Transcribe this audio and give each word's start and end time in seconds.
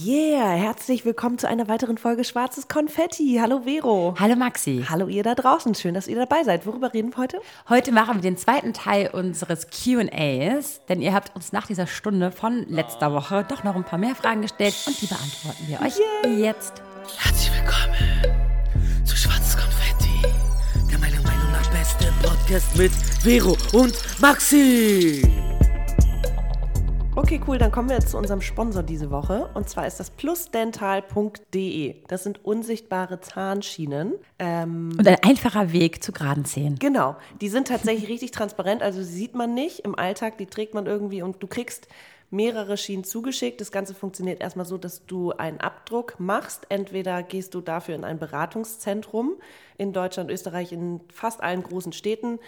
Yeah, 0.00 0.52
herzlich 0.52 1.04
willkommen 1.04 1.38
zu 1.38 1.48
einer 1.48 1.68
weiteren 1.68 1.98
Folge 1.98 2.24
Schwarzes 2.24 2.68
Konfetti. 2.68 3.38
Hallo 3.40 3.62
Vero. 3.64 4.14
Hallo 4.18 4.36
Maxi. 4.36 4.84
Hallo 4.88 5.08
ihr 5.08 5.22
da 5.22 5.34
draußen. 5.34 5.74
Schön, 5.74 5.92
dass 5.94 6.06
ihr 6.06 6.16
dabei 6.16 6.44
seid. 6.44 6.66
Worüber 6.66 6.94
reden 6.94 7.10
wir 7.12 7.18
heute? 7.18 7.40
Heute 7.68 7.92
machen 7.92 8.14
wir 8.14 8.22
den 8.22 8.36
zweiten 8.36 8.72
Teil 8.72 9.10
unseres 9.12 9.66
Q&As, 9.70 10.80
denn 10.88 11.02
ihr 11.02 11.12
habt 11.12 11.34
uns 11.34 11.52
nach 11.52 11.66
dieser 11.66 11.86
Stunde 11.86 12.30
von 12.30 12.64
letzter 12.68 13.12
Woche 13.12 13.44
doch 13.48 13.64
noch 13.64 13.74
ein 13.74 13.84
paar 13.84 13.98
mehr 13.98 14.14
Fragen 14.14 14.42
gestellt 14.42 14.74
und 14.86 15.00
die 15.00 15.06
beantworten 15.06 15.66
wir 15.66 15.80
euch 15.80 15.98
Yay. 16.24 16.42
jetzt. 16.46 16.74
Herzlich 17.18 17.50
willkommen 17.52 19.04
zu 19.04 19.16
Schwarzes 19.16 19.56
Konfetti, 19.56 20.22
der 20.90 20.98
meiner 21.00 21.20
Meinung 21.22 21.52
nach 21.52 21.70
beste 21.70 22.12
Podcast 22.22 22.76
mit 22.76 22.92
Vero 22.92 23.56
und 23.72 23.94
Maxi. 24.20 25.51
Okay, 27.14 27.38
cool. 27.46 27.58
Dann 27.58 27.70
kommen 27.70 27.90
wir 27.90 27.96
jetzt 27.96 28.08
zu 28.08 28.16
unserem 28.16 28.40
Sponsor 28.40 28.82
diese 28.82 29.10
Woche. 29.10 29.50
Und 29.52 29.68
zwar 29.68 29.86
ist 29.86 30.00
das 30.00 30.08
plusdental.de. 30.08 31.96
Das 32.08 32.24
sind 32.24 32.42
unsichtbare 32.42 33.20
Zahnschienen. 33.20 34.14
Ähm, 34.38 34.94
und 34.98 35.06
ein 35.06 35.18
einfacher 35.22 35.72
Weg 35.72 36.02
zu 36.02 36.12
geraden 36.12 36.46
Zähnen. 36.46 36.78
Genau. 36.78 37.16
Die 37.42 37.50
sind 37.50 37.68
tatsächlich 37.68 38.08
richtig 38.08 38.30
transparent. 38.30 38.82
Also 38.82 39.02
sieht 39.02 39.34
man 39.34 39.52
nicht 39.52 39.80
im 39.80 39.94
Alltag. 39.94 40.38
Die 40.38 40.46
trägt 40.46 40.72
man 40.72 40.86
irgendwie 40.86 41.20
und 41.20 41.42
du 41.42 41.46
kriegst 41.46 41.86
mehrere 42.30 42.78
Schienen 42.78 43.04
zugeschickt. 43.04 43.60
Das 43.60 43.70
Ganze 43.70 43.94
funktioniert 43.94 44.40
erstmal 44.40 44.64
so, 44.64 44.78
dass 44.78 45.04
du 45.04 45.32
einen 45.32 45.60
Abdruck 45.60 46.18
machst. 46.18 46.64
Entweder 46.70 47.22
gehst 47.22 47.52
du 47.52 47.60
dafür 47.60 47.94
in 47.94 48.04
ein 48.04 48.18
Beratungszentrum 48.18 49.34
in 49.76 49.92
Deutschland, 49.92 50.30
Österreich, 50.30 50.72
in 50.72 51.02
fast 51.12 51.42
allen 51.42 51.62
großen 51.62 51.92
Städten 51.92 52.38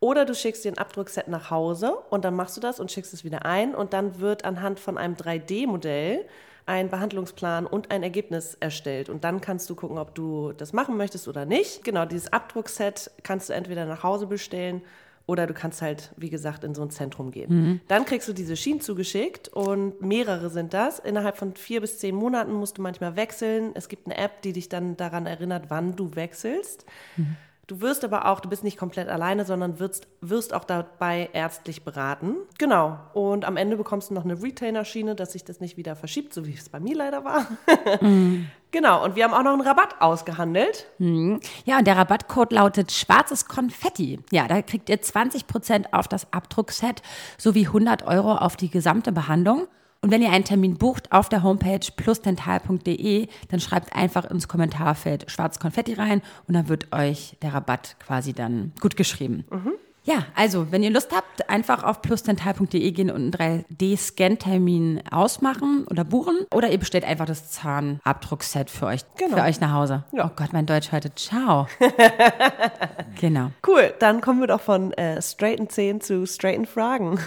oder 0.00 0.24
du 0.24 0.34
schickst 0.34 0.64
dir 0.64 0.72
ein 0.72 0.78
Abdruckset 0.78 1.28
nach 1.28 1.50
Hause 1.50 1.96
und 2.10 2.24
dann 2.24 2.34
machst 2.34 2.56
du 2.56 2.60
das 2.60 2.80
und 2.80 2.90
schickst 2.90 3.14
es 3.14 3.24
wieder 3.24 3.44
ein 3.44 3.74
und 3.74 3.92
dann 3.92 4.20
wird 4.20 4.44
anhand 4.44 4.80
von 4.80 4.98
einem 4.98 5.14
3D-Modell 5.14 6.26
ein 6.66 6.88
Behandlungsplan 6.88 7.66
und 7.66 7.90
ein 7.90 8.02
Ergebnis 8.02 8.56
erstellt. 8.58 9.08
Und 9.08 9.24
dann 9.24 9.40
kannst 9.40 9.68
du 9.68 9.74
gucken, 9.74 9.98
ob 9.98 10.14
du 10.14 10.52
das 10.52 10.72
machen 10.72 10.96
möchtest 10.96 11.28
oder 11.28 11.44
nicht. 11.44 11.84
Genau, 11.84 12.06
dieses 12.06 12.32
Abdruckset 12.32 13.10
kannst 13.22 13.48
du 13.48 13.52
entweder 13.52 13.84
nach 13.84 14.02
Hause 14.02 14.26
bestellen 14.26 14.82
oder 15.26 15.46
du 15.46 15.54
kannst 15.54 15.80
halt, 15.80 16.12
wie 16.16 16.28
gesagt, 16.28 16.64
in 16.64 16.74
so 16.74 16.82
ein 16.82 16.90
Zentrum 16.90 17.30
gehen. 17.30 17.50
Mhm. 17.50 17.80
Dann 17.88 18.04
kriegst 18.04 18.28
du 18.28 18.32
diese 18.32 18.56
Schienen 18.56 18.80
zugeschickt 18.80 19.48
und 19.48 20.00
mehrere 20.02 20.50
sind 20.50 20.74
das. 20.74 20.98
Innerhalb 20.98 21.38
von 21.38 21.54
vier 21.54 21.80
bis 21.80 21.98
zehn 21.98 22.14
Monaten 22.14 22.52
musst 22.52 22.78
du 22.78 22.82
manchmal 22.82 23.16
wechseln. 23.16 23.72
Es 23.74 23.88
gibt 23.88 24.06
eine 24.06 24.18
App, 24.18 24.42
die 24.42 24.52
dich 24.52 24.68
dann 24.68 24.96
daran 24.96 25.26
erinnert, 25.26 25.66
wann 25.68 25.96
du 25.96 26.14
wechselst. 26.14 26.84
Mhm. 27.16 27.36
Du 27.66 27.80
wirst 27.80 28.04
aber 28.04 28.26
auch, 28.26 28.40
du 28.40 28.48
bist 28.48 28.62
nicht 28.62 28.76
komplett 28.76 29.08
alleine, 29.08 29.44
sondern 29.44 29.78
wirst, 29.78 30.06
wirst 30.20 30.52
auch 30.52 30.64
dabei 30.64 31.30
ärztlich 31.32 31.82
beraten. 31.82 32.36
Genau. 32.58 32.98
Und 33.14 33.44
am 33.44 33.56
Ende 33.56 33.76
bekommst 33.76 34.10
du 34.10 34.14
noch 34.14 34.24
eine 34.24 34.42
Retainer-Schiene, 34.42 35.14
dass 35.14 35.32
sich 35.32 35.44
das 35.44 35.60
nicht 35.60 35.76
wieder 35.76 35.96
verschiebt, 35.96 36.34
so 36.34 36.46
wie 36.46 36.52
es 36.52 36.68
bei 36.68 36.80
mir 36.80 36.96
leider 36.96 37.24
war. 37.24 37.46
mm. 38.02 38.46
Genau. 38.70 39.04
Und 39.04 39.16
wir 39.16 39.24
haben 39.24 39.32
auch 39.32 39.42
noch 39.42 39.52
einen 39.52 39.62
Rabatt 39.62 40.00
ausgehandelt. 40.00 40.86
Mm. 40.98 41.36
Ja, 41.64 41.78
und 41.78 41.86
der 41.86 41.96
Rabattcode 41.96 42.52
lautet 42.52 42.92
schwarzes 42.92 43.46
Konfetti. 43.46 44.20
Ja, 44.30 44.46
da 44.46 44.60
kriegt 44.60 44.90
ihr 44.90 45.00
20% 45.00 45.92
auf 45.92 46.06
das 46.06 46.32
Abdruckset 46.32 47.00
sowie 47.38 47.66
100 47.66 48.06
Euro 48.06 48.34
auf 48.34 48.56
die 48.56 48.68
gesamte 48.68 49.10
Behandlung. 49.10 49.68
Und 50.04 50.10
wenn 50.10 50.20
ihr 50.20 50.32
einen 50.32 50.44
Termin 50.44 50.76
bucht 50.76 51.12
auf 51.12 51.30
der 51.30 51.42
Homepage 51.42 51.80
plusdental.de, 51.96 53.26
dann 53.48 53.58
schreibt 53.58 53.96
einfach 53.96 54.26
ins 54.26 54.48
Kommentarfeld 54.48 55.30
schwarz 55.30 55.58
Konfetti 55.58 55.94
rein 55.94 56.20
und 56.46 56.52
dann 56.52 56.68
wird 56.68 56.92
euch 56.92 57.38
der 57.40 57.54
Rabatt 57.54 57.96
quasi 58.00 58.34
dann 58.34 58.72
gut 58.82 58.98
geschrieben. 58.98 59.46
Mhm. 59.50 59.72
Ja, 60.06 60.26
also, 60.34 60.70
wenn 60.70 60.82
ihr 60.82 60.90
Lust 60.90 61.12
habt, 61.14 61.48
einfach 61.48 61.82
auf 61.82 62.02
plusdental.de 62.02 62.90
gehen 62.90 63.10
und 63.10 63.40
einen 63.40 63.64
3D-Scan-Termin 63.64 65.02
ausmachen 65.10 65.86
oder 65.90 66.04
buchen. 66.04 66.46
Oder 66.52 66.70
ihr 66.70 66.78
bestellt 66.78 67.04
einfach 67.04 67.24
das 67.24 67.50
Zahnabdruckset 67.50 68.68
für 68.68 68.84
euch, 68.84 69.00
genau. 69.16 69.36
für 69.36 69.42
euch 69.42 69.60
nach 69.60 69.72
Hause. 69.72 70.04
Ja. 70.12 70.26
Oh 70.26 70.30
Gott, 70.36 70.52
mein 70.52 70.66
Deutsch 70.66 70.92
heute. 70.92 71.14
Ciao. 71.14 71.66
genau. 73.20 73.50
Cool, 73.66 73.94
dann 73.98 74.20
kommen 74.20 74.40
wir 74.40 74.46
doch 74.46 74.60
von 74.60 74.92
äh, 74.92 75.22
straighten 75.22 75.70
Zähnen 75.70 76.02
zu 76.02 76.26
straighten 76.26 76.66
Fragen. 76.66 77.18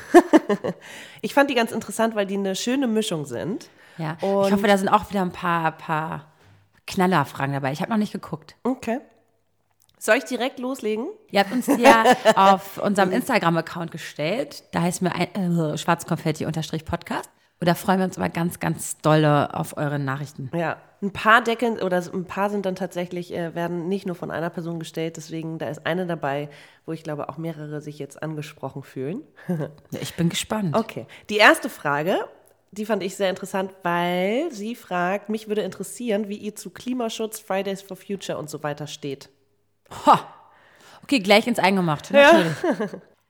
ich 1.21 1.33
fand 1.33 1.49
die 1.49 1.55
ganz 1.55 1.71
interessant, 1.71 2.13
weil 2.13 2.27
die 2.27 2.35
eine 2.35 2.55
schöne 2.55 2.85
Mischung 2.85 3.25
sind. 3.25 3.69
Ja, 3.97 4.17
und 4.21 4.47
ich 4.47 4.53
hoffe, 4.53 4.67
da 4.67 4.77
sind 4.77 4.89
auch 4.89 5.09
wieder 5.09 5.23
ein 5.23 5.31
paar, 5.31 5.71
paar 5.71 6.25
Knallerfragen 6.85 7.53
dabei. 7.53 7.71
Ich 7.71 7.81
habe 7.81 7.89
noch 7.89 7.97
nicht 7.97 8.13
geguckt. 8.13 8.55
Okay. 8.63 8.99
Soll 9.99 10.17
ich 10.17 10.25
direkt 10.25 10.59
loslegen? 10.59 11.07
Ihr 11.31 11.39
habt 11.39 11.51
uns 11.51 11.67
ja 11.67 12.03
auf 12.35 12.77
unserem 12.77 13.11
Instagram-Account 13.11 13.91
gestellt. 13.91 14.63
Da 14.71 14.81
heißen 14.81 15.07
wir 15.07 15.73
äh, 15.73 15.77
schwarzkonfetti-podcast. 15.77 17.29
Und 17.59 17.67
da 17.67 17.73
freuen 17.73 17.99
wir 17.99 18.05
uns 18.05 18.17
immer 18.17 18.29
ganz, 18.29 18.59
ganz 18.59 18.97
dolle 18.97 19.53
auf 19.55 19.77
eure 19.77 19.97
Nachrichten. 19.97 20.51
Ja, 20.53 20.77
ein 21.01 21.11
paar 21.11 21.41
Decken 21.41 21.79
oder 21.79 22.03
ein 22.13 22.25
paar 22.25 22.51
sind 22.51 22.67
dann 22.67 22.75
tatsächlich, 22.75 23.33
äh, 23.33 23.55
werden 23.55 23.89
nicht 23.89 24.05
nur 24.05 24.15
von 24.15 24.29
einer 24.29 24.51
Person 24.51 24.77
gestellt. 24.77 25.17
Deswegen, 25.17 25.57
da 25.57 25.67
ist 25.67 25.85
eine 25.87 26.05
dabei, 26.05 26.49
wo 26.85 26.91
ich 26.91 27.01
glaube 27.01 27.29
auch 27.29 27.37
mehrere 27.37 27.81
sich 27.81 27.97
jetzt 27.97 28.21
angesprochen 28.21 28.83
fühlen. 28.83 29.23
ich 29.99 30.15
bin 30.15 30.29
gespannt. 30.29 30.75
Okay. 30.75 31.07
Die 31.31 31.37
erste 31.37 31.69
Frage, 31.69 32.19
die 32.71 32.85
fand 32.85 33.01
ich 33.01 33.15
sehr 33.15 33.31
interessant, 33.31 33.71
weil 33.81 34.51
sie 34.51 34.75
fragt, 34.75 35.29
mich 35.29 35.47
würde 35.47 35.61
interessieren, 35.61 36.29
wie 36.29 36.37
ihr 36.37 36.55
zu 36.55 36.69
Klimaschutz, 36.69 37.39
Fridays 37.39 37.81
for 37.81 37.97
Future 37.97 38.37
und 38.37 38.51
so 38.51 38.61
weiter 38.61 38.85
steht. 38.85 39.29
Ha. 40.05 40.27
Okay, 41.03 41.19
gleich 41.19 41.47
ins 41.47 41.59
Eingemacht. 41.59 42.11
Ja. 42.11 42.43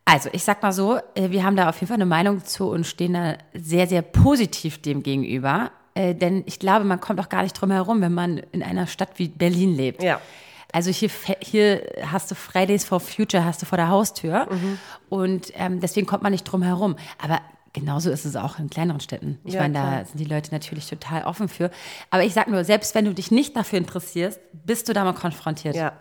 Also, 0.09 0.29
ich 0.31 0.43
sag 0.45 0.63
mal 0.63 0.71
so, 0.71 0.97
äh, 1.15 1.31
wir 1.31 1.43
haben 1.43 1.57
da 1.57 1.67
auf 1.67 1.75
jeden 1.75 1.87
Fall 1.87 1.95
eine 1.95 2.05
Meinung 2.05 2.45
zu 2.45 2.69
und 2.69 2.87
stehen 2.87 3.13
da 3.13 3.35
sehr, 3.53 3.87
sehr 3.87 4.01
positiv 4.01 4.81
dem 4.81 5.03
gegenüber. 5.03 5.71
Äh, 5.95 6.15
denn 6.15 6.43
ich 6.45 6.59
glaube, 6.59 6.85
man 6.85 7.01
kommt 7.01 7.19
auch 7.19 7.27
gar 7.27 7.43
nicht 7.43 7.53
drum 7.53 7.71
herum, 7.71 7.99
wenn 7.99 8.13
man 8.13 8.37
in 8.51 8.63
einer 8.63 8.87
Stadt 8.87 9.09
wie 9.15 9.27
Berlin 9.27 9.75
lebt. 9.75 10.01
Ja. 10.01 10.21
Also 10.71 10.91
hier, 10.91 11.09
hier 11.41 11.81
hast 12.09 12.31
du 12.31 12.35
Fridays 12.35 12.85
for 12.85 12.99
Future, 12.99 13.43
hast 13.43 13.61
du 13.61 13.65
vor 13.65 13.77
der 13.77 13.89
Haustür. 13.89 14.47
Mhm. 14.49 14.79
Und 15.09 15.51
ähm, 15.55 15.81
deswegen 15.81 16.07
kommt 16.07 16.23
man 16.23 16.31
nicht 16.31 16.45
drum 16.45 16.61
herum. 16.61 16.95
Aber 17.21 17.41
genauso 17.73 18.09
ist 18.09 18.25
es 18.25 18.35
auch 18.35 18.59
in 18.59 18.69
kleineren 18.69 19.01
Städten. 19.01 19.39
Ich 19.43 19.55
ja, 19.55 19.61
meine, 19.61 19.73
da 19.73 19.81
klar. 19.81 20.05
sind 20.05 20.19
die 20.19 20.25
Leute 20.25 20.51
natürlich 20.51 20.87
total 20.87 21.23
offen 21.23 21.49
für. 21.49 21.69
Aber 22.11 22.23
ich 22.23 22.33
sag 22.33 22.47
nur, 22.47 22.63
selbst 22.63 22.95
wenn 22.95 23.05
du 23.05 23.13
dich 23.13 23.29
nicht 23.29 23.55
dafür 23.55 23.77
interessierst, 23.77 24.39
bist 24.53 24.87
du 24.87 24.93
da 24.93 25.03
mal 25.03 25.13
konfrontiert. 25.13 25.75
Ja. 25.75 25.93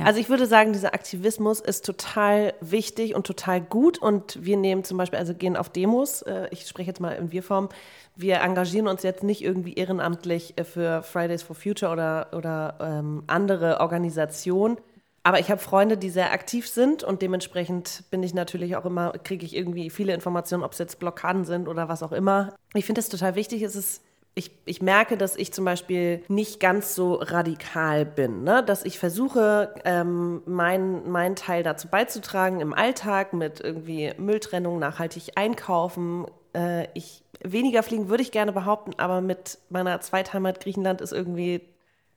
Ja. 0.00 0.06
Also 0.06 0.18
ich 0.18 0.28
würde 0.30 0.46
sagen, 0.46 0.72
dieser 0.72 0.94
Aktivismus 0.94 1.60
ist 1.60 1.84
total 1.84 2.54
wichtig 2.60 3.14
und 3.14 3.26
total 3.26 3.60
gut. 3.60 3.98
Und 3.98 4.42
wir 4.42 4.56
nehmen 4.56 4.82
zum 4.82 4.96
Beispiel, 4.96 5.18
also 5.18 5.34
gehen 5.34 5.56
auf 5.56 5.68
Demos, 5.68 6.22
äh, 6.22 6.48
ich 6.50 6.66
spreche 6.66 6.88
jetzt 6.88 7.00
mal 7.00 7.12
in 7.12 7.32
Wir-Form, 7.32 7.68
wir 8.16 8.40
engagieren 8.40 8.88
uns 8.88 9.02
jetzt 9.02 9.22
nicht 9.22 9.42
irgendwie 9.42 9.74
ehrenamtlich 9.74 10.54
äh, 10.56 10.64
für 10.64 11.02
Fridays 11.02 11.42
for 11.42 11.54
Future 11.54 11.92
oder, 11.92 12.28
oder 12.32 12.78
ähm, 12.80 13.24
andere 13.26 13.80
Organisationen. 13.80 14.78
Aber 15.22 15.38
ich 15.38 15.50
habe 15.50 15.60
Freunde, 15.60 15.98
die 15.98 16.08
sehr 16.08 16.32
aktiv 16.32 16.66
sind 16.66 17.04
und 17.04 17.20
dementsprechend 17.20 18.04
bin 18.10 18.22
ich 18.22 18.32
natürlich 18.32 18.76
auch 18.76 18.86
immer, 18.86 19.12
kriege 19.22 19.44
ich 19.44 19.54
irgendwie 19.54 19.90
viele 19.90 20.14
Informationen, 20.14 20.64
ob 20.64 20.72
es 20.72 20.78
jetzt 20.78 20.98
Blockaden 20.98 21.44
sind 21.44 21.68
oder 21.68 21.90
was 21.90 22.02
auch 22.02 22.12
immer. 22.12 22.54
Ich 22.72 22.86
finde 22.86 23.00
das 23.00 23.10
total 23.10 23.34
wichtig. 23.34 23.60
Es 23.60 23.76
ist 23.76 24.02
ich, 24.34 24.52
ich 24.64 24.80
merke, 24.80 25.16
dass 25.16 25.36
ich 25.36 25.52
zum 25.52 25.64
Beispiel 25.64 26.22
nicht 26.28 26.60
ganz 26.60 26.94
so 26.94 27.14
radikal 27.14 28.06
bin, 28.06 28.44
ne? 28.44 28.62
dass 28.62 28.84
ich 28.84 28.98
versuche, 28.98 29.74
ähm, 29.84 30.42
meinen 30.46 31.10
mein 31.10 31.34
Teil 31.36 31.62
dazu 31.62 31.88
beizutragen 31.88 32.60
im 32.60 32.72
Alltag 32.72 33.32
mit 33.32 33.60
irgendwie 33.60 34.12
Mülltrennung, 34.18 34.78
nachhaltig 34.78 35.32
einkaufen. 35.34 36.26
Äh, 36.54 36.86
ich, 36.94 37.24
weniger 37.42 37.82
fliegen 37.82 38.08
würde 38.08 38.22
ich 38.22 38.30
gerne 38.30 38.52
behaupten, 38.52 38.92
aber 38.98 39.20
mit 39.20 39.58
meiner 39.68 40.00
Zweitheimat 40.00 40.60
Griechenland 40.60 41.00
ist 41.00 41.12
irgendwie, 41.12 41.62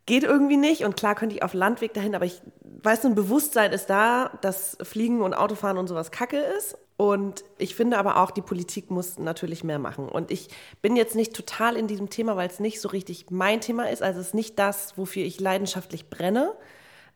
geht 0.06 0.24
irgendwie 0.24 0.58
nicht. 0.58 0.86
Und 0.86 0.96
klar 0.96 1.16
könnte 1.16 1.36
ich 1.36 1.44
auf 1.44 1.56
Landweg 1.56 1.96
dahin, 1.96 2.14
aber 2.14 2.26
ich 2.26 2.42
weiß, 2.84 3.06
ein 3.06 3.16
Bewusstsein 3.16 3.72
ist 3.72 3.90
da, 3.90 4.38
dass 4.42 4.78
Fliegen 4.84 5.22
und 5.22 5.34
Autofahren 5.34 5.80
und 5.80 5.88
sowas 5.88 6.12
Kacke 6.12 6.38
ist. 6.38 6.78
Und 6.96 7.44
ich 7.58 7.76
finde 7.76 7.98
aber 7.98 8.18
auch, 8.18 8.32
die 8.32 8.42
Politik 8.42 8.92
muss 8.92 9.18
natürlich 9.18 9.64
mehr 9.64 9.80
machen. 9.80 10.08
Und 10.08 10.32
ich 10.32 10.50
bin 10.82 10.96
jetzt 10.96 11.16
nicht 11.16 11.34
total 11.34 11.76
in 11.76 11.88
diesem 11.88 12.10
Thema, 12.10 12.36
weil 12.36 12.48
es 12.48 12.60
nicht 12.60 12.80
so 12.80 12.90
richtig 12.90 13.32
mein 13.32 13.62
Thema 13.62 13.90
ist. 13.90 14.04
Also 14.04 14.20
es 14.20 14.28
ist 14.28 14.34
nicht 14.36 14.60
das, 14.60 14.98
wofür 14.98 15.24
ich 15.24 15.40
leidenschaftlich 15.40 16.10
brenne. 16.10 16.54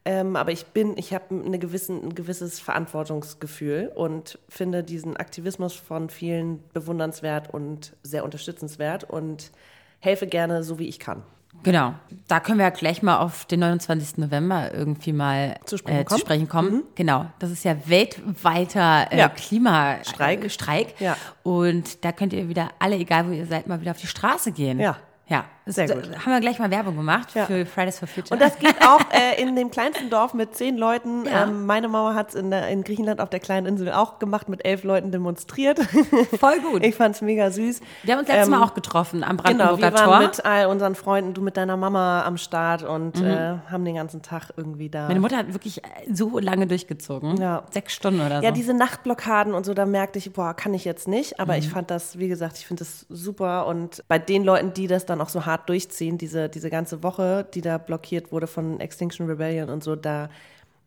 Ähm, 0.04 0.36
aber 0.36 0.52
ich 0.52 0.68
bin, 0.68 0.98
ich 0.98 1.14
habe 1.14 1.36
eine 1.36 1.60
gewissen, 1.60 2.02
ein 2.02 2.16
gewisses 2.16 2.60
Verantwortungsgefühl 2.60 3.92
und 3.94 4.40
finde 4.50 4.84
diesen 4.84 5.18
Aktivismus 5.18 5.74
von 5.74 6.10
vielen 6.10 6.64
bewundernswert 6.74 7.54
und 7.54 7.96
sehr 8.04 8.24
unterstützenswert 8.24 9.04
und 9.04 9.52
helfe 10.00 10.26
gerne 10.26 10.64
so, 10.64 10.80
wie 10.80 10.88
ich 10.88 11.00
kann. 11.00 11.24
Genau, 11.64 11.94
da 12.28 12.40
können 12.40 12.60
wir 12.60 12.66
ja 12.66 12.72
gleich 12.72 13.02
mal 13.02 13.18
auf 13.18 13.46
den 13.46 13.60
29. 13.62 14.18
November 14.18 14.74
irgendwie 14.74 15.14
mal 15.14 15.60
zu 15.66 15.78
sprechen, 15.78 16.02
äh, 16.02 16.06
zu 16.06 16.18
sprechen 16.18 16.48
kommen. 16.48 16.72
Mhm. 16.72 16.84
Genau, 16.96 17.26
das 17.40 17.52
ist 17.52 17.64
ja 17.64 17.76
weltweiter 17.86 19.12
äh, 19.12 19.18
ja. 19.18 19.30
Klimastreik. 19.30 20.46
Äh, 20.46 20.50
Streik. 20.50 21.00
Ja. 21.00 21.18
Und 21.44 22.04
da 22.06 22.12
könnt 22.12 22.34
ihr 22.34 22.48
wieder 22.50 22.70
alle, 22.80 22.96
egal 22.96 23.28
wo 23.28 23.32
ihr 23.32 23.46
seid, 23.46 23.68
mal 23.68 23.82
wieder 23.82 23.92
auf 23.92 24.00
die 24.00 24.08
Straße 24.08 24.52
gehen. 24.52 24.80
Ja. 24.80 24.98
Ja, 25.28 25.46
Sehr 25.76 25.88
da 25.88 25.96
gut. 25.96 26.10
haben 26.26 26.32
wir 26.32 26.40
gleich 26.40 26.60
mal 26.60 26.70
Werbung 26.72 26.96
gemacht 26.96 27.30
Ja. 27.36 27.46
für 27.46 27.66
Fridays 27.66 28.00
for 28.00 28.08
Future. 28.08 28.34
Und 28.34 28.42
das 28.42 28.58
geht 28.60 28.76
auch 28.86 29.00
äh, 29.12 29.42
in 29.42 29.56
dem 29.56 29.70
kleinsten 29.72 30.10
Dorf 30.10 30.34
mit 30.34 30.56
zehn 30.56 30.78
Leuten. 30.78 31.26
Ja. 31.26 31.44
Ähm, 31.44 31.66
meine 31.66 31.88
Mama 31.88 32.14
hat 32.14 32.30
es 32.30 32.36
in, 32.36 32.50
der- 32.52 32.68
in 32.70 32.84
Griechenland 32.84 33.20
auf 33.22 33.30
der 33.30 33.40
kleinen 33.40 33.66
Insel 33.68 33.92
auch 33.92 34.20
gemacht, 34.20 34.50
mit 34.50 34.66
elf 34.66 34.84
Leuten 34.84 35.12
demonstriert. 35.12 35.80
voll 36.40 36.60
gut. 36.62 36.84
Ich 36.86 36.96
fand 36.96 37.16
es 37.16 37.22
mega 37.22 37.52
süß. 37.52 37.82
wir 38.04 38.14
haben 38.14 38.20
uns 38.20 38.28
letztes 38.28 38.48
Ähm, 38.48 38.52
Mal 38.60 38.64
auch 38.64 38.74
getroffen 38.74 39.24
am 39.24 39.38
Genau, 39.38 39.44
Brandenburger 39.44 39.82
wir 39.94 39.94
waren 39.94 40.10
Tor. 40.10 40.20
mit 40.20 40.46
all 40.46 40.66
unseren 40.68 40.96
Freunden, 40.96 41.34
du 41.34 41.42
mit 41.42 41.58
deiner 41.58 41.78
Mama 41.78 42.24
am 42.24 42.38
Start 42.38 42.84
und 42.84 43.22
äh, 43.22 43.56
haben 43.70 43.86
den 43.86 43.96
ganzen 43.96 44.22
Tag 44.22 44.52
irgendwie 44.58 44.90
da. 44.90 45.04
Mhm. 45.04 45.08
Meine 45.08 45.20
Mutter 45.20 45.38
hat 45.38 45.54
wirklich 45.54 45.82
so 46.12 46.40
lange 46.40 46.68
durchgezogen. 46.68 47.38
Ja. 47.38 47.64
Sechs 47.72 47.94
Stunden 47.94 48.22
oder 48.22 48.40
so. 48.40 48.46
Ja, 48.46 48.52
diese 48.52 48.74
Nachtblockaden 48.74 49.54
und 49.54 49.66
so, 49.66 49.74
da 49.74 49.86
merkte 49.86 50.20
ich, 50.20 50.32
boah, 50.34 50.54
kann 50.54 50.74
ich 50.74 50.86
jetzt 50.86 51.08
nicht. 51.08 51.40
Aber 51.40 51.54
Mhm. 51.54 51.60
ich 51.60 51.70
fand 51.70 51.90
das, 51.92 52.20
wie 52.20 52.28
gesagt, 52.28 52.58
ich 52.58 52.68
finde 52.68 52.84
das 52.84 53.06
super. 53.10 53.66
Und 53.68 54.04
bei 54.08 54.20
den 54.20 54.44
Leuten, 54.44 54.74
die 54.74 54.88
das 54.88 55.06
dann 55.06 55.22
auch 55.22 55.30
so 55.30 55.46
hart 55.46 55.57
durchziehen, 55.58 56.18
diese, 56.18 56.50
diese 56.50 56.70
ganze 56.70 57.04
Woche, 57.04 57.46
die 57.54 57.62
da 57.62 57.78
blockiert 57.78 58.32
wurde 58.32 58.48
von 58.48 58.80
Extinction 58.80 59.28
Rebellion 59.28 59.70
und 59.70 59.84
so, 59.84 59.96
da 59.96 60.30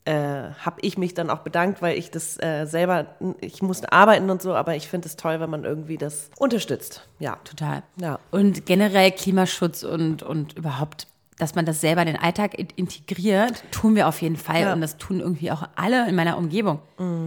äh, 0.04 0.12
habe 0.12 0.78
ich 0.80 0.96
mich 0.96 1.14
dann 1.14 1.30
auch 1.30 1.40
bedankt, 1.40 1.82
weil 1.82 1.98
ich 1.98 2.10
das 2.10 2.42
äh, 2.42 2.64
selber, 2.66 3.06
ich 3.40 3.62
musste 3.62 3.92
arbeiten 3.92 4.30
und 4.30 4.40
so, 4.40 4.54
aber 4.54 4.74
ich 4.74 4.88
finde 4.88 5.08
es 5.08 5.16
toll, 5.16 5.40
wenn 5.40 5.50
man 5.50 5.64
irgendwie 5.64 5.98
das 5.98 6.30
unterstützt. 6.38 7.06
Ja. 7.18 7.38
Total. 7.44 7.82
Ja. 8.00 8.18
Und 8.30 8.66
generell 8.66 9.10
Klimaschutz 9.12 9.82
und, 9.82 10.22
und 10.22 10.54
überhaupt, 10.54 11.06
dass 11.40 11.54
man 11.54 11.64
das 11.66 11.80
selber 11.80 12.02
in 12.02 12.06
den 12.08 12.16
Alltag 12.16 12.58
in- 12.58 12.68
integriert, 12.76 13.62
tun 13.70 13.94
wir 13.96 14.08
auf 14.08 14.20
jeden 14.22 14.36
Fall. 14.36 14.60
Ja. 14.60 14.66
Mhm. 14.68 14.72
Und 14.74 14.80
das 14.82 14.96
tun 14.98 15.20
irgendwie 15.20 15.50
auch 15.50 15.62
alle 15.76 16.08
in 16.08 16.14
meiner 16.14 16.36
Umgebung. 16.38 16.80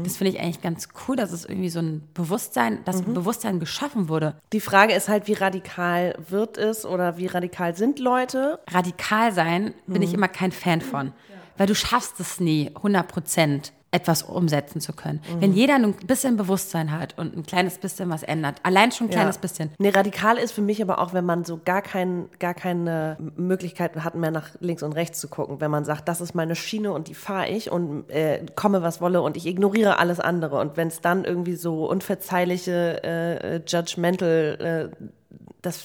Das 0.03 0.17
finde 0.17 0.31
ich 0.31 0.39
eigentlich 0.39 0.61
ganz 0.61 0.89
cool, 1.07 1.15
dass 1.15 1.31
es 1.31 1.45
irgendwie 1.45 1.69
so 1.69 1.79
ein 1.79 2.07
Bewusstsein, 2.13 2.79
dass 2.85 3.01
Mhm. 3.01 3.09
ein 3.09 3.13
Bewusstsein 3.15 3.59
geschaffen 3.59 4.07
wurde. 4.09 4.35
Die 4.53 4.59
Frage 4.59 4.93
ist 4.93 5.09
halt, 5.09 5.27
wie 5.27 5.33
radikal 5.33 6.15
wird 6.29 6.57
es 6.57 6.85
oder 6.85 7.17
wie 7.17 7.25
radikal 7.27 7.75
sind 7.75 7.99
Leute? 7.99 8.59
Radikal 8.69 9.31
sein 9.31 9.73
bin 9.87 9.97
Mhm. 9.97 10.01
ich 10.03 10.13
immer 10.13 10.27
kein 10.27 10.51
Fan 10.51 10.81
von. 10.81 11.11
Weil 11.57 11.67
du 11.67 11.75
schaffst 11.75 12.19
es 12.19 12.39
nie, 12.39 12.71
100 12.81 13.07
Prozent 13.07 13.73
etwas 13.93 14.23
umsetzen 14.23 14.81
zu 14.81 14.91
können. 14.91 15.21
Mhm. 15.35 15.41
Wenn 15.41 15.53
jeder 15.53 15.75
ein 15.75 15.93
bisschen 15.93 16.35
Bewusstsein 16.35 16.91
hat 16.91 17.17
und 17.17 17.37
ein 17.37 17.43
kleines 17.43 17.77
bisschen 17.77 18.09
was 18.09 18.23
ändert, 18.23 18.55
allein 18.63 18.91
schon 18.91 19.07
ein 19.07 19.09
kleines 19.11 19.35
Ja. 19.35 19.41
bisschen, 19.41 19.69
Nee, 19.77 19.89
radikal 19.89 20.37
ist 20.37 20.51
für 20.51 20.61
mich 20.61 20.81
aber 20.81 20.99
auch, 20.99 21.13
wenn 21.13 21.25
man 21.25 21.45
so 21.45 21.59
gar, 21.63 21.81
kein, 21.81 22.25
gar 22.39 22.53
keine 22.55 23.17
Möglichkeit 23.37 23.95
hat, 24.03 24.15
mehr 24.15 24.31
nach 24.31 24.49
links 24.59 24.83
und 24.83 24.93
rechts 24.93 25.19
zu 25.19 25.27
gucken. 25.27 25.61
Wenn 25.61 25.71
man 25.71 25.85
sagt, 25.85 26.07
das 26.07 26.21
ist 26.21 26.33
meine 26.35 26.55
Schiene 26.55 26.91
und 26.91 27.07
die 27.07 27.13
fahre 27.15 27.47
ich 27.49 27.71
und 27.71 28.09
äh, 28.09 28.45
komme, 28.55 28.81
was 28.81 28.99
wolle 28.99 29.21
und 29.21 29.37
ich 29.37 29.45
ignoriere 29.45 29.99
alles 29.99 30.19
andere. 30.19 30.59
Und 30.59 30.75
wenn 30.75 30.87
es 30.87 30.99
dann 31.01 31.23
irgendwie 31.23 31.55
so 31.55 31.85
unverzeihliche, 31.87 33.03
äh, 33.03 33.61
judgmental, 33.67 34.91
äh, 34.91 35.05
das, 35.61 35.83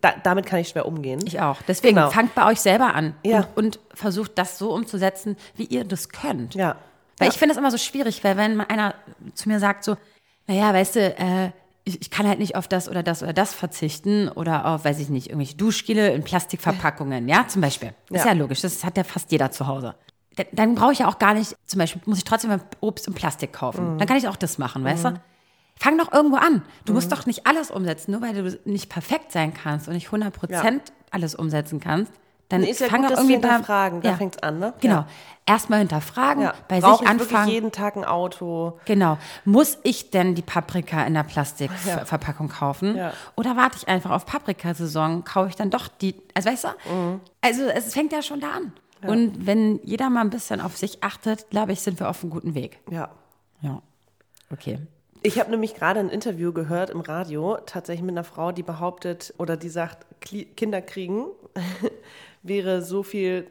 da, 0.00 0.12
damit 0.24 0.46
kann 0.46 0.58
ich 0.60 0.68
schwer 0.70 0.86
umgehen. 0.86 1.20
Ich 1.26 1.40
auch. 1.40 1.62
Deswegen 1.68 1.96
Genau. 1.96 2.10
fangt 2.10 2.34
bei 2.34 2.46
euch 2.46 2.60
selber 2.60 2.94
an 2.94 3.14
Ja. 3.24 3.46
und, 3.54 3.64
und 3.76 3.80
versucht 3.94 4.32
das 4.38 4.58
so 4.58 4.72
umzusetzen, 4.74 5.36
wie 5.56 5.64
ihr 5.64 5.84
das 5.84 6.08
könnt. 6.08 6.54
ja. 6.54 6.76
Weil 7.20 7.28
ja. 7.28 7.32
ich 7.32 7.38
finde 7.38 7.52
es 7.52 7.58
immer 7.58 7.70
so 7.70 7.78
schwierig, 7.78 8.24
weil 8.24 8.36
wenn 8.36 8.60
einer 8.60 8.94
zu 9.34 9.48
mir 9.48 9.60
sagt 9.60 9.84
so, 9.84 9.96
naja, 10.48 10.74
weißt 10.74 10.96
du, 10.96 11.00
äh, 11.16 11.52
ich, 11.84 12.00
ich 12.00 12.10
kann 12.10 12.26
halt 12.26 12.38
nicht 12.40 12.56
auf 12.56 12.66
das 12.66 12.88
oder 12.88 13.02
das 13.02 13.22
oder 13.22 13.32
das 13.32 13.54
verzichten 13.54 14.28
oder 14.28 14.66
auf, 14.66 14.84
weiß 14.84 14.98
ich 14.98 15.08
nicht, 15.08 15.28
irgendwelche 15.28 15.56
Duschgele 15.56 16.12
in 16.12 16.24
Plastikverpackungen, 16.24 17.28
ja, 17.28 17.46
zum 17.46 17.62
Beispiel. 17.62 17.94
Ist 18.10 18.24
ja 18.24 18.32
Ja. 18.32 18.32
logisch, 18.32 18.60
das 18.62 18.84
hat 18.84 18.96
ja 18.96 19.04
fast 19.04 19.30
jeder 19.32 19.50
zu 19.52 19.66
Hause. 19.66 19.94
Da- 20.36 20.44
Dann 20.52 20.74
brauche 20.74 20.92
ich 20.92 20.98
ja 21.00 21.08
auch 21.08 21.18
gar 21.18 21.34
nicht, 21.34 21.56
zum 21.66 21.78
Beispiel 21.78 22.02
muss 22.06 22.18
ich 22.18 22.24
trotzdem 22.24 22.58
Obst 22.80 23.06
in 23.06 23.14
Plastik 23.14 23.52
kaufen. 23.52 23.98
Dann 23.98 24.08
kann 24.08 24.16
ich 24.16 24.28
auch 24.28 24.36
das 24.36 24.58
machen, 24.58 24.82
weißt 24.84 25.04
du? 25.04 25.20
Fang 25.76 25.96
doch 25.96 26.12
irgendwo 26.12 26.36
an. 26.36 26.62
Du 26.84 26.92
musst 26.92 27.10
doch 27.10 27.24
nicht 27.26 27.46
alles 27.46 27.70
umsetzen, 27.70 28.12
nur 28.12 28.20
weil 28.20 28.34
du 28.34 28.58
nicht 28.66 28.90
perfekt 28.90 29.32
sein 29.32 29.54
kannst 29.54 29.88
und 29.88 29.94
nicht 29.94 30.06
100 30.06 30.32
Prozent 30.34 30.92
alles 31.10 31.34
umsetzen 31.34 31.80
kannst. 31.80 32.12
Dann 32.50 32.62
Ist 32.64 32.80
ja 32.80 32.88
fang 32.88 33.02
gut, 33.02 33.12
irgendwie 33.12 33.38
da- 33.40 33.48
hinterfragen. 33.48 34.02
Da 34.02 34.10
ja. 34.10 34.16
fängt's 34.16 34.38
an, 34.42 34.58
ne? 34.58 34.74
Genau. 34.80 34.94
Ja. 34.96 35.06
Erstmal 35.46 35.78
hinterfragen, 35.80 36.42
Ja. 36.44 36.54
bei 36.68 36.80
Brauche 36.80 36.98
sich 36.98 37.06
ich 37.06 37.08
wirklich 37.08 37.28
anfangen. 37.30 37.50
jeden 37.50 37.72
Tag 37.72 37.96
ein 37.96 38.04
Auto? 38.04 38.78
Genau. 38.84 39.16
Muss 39.44 39.78
ich 39.82 40.10
denn 40.10 40.34
die 40.34 40.42
Paprika 40.42 41.02
in 41.04 41.14
der 41.14 41.22
Plastikverpackung 41.24 42.48
kaufen? 42.48 42.96
Ja. 42.96 43.12
Oder 43.36 43.56
warte 43.56 43.78
ich 43.78 43.88
einfach 43.88 44.10
auf 44.10 44.26
Paprikasaison, 44.26 45.24
kaufe 45.24 45.48
ich 45.48 45.56
dann 45.56 45.70
doch 45.70 45.88
die, 45.88 46.14
also 46.34 46.50
weißt 46.50 46.64
du? 46.64 46.68
Mhm. 46.92 47.20
Also 47.40 47.62
es 47.64 47.92
fängt 47.94 48.12
ja 48.12 48.22
schon 48.22 48.40
da 48.40 48.48
an. 48.50 48.72
Und 49.08 49.46
wenn 49.46 49.80
jeder 49.82 50.10
mal 50.10 50.20
ein 50.20 50.28
bisschen 50.30 50.60
auf 50.60 50.76
sich 50.76 51.02
achtet, 51.02 51.48
glaube 51.48 51.72
ich, 51.72 51.80
sind 51.80 51.98
wir 52.00 52.10
auf 52.10 52.22
einem 52.22 52.30
guten 52.30 52.54
Weg. 52.54 52.78
Ja. 52.90 53.08
Ja. 53.62 53.80
Okay. 54.52 54.78
Ich 55.22 55.38
habe 55.40 55.50
nämlich 55.50 55.74
gerade 55.74 56.00
ein 56.00 56.08
Interview 56.10 56.52
gehört 56.52 56.90
im 56.90 57.00
Radio, 57.00 57.56
tatsächlich 57.66 58.02
mit 58.04 58.12
einer 58.14 58.24
Frau, 58.24 58.52
die 58.52 58.62
behauptet 58.62 59.32
oder 59.38 59.56
die 59.56 59.68
sagt, 59.68 60.06
Kinder 60.20 60.80
kriegen 60.82 61.26
wäre 62.42 62.82
so 62.82 63.02
viel, 63.02 63.46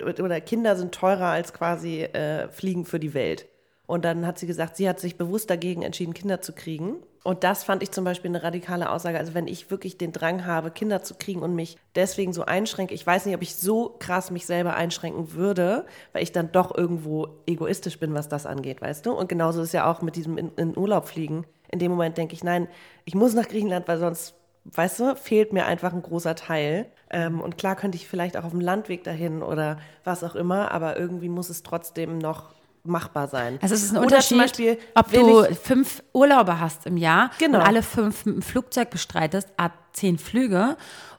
oder 0.00 0.40
Kinder 0.40 0.76
sind 0.76 0.94
teurer 0.94 1.26
als 1.26 1.52
quasi 1.52 2.02
äh, 2.02 2.48
Fliegen 2.48 2.84
für 2.84 3.00
die 3.00 3.14
Welt. 3.14 3.46
Und 3.86 4.04
dann 4.04 4.24
hat 4.24 4.38
sie 4.38 4.46
gesagt, 4.46 4.76
sie 4.76 4.88
hat 4.88 5.00
sich 5.00 5.16
bewusst 5.16 5.50
dagegen 5.50 5.82
entschieden, 5.82 6.14
Kinder 6.14 6.40
zu 6.40 6.52
kriegen. 6.52 6.98
Und 7.22 7.42
das 7.42 7.64
fand 7.64 7.82
ich 7.82 7.90
zum 7.90 8.04
Beispiel 8.04 8.30
eine 8.30 8.42
radikale 8.42 8.88
Aussage. 8.88 9.18
Also 9.18 9.34
wenn 9.34 9.48
ich 9.48 9.70
wirklich 9.70 9.98
den 9.98 10.12
Drang 10.12 10.46
habe, 10.46 10.70
Kinder 10.70 11.02
zu 11.02 11.14
kriegen 11.14 11.42
und 11.42 11.56
mich 11.56 11.76
deswegen 11.96 12.32
so 12.32 12.44
einschränke, 12.44 12.94
ich 12.94 13.04
weiß 13.04 13.26
nicht, 13.26 13.34
ob 13.34 13.42
ich 13.42 13.56
so 13.56 13.96
krass 13.98 14.30
mich 14.30 14.46
selber 14.46 14.74
einschränken 14.74 15.32
würde, 15.32 15.86
weil 16.12 16.22
ich 16.22 16.30
dann 16.30 16.52
doch 16.52 16.72
irgendwo 16.74 17.42
egoistisch 17.46 17.98
bin, 17.98 18.14
was 18.14 18.28
das 18.28 18.46
angeht, 18.46 18.80
weißt 18.80 19.04
du? 19.04 19.12
Und 19.12 19.28
genauso 19.28 19.60
ist 19.60 19.74
ja 19.74 19.90
auch 19.90 20.02
mit 20.02 20.16
diesem 20.16 20.38
in, 20.38 20.52
in 20.56 20.78
Urlaub 20.78 21.08
fliegen. 21.08 21.44
In 21.68 21.80
dem 21.80 21.90
Moment 21.90 22.16
denke 22.16 22.34
ich, 22.34 22.44
nein, 22.44 22.68
ich 23.04 23.14
muss 23.14 23.34
nach 23.34 23.48
Griechenland, 23.48 23.86
weil 23.88 23.98
sonst, 23.98 24.34
weißt 24.74 25.00
du, 25.00 25.16
fehlt 25.16 25.52
mir 25.52 25.66
einfach 25.66 25.92
ein 25.92 26.02
großer 26.02 26.34
Teil. 26.34 26.86
Ähm, 27.10 27.40
und 27.40 27.58
klar 27.58 27.76
könnte 27.76 27.96
ich 27.96 28.06
vielleicht 28.08 28.36
auch 28.36 28.44
auf 28.44 28.50
dem 28.52 28.60
Landweg 28.60 29.04
dahin 29.04 29.42
oder 29.42 29.78
was 30.04 30.22
auch 30.24 30.34
immer, 30.34 30.70
aber 30.70 30.98
irgendwie 30.98 31.28
muss 31.28 31.48
es 31.48 31.62
trotzdem 31.62 32.18
noch 32.18 32.54
machbar 32.82 33.28
sein. 33.28 33.58
Also 33.60 33.74
es 33.74 33.82
ist 33.82 33.90
ein 33.90 33.96
Oder 33.98 34.06
Unterschied, 34.06 34.28
zum 34.28 34.38
Beispiel, 34.38 34.78
ob 34.94 35.10
du 35.12 35.44
fünf 35.56 36.02
Urlaube 36.14 36.60
hast 36.60 36.86
im 36.86 36.96
Jahr 36.96 37.30
Genau. 37.38 37.58
und 37.58 37.66
alle 37.66 37.82
fünf 37.82 38.24
mit 38.24 38.36
dem 38.36 38.42
Flugzeug 38.42 38.88
bestreitest, 38.90 39.48
ab 39.58 39.72
zehn 39.92 40.16
Flüge, 40.18 40.76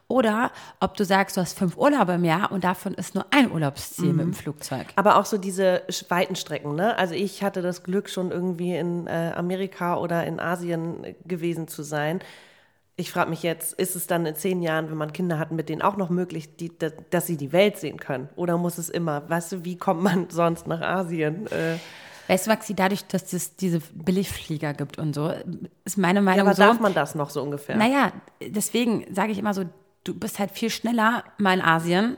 oder 0.08 0.50
ob 0.80 0.94
du 0.96 1.04
sagst, 1.04 1.36
du 1.36 1.40
hast 1.40 1.56
fünf 1.56 1.76
Urlaube 1.78 2.12
im 2.14 2.24
Jahr 2.24 2.52
und 2.52 2.64
davon 2.64 2.92
ist 2.94 3.14
nur 3.14 3.24
ein 3.30 3.50
Urlaubsziel 3.50 4.10
Mhm. 4.10 4.16
mit 4.16 4.26
dem 4.26 4.34
Flugzeug. 4.34 4.86
Aber 4.96 5.16
auch 5.16 5.24
so 5.24 5.38
diese 5.38 5.82
weiten 6.08 6.36
Strecken, 6.36 6.74
ne? 6.74 6.98
Also 6.98 7.14
ich 7.14 7.42
hatte 7.42 7.62
das 7.62 7.82
Glück, 7.82 8.10
schon 8.10 8.30
irgendwie 8.30 8.74
in 8.76 9.06
äh, 9.06 9.32
Amerika 9.34 9.96
oder 9.96 10.26
in 10.26 10.38
Asien 10.40 11.04
äh, 11.04 11.14
gewesen 11.24 11.66
zu 11.68 11.82
sein. 11.82 12.20
Ich 13.02 13.10
frage 13.10 13.30
mich 13.30 13.42
jetzt, 13.42 13.72
ist 13.74 13.96
es 13.96 14.06
dann 14.06 14.24
in 14.26 14.36
zehn 14.36 14.62
Jahren, 14.62 14.88
wenn 14.88 14.96
man 14.96 15.12
Kinder 15.12 15.40
hat, 15.40 15.50
mit 15.50 15.68
denen 15.68 15.82
auch 15.82 15.96
noch 15.96 16.08
möglich, 16.08 16.54
die, 16.56 16.70
da- 16.78 16.90
dass 17.10 17.26
sie 17.26 17.36
die 17.36 17.52
Welt 17.52 17.76
sehen 17.76 17.98
können? 17.98 18.28
Oder 18.36 18.56
muss 18.58 18.78
es 18.78 18.88
immer, 18.88 19.28
weißt 19.28 19.50
du, 19.50 19.64
wie 19.64 19.76
kommt 19.76 20.04
man 20.04 20.30
sonst 20.30 20.68
nach 20.68 20.80
Asien? 20.80 21.48
Äh, 21.48 21.78
Weißt 22.28 22.46
du, 22.46 22.50
Maxi, 22.50 22.74
dadurch, 22.74 23.04
dass 23.08 23.32
es 23.32 23.56
diese 23.56 23.80
Billigflieger 23.92 24.72
gibt 24.74 24.98
und 24.98 25.14
so, 25.16 25.32
ist 25.84 25.98
meine 25.98 26.20
ja, 26.20 26.22
Meinung 26.22 26.46
aber 26.46 26.54
so. 26.54 26.62
darf 26.62 26.78
man 26.78 26.94
das 26.94 27.16
noch 27.16 27.30
so 27.30 27.42
ungefähr? 27.42 27.76
Naja, 27.76 28.12
deswegen 28.40 29.04
sage 29.12 29.32
ich 29.32 29.38
immer 29.38 29.52
so, 29.52 29.64
du 30.04 30.14
bist 30.14 30.38
halt 30.38 30.52
viel 30.52 30.70
schneller 30.70 31.24
mal 31.38 31.54
in 31.54 31.60
Asien 31.60 32.16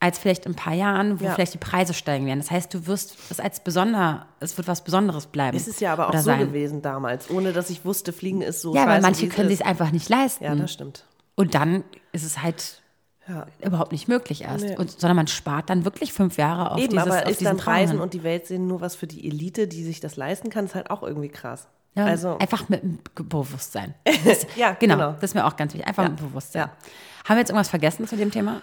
als 0.00 0.18
vielleicht 0.18 0.46
in 0.46 0.52
ein 0.52 0.56
paar 0.56 0.74
Jahren, 0.74 1.18
wo 1.20 1.24
Ja. 1.24 1.34
vielleicht 1.34 1.54
die 1.54 1.58
Preise 1.58 1.92
steigen 1.92 2.24
werden. 2.26 2.38
Das 2.38 2.50
heißt, 2.50 2.72
du 2.72 2.86
wirst 2.86 3.16
es 3.30 3.40
als 3.40 3.60
besonder, 3.60 4.26
es 4.38 4.56
wird 4.56 4.68
was 4.68 4.84
Besonderes 4.84 5.26
bleiben. 5.26 5.56
Es 5.56 5.66
ist 5.66 5.80
ja 5.80 5.92
aber 5.92 6.08
auch 6.08 6.14
so 6.14 6.20
sein. 6.20 6.38
gewesen 6.40 6.82
damals, 6.82 7.28
ohne 7.30 7.52
dass 7.52 7.68
ich 7.70 7.84
wusste, 7.84 8.12
Fliegen 8.12 8.40
ist 8.42 8.62
so 8.62 8.74
Ja, 8.74 8.86
weil 8.86 9.00
manche 9.00 9.26
können 9.28 9.48
es 9.48 9.58
sich 9.58 9.60
ist. 9.62 9.66
einfach 9.66 9.90
nicht 9.90 10.08
leisten. 10.08 10.44
Ja, 10.44 10.54
das 10.54 10.72
stimmt. 10.72 11.04
Und 11.34 11.54
dann 11.54 11.82
ist 12.12 12.24
es 12.24 12.42
halt 12.42 12.80
Ja. 13.26 13.46
überhaupt 13.60 13.90
nicht 13.92 14.06
möglich 14.08 14.42
erst. 14.42 14.64
Nee. 14.64 14.76
Und, 14.76 14.90
sondern 15.00 15.16
man 15.16 15.26
spart 15.26 15.68
dann 15.68 15.84
wirklich 15.84 16.12
fünf 16.12 16.36
Jahre 16.38 16.70
auf 16.70 16.78
Eben, 16.78 16.90
dieses 16.90 17.06
aber 17.06 17.16
auf 17.24 17.28
ist 17.30 17.40
diesen 17.40 17.56
dann 17.58 17.66
Reisen 17.66 17.92
hin. 17.94 18.00
und 18.00 18.14
die 18.14 18.22
Welt 18.22 18.46
sehen 18.46 18.66
nur 18.68 18.80
was 18.80 18.94
für 18.94 19.06
die 19.08 19.26
Elite, 19.26 19.66
die 19.68 19.82
sich 19.84 19.98
das 20.00 20.16
leisten 20.16 20.48
kann, 20.48 20.64
ist 20.66 20.74
halt 20.76 20.90
auch 20.90 21.02
irgendwie 21.02 21.28
krass. 21.28 21.66
ja, 21.96 22.04
also, 22.04 22.38
einfach 22.38 22.68
mit 22.68 22.82
Bewusstsein. 23.28 23.94
Das, 24.24 24.46
Ja, 24.54 24.72
genau, 24.78 24.94
genau. 24.94 25.12
Das 25.14 25.24
ist 25.30 25.34
mir 25.34 25.44
auch 25.44 25.56
ganz 25.56 25.74
wichtig. 25.74 25.88
Einfach 25.88 26.04
mit 26.04 26.16
Bewusstsein. 26.16 26.62
Ja. 26.62 26.70
Haben 27.28 27.36
wir 27.36 27.38
jetzt 27.40 27.50
irgendwas 27.50 27.68
vergessen 27.68 28.06
zu 28.06 28.16
dem 28.16 28.30
Thema? 28.30 28.60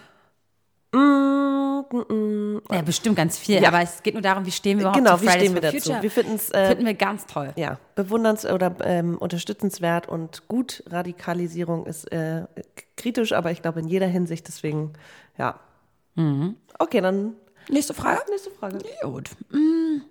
Ja, 2.71 2.81
bestimmt 2.81 3.15
ganz 3.15 3.37
viel, 3.37 3.59
Mm, 3.59 3.63
Ja. 3.63 3.69
aber 3.69 3.81
es 3.81 4.01
geht 4.01 4.13
nur 4.15 4.21
darum, 4.23 4.45
wie 4.45 4.51
stehen 4.51 4.77
wir 4.79 4.83
überhaupt 4.83 4.97
genau, 4.97 5.17
zu 5.17 5.21
wie 5.23 5.27
Fridays 5.27 5.41
stehen 5.43 5.55
wir 5.55 5.61
for 5.61 5.71
dazu? 5.71 5.83
Future. 5.89 6.03
Wir 6.03 6.11
finden 6.11 6.35
es 6.35 6.49
äh, 6.51 6.67
Finden 6.69 6.85
wir 6.85 6.93
ganz 6.95 7.25
toll. 7.27 7.53
ja, 7.55 7.77
bewunderns- 7.95 8.45
oder 8.51 8.75
ähm, 8.83 9.17
unterstützenswert 9.17 10.07
und 10.09 10.47
gut. 10.47 10.83
Radikalisierung 10.87 11.85
ist 11.85 12.11
äh, 12.11 12.45
kritisch, 12.97 13.33
aber 13.33 13.51
ich 13.51 13.61
glaube 13.61 13.79
in 13.81 13.87
jeder 13.87 14.07
Hinsicht, 14.07 14.47
deswegen, 14.47 14.93
ja. 15.37 15.59
Mhm. 16.15 16.55
Okay, 16.79 17.01
dann 17.01 17.33
Nächste 17.69 17.93
Frage. 17.93 18.21
nächste 18.29 18.51
Frage. 18.51 18.79
Gut. 19.01 19.31
Mm. 19.51 20.01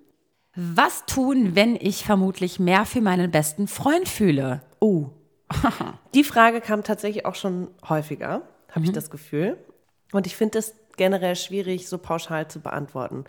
Was 0.57 1.05
tun, 1.07 1.55
wenn 1.57 1.76
ich 1.76 2.05
vermutlich 2.05 2.59
mehr 2.61 2.85
für 2.85 3.00
meinen 3.00 3.31
besten 3.31 3.67
Freund 3.69 4.09
fühle? 4.09 4.61
Oh. 4.81 5.07
Die 6.14 6.25
Frage 6.25 6.61
kam 6.61 6.83
tatsächlich 6.85 7.26
auch 7.26 7.35
schon 7.35 7.69
häufiger, 7.88 8.43
habe 8.71 8.85
ich 8.85 8.93
das 8.93 9.11
Gefühl. 9.11 9.57
Und 10.14 10.26
ich 10.26 10.37
finde 10.37 10.59
es 10.61 10.75
generell 10.97 11.37
schwierig, 11.37 11.88
so 11.88 11.99
pauschal 11.99 12.49
zu 12.49 12.61
beantworten. 12.61 13.25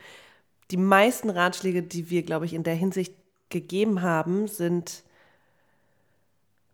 Die 0.71 0.77
meisten 0.77 1.29
Ratschläge, 1.29 1.83
die 1.83 2.09
wir, 2.09 2.23
glaube 2.23 2.45
ich, 2.45 2.53
in 2.53 2.63
der 2.63 2.75
Hinsicht 2.75 3.15
gegeben 3.49 4.01
haben, 4.01 4.47
sind 4.47 5.03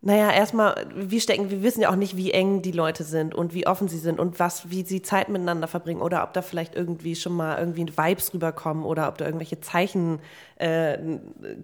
Naja, 0.04 0.32
erstmal, 0.32 0.88
wir 0.96 1.22
stecken, 1.22 1.52
wir 1.52 1.62
wissen 1.62 1.82
ja 1.82 1.92
auch 1.92 1.96
nicht, 1.96 2.18
wie 2.18 2.32
eng 2.32 2.64
die 2.64 2.72
Leute 2.72 3.04
sind 3.04 3.36
und 3.36 3.54
wie 3.54 3.68
offen 3.68 3.88
sie 3.88 4.00
sind 4.00 4.20
und 4.20 4.40
was, 4.40 4.72
wie 4.72 4.84
sie 4.84 5.04
Zeit 5.04 5.30
miteinander 5.30 5.68
verbringen 5.68 6.02
oder 6.02 6.24
ob 6.24 6.34
da 6.34 6.42
vielleicht 6.42 6.74
irgendwie 6.76 7.16
schon 7.16 7.34
mal 7.34 7.60
irgendwie 7.60 7.86
Vibes 7.86 8.34
rüberkommen 8.34 8.84
oder 8.84 9.08
ob 9.08 9.20
da 9.20 9.26
irgendwelche 9.26 9.62
Zeichen 9.62 10.20
äh, 10.56 10.98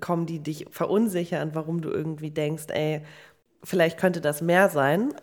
kommen, 0.01 0.27
die 0.27 0.37
dich 0.39 0.67
verunsichern, 0.69 1.55
warum 1.55 1.81
du 1.81 1.89
irgendwie 1.89 2.29
denkst, 2.29 2.65
ey, 2.69 3.01
vielleicht 3.63 3.97
könnte 3.97 4.21
das 4.21 4.41
mehr 4.41 4.69
sein. 4.69 5.13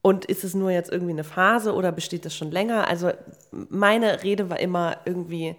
Und 0.00 0.24
ist 0.24 0.44
es 0.44 0.54
nur 0.54 0.70
jetzt 0.70 0.90
irgendwie 0.90 1.12
eine 1.12 1.24
Phase 1.24 1.74
oder 1.74 1.92
besteht 1.92 2.24
das 2.24 2.34
schon 2.34 2.50
länger? 2.50 2.86
Also 2.88 3.10
meine 3.50 4.22
Rede 4.22 4.48
war 4.48 4.60
immer 4.60 4.98
irgendwie, 5.04 5.56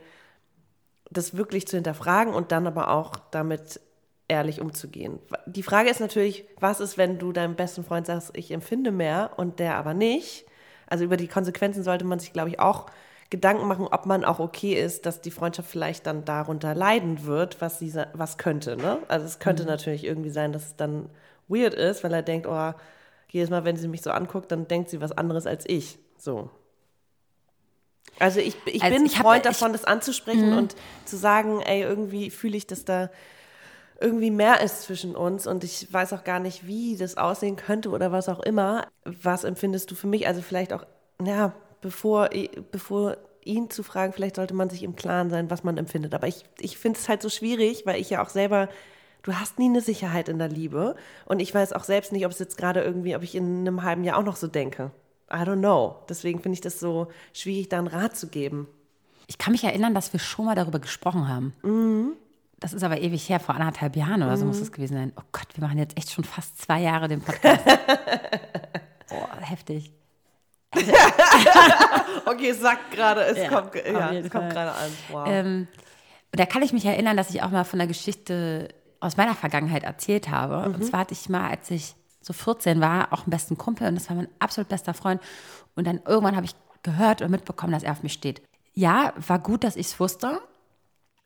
das 1.12 1.36
wirklich 1.36 1.68
zu 1.68 1.78
hinterfragen 1.78 2.34
und 2.34 2.52
dann 2.52 2.68
aber 2.68 2.90
auch 2.90 3.16
damit 3.32 3.80
ehrlich 4.28 4.62
umzugehen. 4.62 5.20
Die 5.46 5.64
Frage 5.64 5.90
ist 5.90 6.00
natürlich, 6.00 6.46
was 6.60 6.80
ist, 6.80 6.98
wenn 6.98 7.18
du 7.20 7.34
deinem 7.34 7.56
besten 7.56 7.84
Freund 7.84 8.06
sagst, 8.06 8.32
ich 8.36 8.52
empfinde 8.52 8.92
mehr 8.92 9.32
und 9.38 9.60
der 9.60 9.76
aber 9.76 9.94
nicht? 9.94 10.46
Also 10.88 11.04
über 11.04 11.18
die 11.18 11.28
Konsequenzen 11.28 11.84
sollte 11.84 12.06
man 12.06 12.20
sich, 12.20 12.32
glaube 12.32 12.50
ich, 12.50 12.60
auch 12.60 12.88
Gedanken 13.30 13.68
machen, 13.68 13.88
ob 13.92 14.06
man 14.06 14.26
auch 14.26 14.40
okay 14.40 14.74
ist, 14.74 15.06
dass 15.06 15.22
die 15.22 15.32
Freundschaft 15.32 15.70
vielleicht 15.70 16.08
dann 16.08 16.26
darunter 16.26 16.74
leiden 16.74 17.26
wird, 17.26 17.62
was 17.62 17.78
sie 17.80 17.94
was 18.14 18.38
könnte. 18.38 18.76
Ne? 18.76 19.00
Also 19.08 19.26
es 19.26 19.40
könnte 19.40 19.64
mhm. 19.64 19.70
natürlich 19.70 20.04
irgendwie 20.04 20.32
sein, 20.32 20.52
dass 20.52 20.68
es 20.68 20.76
dann 20.76 21.10
weird 21.48 21.74
ist, 21.74 22.04
weil 22.04 22.14
er 22.14 22.24
denkt, 22.24 22.48
oh, 22.48 22.74
jedes 23.32 23.50
Mal, 23.50 23.64
wenn 23.64 23.78
sie 23.78 23.88
mich 23.88 24.02
so 24.02 24.12
anguckt, 24.12 24.52
dann 24.52 24.68
denkt 24.68 24.90
sie 24.90 25.02
was 25.02 25.12
anderes 25.12 25.46
als 25.46 25.66
ich. 25.68 26.00
So. 26.18 26.50
Also 28.18 28.40
ich, 28.40 28.56
ich 28.66 28.84
also 28.84 28.96
bin 28.96 29.06
ich 29.06 29.18
Freund 29.18 29.46
hab, 29.46 29.54
davon, 29.54 29.72
ich, 29.72 29.82
das 29.82 29.86
anzusprechen 29.86 30.52
mhm. 30.52 30.58
und 30.58 30.76
zu 31.06 31.18
sagen, 31.18 31.62
ey, 31.62 31.82
irgendwie 31.82 32.30
fühle 32.30 32.58
ich, 32.58 32.68
dass 32.68 32.86
da 32.86 33.10
irgendwie 34.02 34.32
mehr 34.32 34.62
ist 34.62 34.84
zwischen 34.84 35.16
uns 35.16 35.46
und 35.46 35.64
ich 35.64 35.92
weiß 35.92 36.14
auch 36.14 36.24
gar 36.24 36.40
nicht, 36.40 36.66
wie 36.66 36.96
das 36.96 37.18
aussehen 37.18 37.56
könnte 37.56 37.90
oder 37.90 38.12
was 38.12 38.30
auch 38.30 38.40
immer. 38.40 38.88
Was 39.04 39.44
empfindest 39.44 39.92
du 39.92 39.96
für 39.96 40.08
mich? 40.08 40.28
Also 40.28 40.42
vielleicht 40.42 40.74
auch, 40.74 40.86
ja, 41.24 41.54
bevor, 41.82 42.30
bevor 42.72 43.18
ihn 43.44 43.70
zu 43.70 43.84
fragen, 43.84 44.14
vielleicht 44.14 44.38
sollte 44.38 44.54
man 44.54 44.70
sich 44.70 44.84
im 44.84 44.96
Klaren 44.96 45.30
sein, 45.30 45.50
was 45.50 45.64
man 45.64 45.78
empfindet. 45.78 46.14
Aber 46.14 46.28
ich, 46.28 46.44
ich 46.60 46.78
finde 46.78 47.00
es 47.00 47.10
halt 47.10 47.22
so 47.22 47.30
schwierig, 47.30 47.86
weil 47.86 48.00
ich 48.00 48.10
ja 48.10 48.24
auch 48.24 48.30
selber, 48.30 48.70
du 49.24 49.34
hast 49.34 49.60
nie 49.60 49.70
eine 49.70 49.82
Sicherheit 49.82 50.30
in 50.30 50.40
der 50.40 50.50
Liebe 50.50 50.96
und 51.26 51.40
ich 51.40 51.54
weiß 51.54 51.74
auch 51.74 51.84
selbst 51.84 52.12
nicht, 52.12 52.26
ob 52.26 52.32
es 52.32 52.40
jetzt 52.40 52.58
gerade 52.58 52.82
irgendwie, 52.82 53.16
ob 53.16 53.24
ich 53.24 53.36
in 53.36 53.60
einem 53.60 53.84
halben 53.84 54.04
Jahr 54.04 54.18
auch 54.18 54.24
noch 54.24 54.36
so 54.36 54.48
denke. 54.48 54.92
I 55.32 55.38
don't 55.38 55.60
know. 55.60 55.98
Deswegen 56.10 56.40
finde 56.42 56.56
ich 56.56 56.62
das 56.62 56.80
so 56.80 57.08
schwierig, 57.34 57.70
da 57.70 57.78
einen 57.78 57.88
Rat 57.88 58.18
zu 58.18 58.28
geben. 58.28 58.68
Ich 59.28 59.38
kann 59.38 59.52
mich 59.52 59.64
erinnern, 59.64 59.94
dass 59.94 60.12
wir 60.12 60.20
schon 60.20 60.46
mal 60.46 60.56
darüber 60.56 60.80
gesprochen 60.80 61.28
haben. 61.28 61.54
Mhm. 61.62 62.14
Das 62.60 62.74
ist 62.74 62.84
aber 62.84 63.00
ewig 63.00 63.30
her, 63.30 63.40
vor 63.40 63.56
anderthalb 63.56 63.96
Jahren 63.96 64.24
oder 64.24 64.36
so 64.36 64.44
mhm. 64.44 64.50
muss 64.50 64.60
es 64.60 64.72
gewesen 64.72 64.96
sein. 64.96 65.14
Oh 65.16 65.24
Gott, 65.32 65.48
wir 65.54 65.64
machen 65.64 65.78
jetzt 65.78 65.98
echt 65.98 66.12
schon 66.12 66.24
fast 66.24 66.60
zwei 66.62 66.82
Jahre 66.82 67.08
den 67.08 67.22
Podcast. 67.22 67.62
oh, 69.12 69.42
heftig. 69.42 69.94
okay, 72.26 72.50
es 72.50 72.60
sagt 72.60 72.92
gerade, 72.92 73.22
es 73.22 73.38
ja, 73.38 73.50
kommt, 73.50 73.76
ja, 73.76 74.12
es 74.12 74.30
kommt 74.30 74.52
gerade 74.52 74.72
an. 74.72 74.92
Wow. 75.10 75.26
Ähm, 75.28 75.68
da 76.32 76.46
kann 76.46 76.62
ich 76.62 76.74
mich 76.74 76.86
erinnern, 76.86 77.18
dass 77.18 77.30
ich 77.32 77.42
auch 77.42 77.50
mal 77.50 77.64
von 77.64 77.80
der 77.80 77.88
Geschichte 77.88 78.70
aus 79.00 79.18
meiner 79.18 79.36
Vergangenheit 79.36 79.84
erzählt 79.84 80.30
habe. 80.30 80.68
Mhm. 80.68 80.76
Und 80.76 80.86
zwar 80.86 81.02
hatte 81.02 81.14
ich 81.14 81.30
mal, 81.30 81.50
als 81.50 81.72
ich 81.72 81.96
so 82.22 82.34
14 82.34 82.82
war, 82.82 83.14
auch 83.14 83.22
einen 83.22 83.32
besten 83.32 83.58
Kumpel 83.58 83.88
und 83.88 83.96
das 83.96 84.10
war 84.10 84.16
mein 84.16 84.28
absolut 84.40 84.70
bester 84.70 84.94
Freund. 84.94 85.22
Und 85.76 85.88
dann 85.88 86.02
irgendwann 86.06 86.36
habe 86.36 86.46
ich 86.46 86.56
gehört 86.84 87.22
und 87.22 87.32
mitbekommen, 87.32 87.74
dass 87.74 87.84
er 87.84 87.92
auf 87.92 88.04
mich 88.04 88.14
steht. 88.14 88.42
Ja, 88.74 89.14
war 89.16 89.40
gut, 89.40 89.64
dass 89.64 89.76
ich 89.76 89.88
es 89.88 90.00
wusste. 90.00 90.40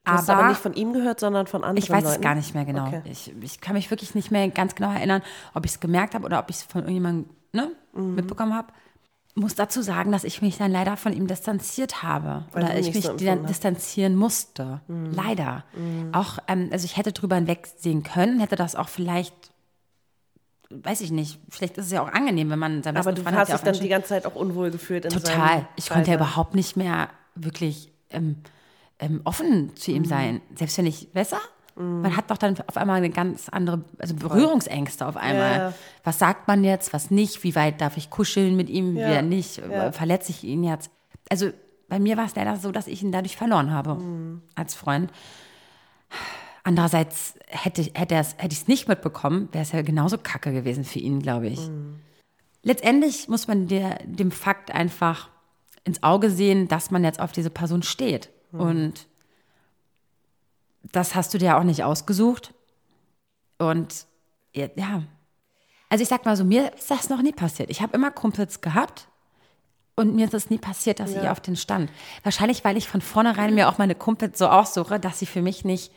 Du 0.06 0.12
hast 0.12 0.30
aber, 0.30 0.40
aber 0.40 0.50
nicht 0.50 0.62
von 0.62 0.74
ihm 0.74 0.92
gehört, 0.94 1.20
sondern 1.20 1.48
von 1.48 1.64
anderen 1.64 1.78
Ich 1.78 1.90
weiß 1.90 2.04
Leuten? 2.04 2.16
es 2.16 2.22
gar 2.22 2.36
nicht 2.36 2.54
mehr 2.54 2.66
genau. 2.66 2.88
Okay. 2.88 3.02
Ich, 3.06 3.34
ich 3.42 3.62
kann 3.62 3.74
mich 3.74 3.90
wirklich 3.90 4.16
nicht 4.16 4.32
mehr 4.32 4.50
ganz 4.50 4.76
genau 4.76 4.92
erinnern, 4.92 5.22
ob 5.54 5.66
ich 5.66 5.72
es 5.72 5.80
gemerkt 5.80 6.14
habe 6.14 6.26
oder 6.26 6.40
ob 6.40 6.50
ich 6.50 6.58
es 6.58 6.64
von 6.64 6.82
irgendjemandem 6.82 7.30
ne, 7.54 7.72
mhm. 7.94 8.16
mitbekommen 8.16 8.54
habe. 8.54 8.74
Muss 9.36 9.56
dazu 9.56 9.82
sagen, 9.82 10.12
dass 10.12 10.24
ich 10.24 10.44
mich 10.44 10.58
dann 10.58 10.72
leider 10.72 10.96
von 10.96 11.12
ihm 11.12 11.26
distanziert 11.26 12.04
habe 12.04 12.46
Weil 12.52 12.66
oder 12.66 12.78
ich 12.78 12.94
mich 12.94 13.04
so 13.04 13.14
dann 13.16 13.48
distanzieren 13.48 14.16
musste. 14.16 14.82
Mhm. 14.88 15.12
Leider. 15.12 15.64
Mhm. 15.76 16.14
Auch, 16.14 16.38
ähm, 16.48 16.70
also 16.72 16.86
ich 16.86 16.98
hätte 16.98 17.14
drüber 17.14 17.38
hinwegsehen 17.38 18.04
können, 18.04 18.40
hätte 18.40 18.56
das 18.56 18.76
auch 18.76 18.90
vielleicht 18.90 19.34
weiß 20.84 21.02
ich 21.02 21.12
nicht, 21.12 21.40
vielleicht 21.50 21.78
ist 21.78 21.88
es 21.88 21.92
ja 21.92 22.02
auch 22.02 22.12
angenehm, 22.12 22.50
wenn 22.50 22.60
man 22.60 22.84
sein 22.84 22.98
Aber 22.98 23.12
du 23.12 23.22
Freund 23.22 23.36
hast 23.36 23.52
dich 23.52 23.62
dann 23.62 23.80
die 23.80 23.90
ganze 23.90 24.10
Zeit 24.10 24.26
auch 24.26 24.36
unwohl 24.36 24.72
gefühlt. 24.72 25.06
In 25.06 25.12
Total. 25.12 25.68
Ich 25.76 25.90
konnte 25.90 26.10
ja 26.10 26.18
überhaupt 26.18 26.56
nicht 26.56 26.76
mehr 26.76 27.10
wirklich 27.36 27.92
ähm, 28.10 28.38
ähm, 29.00 29.22
offen 29.24 29.76
zu 29.76 29.92
ihm 29.92 30.04
mhm. 30.04 30.08
sein. 30.08 30.42
Selbst 30.56 30.78
wenn 30.78 30.86
ich 30.86 31.12
besser, 31.12 31.40
mhm. 31.76 32.02
man 32.02 32.16
hat 32.16 32.32
doch 32.32 32.38
dann 32.38 32.56
auf 32.68 32.78
einmal 32.78 32.98
eine 32.98 33.10
ganz 33.10 33.50
andere, 33.50 33.84
also 34.00 34.16
Berührungsängste 34.16 35.06
auf 35.06 35.18
einmal. 35.18 35.58
Ja. 35.58 35.74
Was 36.04 36.20
sagt 36.20 36.48
man 36.48 36.64
jetzt, 36.64 36.94
was 36.94 37.12
nicht? 37.12 37.44
Wie 37.44 37.56
weit 37.56 37.82
darf 37.82 37.98
ich 37.98 38.10
kuscheln 38.10 38.56
mit 38.56 38.70
ihm, 38.70 38.96
ja. 38.96 39.22
nicht? 39.22 39.58
Ja. 39.58 39.92
Verletze 39.92 40.32
ich 40.32 40.44
ihn 40.44 40.64
jetzt? 40.64 40.92
Also 41.30 41.52
bei 41.88 42.00
mir 42.00 42.18
war 42.18 42.26
es 42.26 42.36
leider 42.36 42.58
so, 42.58 42.72
dass 42.72 42.88
ich 42.88 43.04
ihn 43.04 43.12
dadurch 43.12 43.38
verloren 43.38 43.72
habe 43.72 43.96
mhm. 43.96 44.42
als 44.56 44.74
Freund. 44.74 45.12
Andererseits 46.64 47.36
hätte, 47.48 47.84
hätte, 47.94 48.16
hätte 48.16 48.48
ich 48.52 48.62
es 48.62 48.68
nicht 48.68 48.88
mitbekommen, 48.88 49.50
wäre 49.52 49.64
es 49.64 49.74
ja 49.74 49.82
genauso 49.82 50.18
kacke 50.18 50.54
gewesen 50.54 50.86
für 50.86 51.00
ihn, 51.00 51.20
glaube 51.22 51.48
ich. 51.48 51.68
Mhm. 51.68 52.00
Letztendlich 52.64 53.28
muss 53.28 53.48
man 53.48 53.68
der, 53.68 54.00
dem 54.06 54.32
Fakt 54.32 54.72
einfach 54.72 55.30
ins 55.84 56.02
Auge 56.02 56.30
sehen, 56.30 56.70
dass 56.70 56.92
man 56.92 57.04
jetzt 57.04 57.20
auf 57.20 57.34
diese 57.34 57.50
Person 57.50 57.84
steht. 57.84 58.30
Mhm. 58.52 58.60
Und 58.60 59.08
das 60.92 61.16
hast 61.16 61.34
du 61.34 61.38
dir 61.38 61.58
auch 61.58 61.64
nicht 61.64 61.84
ausgesucht. 61.84 62.54
Und 63.58 64.06
ja, 64.54 65.04
also 65.90 66.02
ich 66.02 66.10
sag 66.10 66.26
mal 66.26 66.36
so, 66.36 66.44
mir 66.44 66.74
ist 66.74 66.90
das 66.92 67.10
noch 67.10 67.22
nie 67.22 67.32
passiert. 67.32 67.70
Ich 67.70 67.82
habe 67.82 67.96
immer 67.96 68.12
Kumpels 68.12 68.62
gehabt 68.62 69.08
und 69.96 70.16
mir 70.16 70.26
ist 70.26 70.34
es 70.34 70.50
nie 70.50 70.58
passiert, 70.58 71.00
dass 71.00 71.14
ja. 71.14 71.24
ich 71.24 71.30
auf 71.30 71.40
den 71.40 71.56
stand. 71.56 71.92
Wahrscheinlich, 72.24 72.64
weil 72.64 72.78
ich 72.78 72.88
von 72.88 73.02
vornherein 73.02 73.54
mir 73.54 73.70
auch 73.70 73.78
meine 73.78 73.96
Kumpels 73.96 74.38
so 74.38 74.48
aussuche, 74.48 75.00
dass 75.00 75.20
sie 75.20 75.26
für 75.26 75.42
mich 75.42 75.66
nicht 75.66 75.92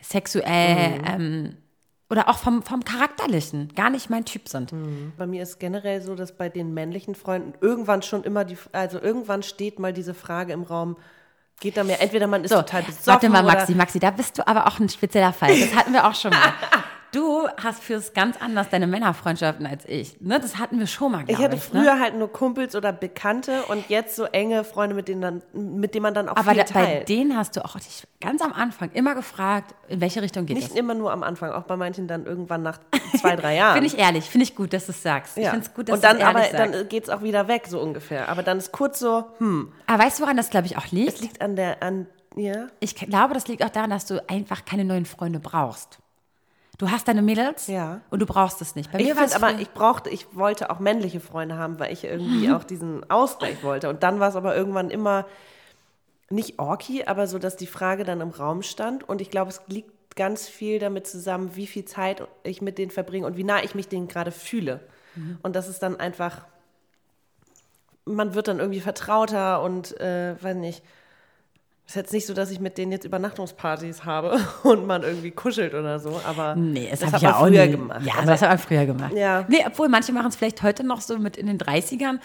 sexuell 0.00 0.98
mhm. 0.98 1.04
ähm, 1.06 1.56
oder 2.10 2.28
auch 2.28 2.38
vom, 2.38 2.62
vom 2.62 2.84
Charakterlichen 2.84 3.68
gar 3.74 3.90
nicht 3.90 4.10
mein 4.10 4.24
Typ 4.24 4.48
sind. 4.48 4.72
Mhm. 4.72 5.12
Bei 5.16 5.26
mir 5.26 5.42
ist 5.42 5.58
generell 5.58 6.02
so, 6.02 6.14
dass 6.14 6.36
bei 6.36 6.48
den 6.48 6.74
männlichen 6.74 7.14
Freunden 7.14 7.54
irgendwann 7.60 8.02
schon 8.02 8.24
immer 8.24 8.44
die, 8.44 8.56
also 8.72 9.00
irgendwann 9.00 9.42
steht 9.42 9.78
mal 9.78 9.92
diese 9.92 10.14
Frage 10.14 10.52
im 10.52 10.62
Raum, 10.62 10.96
geht 11.60 11.76
da 11.76 11.84
mehr, 11.84 12.00
entweder 12.00 12.26
man 12.26 12.44
ist 12.44 12.50
so, 12.50 12.56
total 12.56 12.82
besoffen 12.82 13.06
Warte 13.06 13.28
mal, 13.28 13.42
Maxi, 13.42 13.74
Maxi, 13.74 13.98
da 13.98 14.10
bist 14.10 14.38
du 14.38 14.46
aber 14.46 14.66
auch 14.66 14.78
ein 14.78 14.88
spezieller 14.88 15.32
Fall. 15.32 15.58
Das 15.58 15.74
hatten 15.74 15.92
wir 15.92 16.06
auch 16.06 16.14
schon 16.14 16.30
mal. 16.30 16.52
Du 17.14 17.46
hast 17.62 17.80
fürs 17.84 18.12
ganz 18.12 18.36
anders 18.40 18.70
deine 18.70 18.88
Männerfreundschaften 18.88 19.66
als 19.66 19.84
ich. 19.86 20.20
Ne? 20.20 20.40
Das 20.40 20.58
hatten 20.58 20.80
wir 20.80 20.88
schon 20.88 21.12
mal. 21.12 21.22
Ich 21.28 21.38
hatte 21.38 21.54
ich, 21.54 21.72
ne? 21.72 21.80
früher 21.80 21.94
ne? 21.94 22.00
halt 22.00 22.18
nur 22.18 22.32
Kumpels 22.32 22.74
oder 22.74 22.92
Bekannte 22.92 23.62
und 23.68 23.88
jetzt 23.88 24.16
so 24.16 24.24
enge 24.24 24.64
Freunde, 24.64 24.96
mit 24.96 25.06
denen, 25.06 25.20
dann, 25.20 25.42
mit 25.52 25.94
denen 25.94 26.02
man 26.02 26.14
dann 26.14 26.28
auch 26.28 26.36
Aber 26.36 26.50
viel 26.50 26.58
da, 26.58 26.64
teilt. 26.64 26.98
bei 27.00 27.04
denen 27.04 27.36
hast 27.36 27.54
du 27.54 27.64
auch 27.64 27.78
dich 27.78 28.02
ganz 28.20 28.42
am 28.42 28.52
Anfang 28.52 28.90
immer 28.94 29.14
gefragt, 29.14 29.76
in 29.86 30.00
welche 30.00 30.22
Richtung 30.22 30.44
geht 30.46 30.56
Nicht 30.56 30.66
es? 30.66 30.72
Nicht 30.72 30.80
immer 30.80 30.94
nur 30.94 31.12
am 31.12 31.22
Anfang, 31.22 31.52
auch 31.52 31.62
bei 31.62 31.76
manchen 31.76 32.08
dann 32.08 32.26
irgendwann 32.26 32.62
nach 32.62 32.80
zwei, 33.20 33.36
drei 33.36 33.54
Jahren. 33.54 33.74
finde 33.80 33.86
ich 33.86 33.98
ehrlich, 33.98 34.24
finde 34.24 34.42
ich 34.42 34.56
gut, 34.56 34.72
dass 34.72 34.86
du 34.86 34.90
es 34.90 35.00
sagst. 35.00 35.36
Ja. 35.36 35.44
Ich 35.44 35.48
finde 35.50 35.66
es 35.66 35.72
gut, 35.74 35.88
dass 35.88 35.94
und 35.94 36.02
dann, 36.02 36.20
aber 36.20 36.40
sagst. 36.40 36.54
dann 36.54 36.88
geht 36.88 37.04
es 37.04 37.10
auch 37.10 37.22
wieder 37.22 37.46
weg, 37.46 37.66
so 37.68 37.80
ungefähr. 37.80 38.28
Aber 38.28 38.42
dann 38.42 38.58
ist 38.58 38.72
kurz 38.72 38.98
so, 38.98 39.26
hm. 39.38 39.72
Aber 39.86 40.02
weißt 40.02 40.18
du, 40.18 40.24
woran 40.24 40.36
das, 40.36 40.50
glaube 40.50 40.66
ich, 40.66 40.76
auch 40.76 40.90
liegt? 40.90 41.14
Es 41.14 41.20
liegt 41.20 41.40
an 41.40 41.54
der, 41.54 41.80
an, 41.80 42.08
ja. 42.34 42.66
Ich 42.80 42.96
glaube, 42.96 43.34
das 43.34 43.46
liegt 43.46 43.62
auch 43.62 43.70
daran, 43.70 43.90
dass 43.90 44.06
du 44.06 44.20
einfach 44.28 44.64
keine 44.64 44.84
neuen 44.84 45.06
Freunde 45.06 45.38
brauchst. 45.38 46.00
Du 46.78 46.90
hast 46.90 47.06
deine 47.06 47.22
Mädels 47.22 47.68
ja. 47.68 48.00
und 48.10 48.20
du 48.20 48.26
brauchst 48.26 48.60
es 48.60 48.74
nicht. 48.74 48.90
Bei 48.90 48.98
ich 48.98 49.12
finde 49.12 49.36
aber, 49.36 49.60
ich 49.60 49.70
brauchte, 49.70 50.10
ich 50.10 50.26
wollte 50.34 50.70
auch 50.70 50.80
männliche 50.80 51.20
Freunde 51.20 51.56
haben, 51.56 51.78
weil 51.78 51.92
ich 51.92 52.04
irgendwie 52.04 52.50
auch 52.50 52.64
diesen 52.64 53.08
Ausgleich 53.10 53.62
wollte. 53.62 53.88
Und 53.88 54.02
dann 54.02 54.18
war 54.18 54.28
es 54.28 54.36
aber 54.36 54.56
irgendwann 54.56 54.90
immer 54.90 55.26
nicht 56.30 56.58
orky, 56.58 57.04
aber 57.04 57.26
so, 57.26 57.38
dass 57.38 57.56
die 57.56 57.66
Frage 57.66 58.04
dann 58.04 58.20
im 58.20 58.30
Raum 58.30 58.62
stand. 58.62 59.08
Und 59.08 59.20
ich 59.20 59.30
glaube, 59.30 59.50
es 59.50 59.60
liegt 59.68 60.16
ganz 60.16 60.48
viel 60.48 60.78
damit 60.78 61.06
zusammen, 61.06 61.54
wie 61.54 61.66
viel 61.66 61.84
Zeit 61.84 62.26
ich 62.42 62.60
mit 62.60 62.78
denen 62.78 62.90
verbringe 62.90 63.26
und 63.26 63.36
wie 63.36 63.44
nah 63.44 63.62
ich 63.62 63.74
mich 63.74 63.88
denen 63.88 64.08
gerade 64.08 64.32
fühle. 64.32 64.80
Mhm. 65.14 65.38
Und 65.42 65.54
das 65.56 65.68
ist 65.68 65.82
dann 65.82 65.98
einfach, 65.98 66.44
man 68.04 68.34
wird 68.34 68.48
dann 68.48 68.58
irgendwie 68.58 68.80
vertrauter 68.80 69.62
und, 69.62 69.98
äh, 70.00 70.42
weiß 70.42 70.56
nicht, 70.56 70.82
ist 71.86 71.96
jetzt 71.96 72.12
nicht 72.12 72.26
so, 72.26 72.32
dass 72.32 72.50
ich 72.50 72.60
mit 72.60 72.78
denen 72.78 72.92
jetzt 72.92 73.04
Übernachtungspartys 73.04 74.04
habe 74.04 74.40
und 74.62 74.86
man 74.86 75.02
irgendwie 75.02 75.30
kuschelt 75.30 75.74
oder 75.74 75.98
so, 75.98 76.20
aber 76.24 76.56
nee, 76.56 76.88
das, 76.90 77.00
das 77.00 77.08
habe 77.08 77.16
ich 77.16 77.22
ja 77.22 77.36
auch 77.36 77.46
früher 77.46 77.66
nie. 77.66 77.72
gemacht. 77.72 78.00
Ja, 78.04 78.14
also, 78.14 78.26
das 78.26 78.42
habe 78.42 78.54
ich 78.54 78.60
früher 78.60 78.86
gemacht. 78.86 79.12
Ja. 79.14 79.44
Nee, 79.48 79.64
obwohl 79.66 79.88
manche 79.88 80.12
machen 80.12 80.28
es 80.28 80.36
vielleicht 80.36 80.62
heute 80.62 80.84
noch 80.84 81.00
so 81.00 81.18
mit 81.18 81.36
in 81.36 81.46
den 81.46 81.58
30ern. 81.58 82.20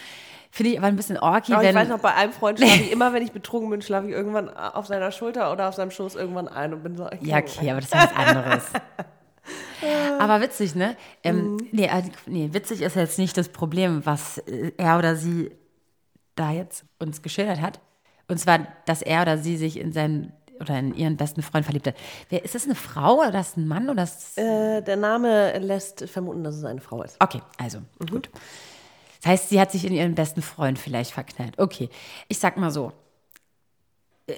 Finde 0.52 0.72
ich 0.72 0.78
aber 0.80 0.88
ein 0.88 0.96
bisschen 0.96 1.18
orky. 1.18 1.54
Aber 1.54 1.64
ich 1.64 1.76
weiß 1.76 1.90
noch, 1.90 2.00
bei 2.00 2.14
einem 2.16 2.34
Freund 2.34 2.58
schlafe 2.58 2.82
ich 2.82 2.92
immer, 2.92 3.14
wenn 3.14 3.22
ich 3.22 3.32
betrunken 3.32 3.70
bin, 3.70 3.82
schlafe 3.84 4.08
ich 4.08 4.14
irgendwann 4.14 4.50
auf 4.50 4.88
seiner 4.88 5.12
Schulter 5.12 5.52
oder 5.52 5.70
auf 5.70 5.76
seinem 5.76 5.92
Schoß 5.92 6.16
irgendwann 6.16 6.48
ein 6.48 6.74
und 6.74 6.82
bin 6.82 6.98
so. 6.98 7.08
Ja, 7.22 7.38
okay, 7.38 7.70
aber 7.70 7.82
das 7.82 7.90
ist 7.90 7.96
was 7.96 8.16
anderes. 8.16 8.64
aber 10.20 10.42
witzig, 10.42 10.74
ne? 10.74 10.96
Ähm, 11.24 11.54
mhm. 11.54 11.68
nee, 11.72 11.88
also, 11.88 12.10
nee, 12.26 12.50
witzig 12.52 12.82
ist 12.82 12.96
jetzt 12.96 13.20
nicht 13.20 13.38
das 13.38 13.50
Problem, 13.50 14.06
was 14.06 14.40
er 14.78 14.98
oder 14.98 15.16
sie 15.16 15.52
da 16.36 16.52
jetzt 16.52 16.84
uns 16.98 17.22
geschildert 17.22 17.62
hat. 17.62 17.80
Und 18.30 18.38
zwar, 18.40 18.68
dass 18.86 19.02
er 19.02 19.24
oder 19.24 19.38
sie 19.38 19.58
sich 19.58 19.78
in 19.78 19.92
seinem 19.92 20.32
oder 20.62 20.78
in 20.78 20.94
ihren 20.94 21.16
besten 21.18 21.42
Freund 21.42 21.64
verliebt 21.66 21.88
hat. 21.88 21.96
Wer, 22.30 22.44
ist 22.44 22.54
das 22.54 22.66
eine 22.66 22.76
Frau 22.76 23.20
oder 23.20 23.28
ist 23.40 23.52
das 23.52 23.58
ein 23.58 23.68
Mann 23.68 23.90
oder 23.90 24.04
ist 24.04 24.38
Äh, 24.38 24.82
der 24.82 24.98
Name 24.98 25.58
lässt 25.60 26.08
vermuten, 26.10 26.44
dass 26.44 26.56
es 26.56 26.66
eine 26.66 26.82
Frau 26.82 27.02
ist. 27.02 27.16
Okay, 27.20 27.42
also 27.58 27.80
gut. 28.10 28.30
Das 29.22 29.32
heißt, 29.32 29.50
sie 29.50 29.60
hat 29.60 29.72
sich 29.72 29.86
in 29.86 29.94
ihren 29.94 30.16
besten 30.16 30.42
Freund 30.42 30.78
vielleicht 30.78 31.12
verknallt. 31.12 31.54
Okay, 31.58 31.90
ich 32.28 32.40
sag 32.40 32.58
mal 32.58 32.72
so. 32.72 32.92
Äh, 34.28 34.34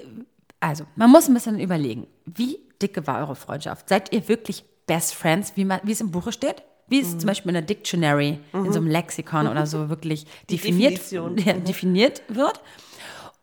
Also, 0.59 0.85
man 0.95 1.09
muss 1.09 1.27
ein 1.27 1.33
bisschen 1.33 1.59
überlegen, 1.59 2.05
wie 2.25 2.59
dicke 2.81 3.05
war 3.07 3.19
eure 3.21 3.35
Freundschaft? 3.35 3.89
Seid 3.89 4.13
ihr 4.13 4.27
wirklich 4.27 4.63
Best 4.85 5.15
Friends, 5.15 5.53
wie, 5.55 5.65
man, 5.65 5.79
wie 5.83 5.91
es 5.91 6.01
im 6.01 6.11
Buche 6.11 6.31
steht? 6.31 6.61
Wie 6.87 6.99
es 6.99 7.17
zum 7.17 7.25
Beispiel 7.27 7.49
in 7.49 7.53
der 7.53 7.61
Dictionary, 7.63 8.39
in 8.53 8.73
so 8.73 8.79
einem 8.79 8.87
Lexikon 8.87 9.47
oder 9.47 9.65
so 9.65 9.87
wirklich 9.89 10.25
definiert, 10.49 11.09
ja, 11.11 11.27
definiert 11.67 12.21
wird? 12.27 12.59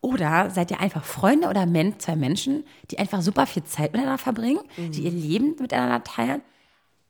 Oder 0.00 0.50
seid 0.50 0.70
ihr 0.70 0.80
einfach 0.80 1.04
Freunde 1.04 1.48
oder 1.48 1.66
Men 1.66 1.98
zwei 1.98 2.14
Menschen, 2.16 2.64
die 2.90 2.98
einfach 2.98 3.20
super 3.20 3.46
viel 3.46 3.64
Zeit 3.64 3.92
miteinander 3.92 4.18
verbringen, 4.18 4.60
die 4.76 5.02
ihr 5.02 5.10
Leben 5.10 5.56
miteinander 5.58 6.04
teilen, 6.04 6.40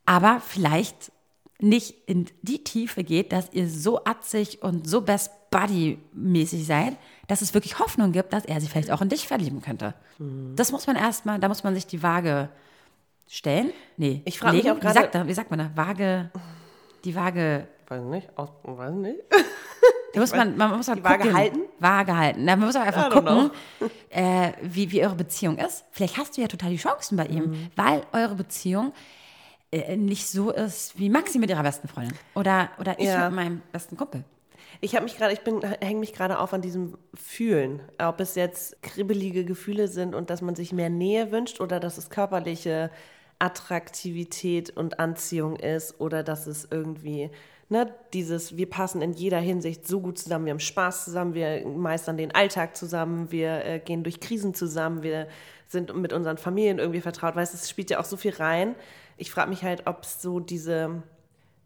aber 0.07 0.40
vielleicht 0.40 1.12
nicht 1.61 1.95
in 2.07 2.26
die 2.42 2.64
Tiefe 2.64 3.04
geht, 3.04 3.33
dass 3.33 3.52
ihr 3.52 3.68
so 3.68 4.04
atzig 4.04 4.62
und 4.62 4.88
so 4.88 5.00
Best 5.02 5.33
Buddy-mäßig 5.50 6.64
seid, 6.66 6.97
dass 7.26 7.42
es 7.42 7.52
wirklich 7.54 7.78
Hoffnung 7.78 8.12
gibt, 8.12 8.33
dass 8.33 8.45
er 8.45 8.61
sich 8.61 8.71
vielleicht 8.71 8.90
auch 8.90 9.00
in 9.02 9.09
dich 9.09 9.26
verlieben 9.28 9.61
könnte. 9.61 9.95
Das 10.57 10.73
muss 10.73 10.87
man 10.87 10.97
erstmal, 10.97 11.38
da 11.40 11.49
muss 11.49 11.64
man 11.64 11.75
sich 11.75 11.87
die 11.87 12.02
Waage 12.02 12.49
stellen. 13.28 13.71
Nee, 13.97 14.23
Ich 14.25 14.38
frag 14.38 14.52
mich 14.54 14.71
auch 14.71 14.78
gerade- 14.80 15.26
wie 15.26 15.35
sagt 15.35 15.50
man 15.50 15.59
da? 15.59 15.71
Waage, 15.75 16.30
die 17.04 17.14
Waage, 17.14 17.66
Weiß 17.88 18.02
nicht. 18.04 18.28
Aus, 18.37 18.50
weiß 18.64 18.92
nicht. 18.95 19.18
Da 20.14 20.20
muss 20.20 20.32
man, 20.34 20.56
man 20.56 20.76
muss 20.76 20.86
mal 20.86 20.96
die 20.96 21.04
Waage 21.04 21.18
gucken. 21.24 21.36
halten? 21.36 21.60
Waage 21.80 22.16
halten. 22.16 22.46
Da 22.46 22.56
muss 22.56 22.74
man 22.74 22.82
einfach 22.84 23.10
gucken, 23.10 23.50
äh, 24.10 24.52
wie, 24.62 24.90
wie 24.90 25.02
eure 25.02 25.14
Beziehung 25.16 25.58
ist. 25.58 25.84
Vielleicht 25.90 26.16
hast 26.16 26.36
du 26.36 26.40
ja 26.40 26.48
total 26.48 26.70
die 26.70 26.76
Chancen 26.76 27.16
bei 27.16 27.26
ihm, 27.26 27.50
Mhm. 27.50 27.70
weil 27.76 28.02
eure 28.12 28.34
Beziehung 28.34 28.92
äh, 29.70 29.96
nicht 29.96 30.26
so 30.28 30.50
ist 30.50 30.98
wie 30.98 31.10
Maxi 31.10 31.38
mit 31.38 31.50
ihrer 31.50 31.62
besten 31.62 31.88
Freundin. 31.88 32.16
Oder, 32.34 32.70
oder 32.80 32.98
ich 32.98 33.06
Ja. 33.06 33.28
mit 33.28 33.36
meinem 33.36 33.62
besten 33.72 33.96
Kumpel. 33.98 34.24
Ich 34.80 34.94
habe 34.94 35.04
mich 35.04 35.16
gerade, 35.16 35.32
ich 35.32 35.40
bin, 35.40 35.60
hänge 35.80 35.98
mich 36.00 36.12
gerade 36.12 36.38
auf 36.38 36.52
an 36.54 36.62
diesem 36.62 36.96
Fühlen. 37.14 37.80
Ob 37.98 38.20
es 38.20 38.34
jetzt 38.34 38.80
kribbelige 38.82 39.44
Gefühle 39.44 39.88
sind 39.88 40.14
und 40.14 40.30
dass 40.30 40.40
man 40.40 40.54
sich 40.54 40.72
mehr 40.72 40.88
Nähe 40.88 41.32
wünscht 41.32 41.60
oder 41.60 41.80
dass 41.80 41.98
es 41.98 42.10
körperliche 42.10 42.90
Attraktivität 43.40 44.70
und 44.76 44.98
Anziehung 45.00 45.56
ist 45.56 46.00
oder 46.00 46.22
dass 46.22 46.46
es 46.46 46.66
irgendwie, 46.70 47.30
ne, 47.68 47.94
dieses, 48.12 48.56
wir 48.56 48.68
passen 48.68 49.02
in 49.02 49.12
jeder 49.12 49.38
Hinsicht 49.38 49.87
so 49.87 50.00
gut 50.00 50.18
zusammen, 50.18 50.46
wir 50.46 50.52
haben 50.52 50.60
Spaß 50.60 51.04
zusammen, 51.04 51.34
wir 51.34 51.66
meistern 51.66 52.16
den 52.16 52.34
Alltag 52.34 52.76
zusammen, 52.76 53.30
wir 53.30 53.64
äh, 53.64 53.78
gehen 53.80 54.02
durch 54.02 54.20
Krisen 54.20 54.54
zusammen, 54.54 55.02
wir 55.02 55.28
sind 55.66 55.94
mit 55.94 56.12
unseren 56.12 56.38
Familien 56.38 56.78
irgendwie 56.78 57.00
vertraut. 57.00 57.37
Weißt 57.37 57.52
du, 57.52 57.58
es 57.58 57.68
spielt 57.68 57.90
ja 57.90 58.00
auch 58.00 58.06
so 58.06 58.16
viel 58.16 58.32
rein. 58.34 58.75
Ich 59.18 59.30
frage 59.30 59.50
mich 59.50 59.62
halt, 59.62 59.87
ob 59.87 60.02
es 60.02 60.22
so 60.22 60.40
diese, 60.40 61.02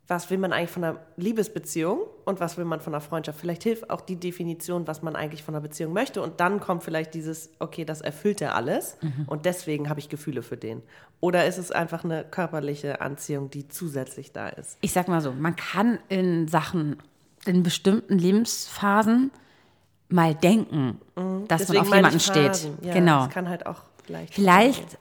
was 0.09 0.31
will 0.31 0.39
man 0.39 0.53
eigentlich 0.53 0.71
von 0.71 0.85
einer 0.85 0.99
Liebesbeziehung 1.17 2.01
und 2.25 2.41
was 2.41 2.59
will 2.59 2.65
man 2.65 2.81
von 2.81 2.93
einer 2.93 3.01
Freundschaft? 3.01 3.39
Vielleicht 3.39 3.63
hilft 3.63 3.89
auch 3.89 4.01
die 4.01 4.17
Definition, 4.17 4.87
was 4.87 5.03
man 5.03 5.17
eigentlich 5.17 5.43
von 5.43 5.55
einer 5.55 5.63
Beziehung 5.63 5.93
möchte. 5.93 6.23
Und 6.23 6.41
dann 6.41 6.61
kommt 6.61 6.83
vielleicht 6.83 7.15
dieses, 7.15 7.51
okay, 7.61 7.85
das 7.85 8.01
erfüllt 8.01 8.41
er 8.41 8.55
alles 8.55 8.97
und 9.27 9.47
deswegen 9.47 9.89
habe 9.89 10.01
ich 10.01 10.09
Gefühle 10.09 10.43
für 10.43 10.57
den. 10.57 10.83
Oder 11.21 11.47
ist 11.47 11.57
es 11.57 11.71
einfach 11.71 12.05
eine 12.05 12.25
körperliche 12.25 13.01
Anziehung, 13.01 13.49
die 13.51 13.69
zusätzlich 13.69 14.33
da 14.33 14.49
ist? 14.49 14.77
Ich 14.81 14.93
sag 14.93 15.07
mal 15.07 15.21
so, 15.21 15.33
man 15.33 15.55
kann 15.55 15.99
in 16.09 16.49
Sachen, 16.49 16.97
in 17.47 17.63
bestimmten 17.63 18.19
Lebensphasen 18.19 19.31
mal 20.09 20.35
denken, 20.35 21.01
dass 21.47 21.69
man 21.69 21.79
auf 21.79 21.95
jemanden 21.95 22.21
steht. 22.21 22.69
Ja, 22.83 22.93
genau. 22.93 23.25
Das 23.25 23.35
kann 23.35 23.49
halt 23.49 23.67
auch 23.67 23.83
leicht. 24.09 24.35
Vielleicht 24.35 24.99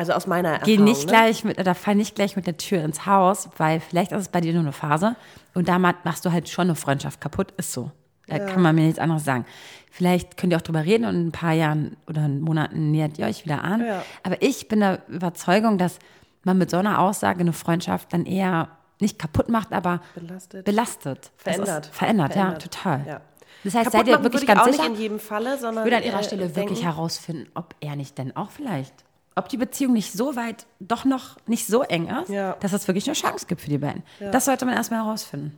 Also 0.00 0.14
aus 0.14 0.26
meiner 0.26 0.48
Erfahrung. 0.48 0.76
geh 0.76 0.82
nicht 0.82 1.02
ne? 1.02 1.12
gleich 1.12 1.44
mit, 1.44 1.60
oder 1.60 1.74
fall 1.74 1.94
nicht 1.94 2.14
gleich 2.14 2.34
mit 2.34 2.46
der 2.46 2.56
Tür 2.56 2.82
ins 2.82 3.04
Haus, 3.04 3.50
weil 3.58 3.80
vielleicht 3.80 4.12
ist 4.12 4.20
es 4.20 4.28
bei 4.28 4.40
dir 4.40 4.54
nur 4.54 4.62
eine 4.62 4.72
Phase 4.72 5.14
und 5.52 5.68
damit 5.68 6.06
machst 6.06 6.24
du 6.24 6.32
halt 6.32 6.48
schon 6.48 6.68
eine 6.68 6.74
Freundschaft 6.74 7.20
kaputt. 7.20 7.52
Ist 7.58 7.72
so. 7.72 7.90
Da 8.26 8.38
kann 8.38 8.62
man 8.62 8.74
mir 8.74 8.82
nichts 8.82 8.98
anderes 8.98 9.24
sagen. 9.24 9.44
Vielleicht 9.90 10.38
könnt 10.38 10.54
ihr 10.54 10.56
auch 10.56 10.62
drüber 10.62 10.84
reden 10.84 11.04
und 11.04 11.16
in 11.16 11.26
ein 11.28 11.32
paar 11.32 11.52
Jahren 11.52 11.98
oder 12.08 12.24
in 12.24 12.40
Monaten 12.40 12.92
nähert 12.92 13.18
ihr 13.18 13.26
euch 13.26 13.44
wieder 13.44 13.62
an. 13.62 13.84
Ja. 13.84 14.02
Aber 14.22 14.40
ich 14.40 14.68
bin 14.68 14.80
der 14.80 15.02
Überzeugung, 15.08 15.76
dass 15.76 15.98
man 16.44 16.56
mit 16.56 16.70
so 16.70 16.78
einer 16.78 17.00
Aussage 17.00 17.40
eine 17.40 17.52
Freundschaft 17.52 18.14
dann 18.14 18.24
eher 18.24 18.68
nicht 19.00 19.18
kaputt 19.18 19.50
macht, 19.50 19.72
aber 19.72 20.00
Belastet. 20.14 20.64
belastet. 20.64 21.32
Verändert. 21.36 21.86
Verändert, 21.86 22.32
Verändert. 22.32 22.62
ja, 22.62 22.68
total. 22.68 23.04
Ja. 23.06 23.20
Das 23.64 23.74
heißt, 23.74 23.90
Kaputt 23.90 24.06
seid 24.06 24.08
ihr 24.08 24.22
wirklich 24.22 24.46
ganz 24.46 24.64
sicher? 24.64 24.82
nicht 24.84 24.94
in 24.94 25.02
jedem 25.02 25.18
Falle, 25.18 25.58
sondern 25.58 25.84
Ich 25.84 25.92
würde 25.92 25.96
an 25.98 26.02
ihrer 26.04 26.20
äh, 26.20 26.24
Stelle 26.24 26.42
wirklich 26.42 26.78
denken, 26.78 26.82
herausfinden, 26.82 27.50
ob 27.54 27.74
er 27.80 27.96
nicht 27.96 28.16
denn 28.16 28.34
auch 28.36 28.50
vielleicht, 28.50 28.94
ob 29.36 29.48
die 29.48 29.56
Beziehung 29.56 29.92
nicht 29.92 30.12
so 30.12 30.36
weit, 30.36 30.66
doch 30.80 31.04
noch 31.04 31.36
nicht 31.46 31.66
so 31.66 31.82
eng 31.82 32.08
ist, 32.08 32.28
Ja. 32.30 32.56
dass 32.60 32.72
es 32.72 32.86
wirklich 32.88 33.06
eine 33.06 33.14
Chance 33.14 33.46
gibt 33.46 33.60
für 33.60 33.70
die 33.70 33.78
beiden. 33.78 34.02
Das 34.32 34.44
sollte 34.44 34.64
man 34.66 34.74
erstmal 34.74 35.04
herausfinden. 35.04 35.56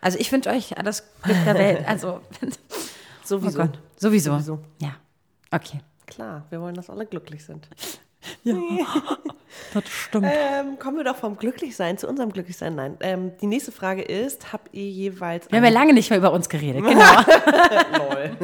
Also 0.00 0.18
ich 0.18 0.30
wünsche 0.32 0.50
euch 0.50 0.76
alles 0.78 1.04
Glück 1.22 1.36
der 1.44 1.54
Welt. 1.54 1.84
Also 1.88 2.20
Sowieso. 3.24 3.58
Oh 3.58 3.62
Gott. 3.62 3.78
Sowieso. 3.96 4.32
Sowieso. 4.32 4.60
Ja. 4.80 4.94
Okay. 5.50 5.80
Klar, 6.06 6.44
wir 6.50 6.60
wollen, 6.60 6.74
dass 6.74 6.90
alle 6.90 7.06
glücklich 7.06 7.44
sind. 7.44 7.68
Das 9.72 9.88
stimmt. 9.88 10.26
Ähm, 10.28 10.78
kommen 10.78 10.96
wir 10.98 11.04
doch 11.04 11.16
vom 11.16 11.36
Glücklichsein 11.38 11.96
zu 11.96 12.08
unserem 12.08 12.32
Glücklichsein. 12.32 12.74
Nein. 12.74 12.96
Ähm, 13.00 13.32
die 13.40 13.46
nächste 13.46 13.72
Frage 13.72 14.02
ist: 14.02 14.52
Habt 14.52 14.74
ihr 14.74 14.88
jeweils. 14.88 15.50
Wir 15.50 15.58
haben 15.58 15.64
ja 15.64 15.70
lange 15.70 15.94
nicht 15.94 16.10
mehr 16.10 16.18
über 16.18 16.32
uns 16.32 16.48
geredet. 16.48 16.84
Genau. 16.84 17.20
Lol. 17.98 18.36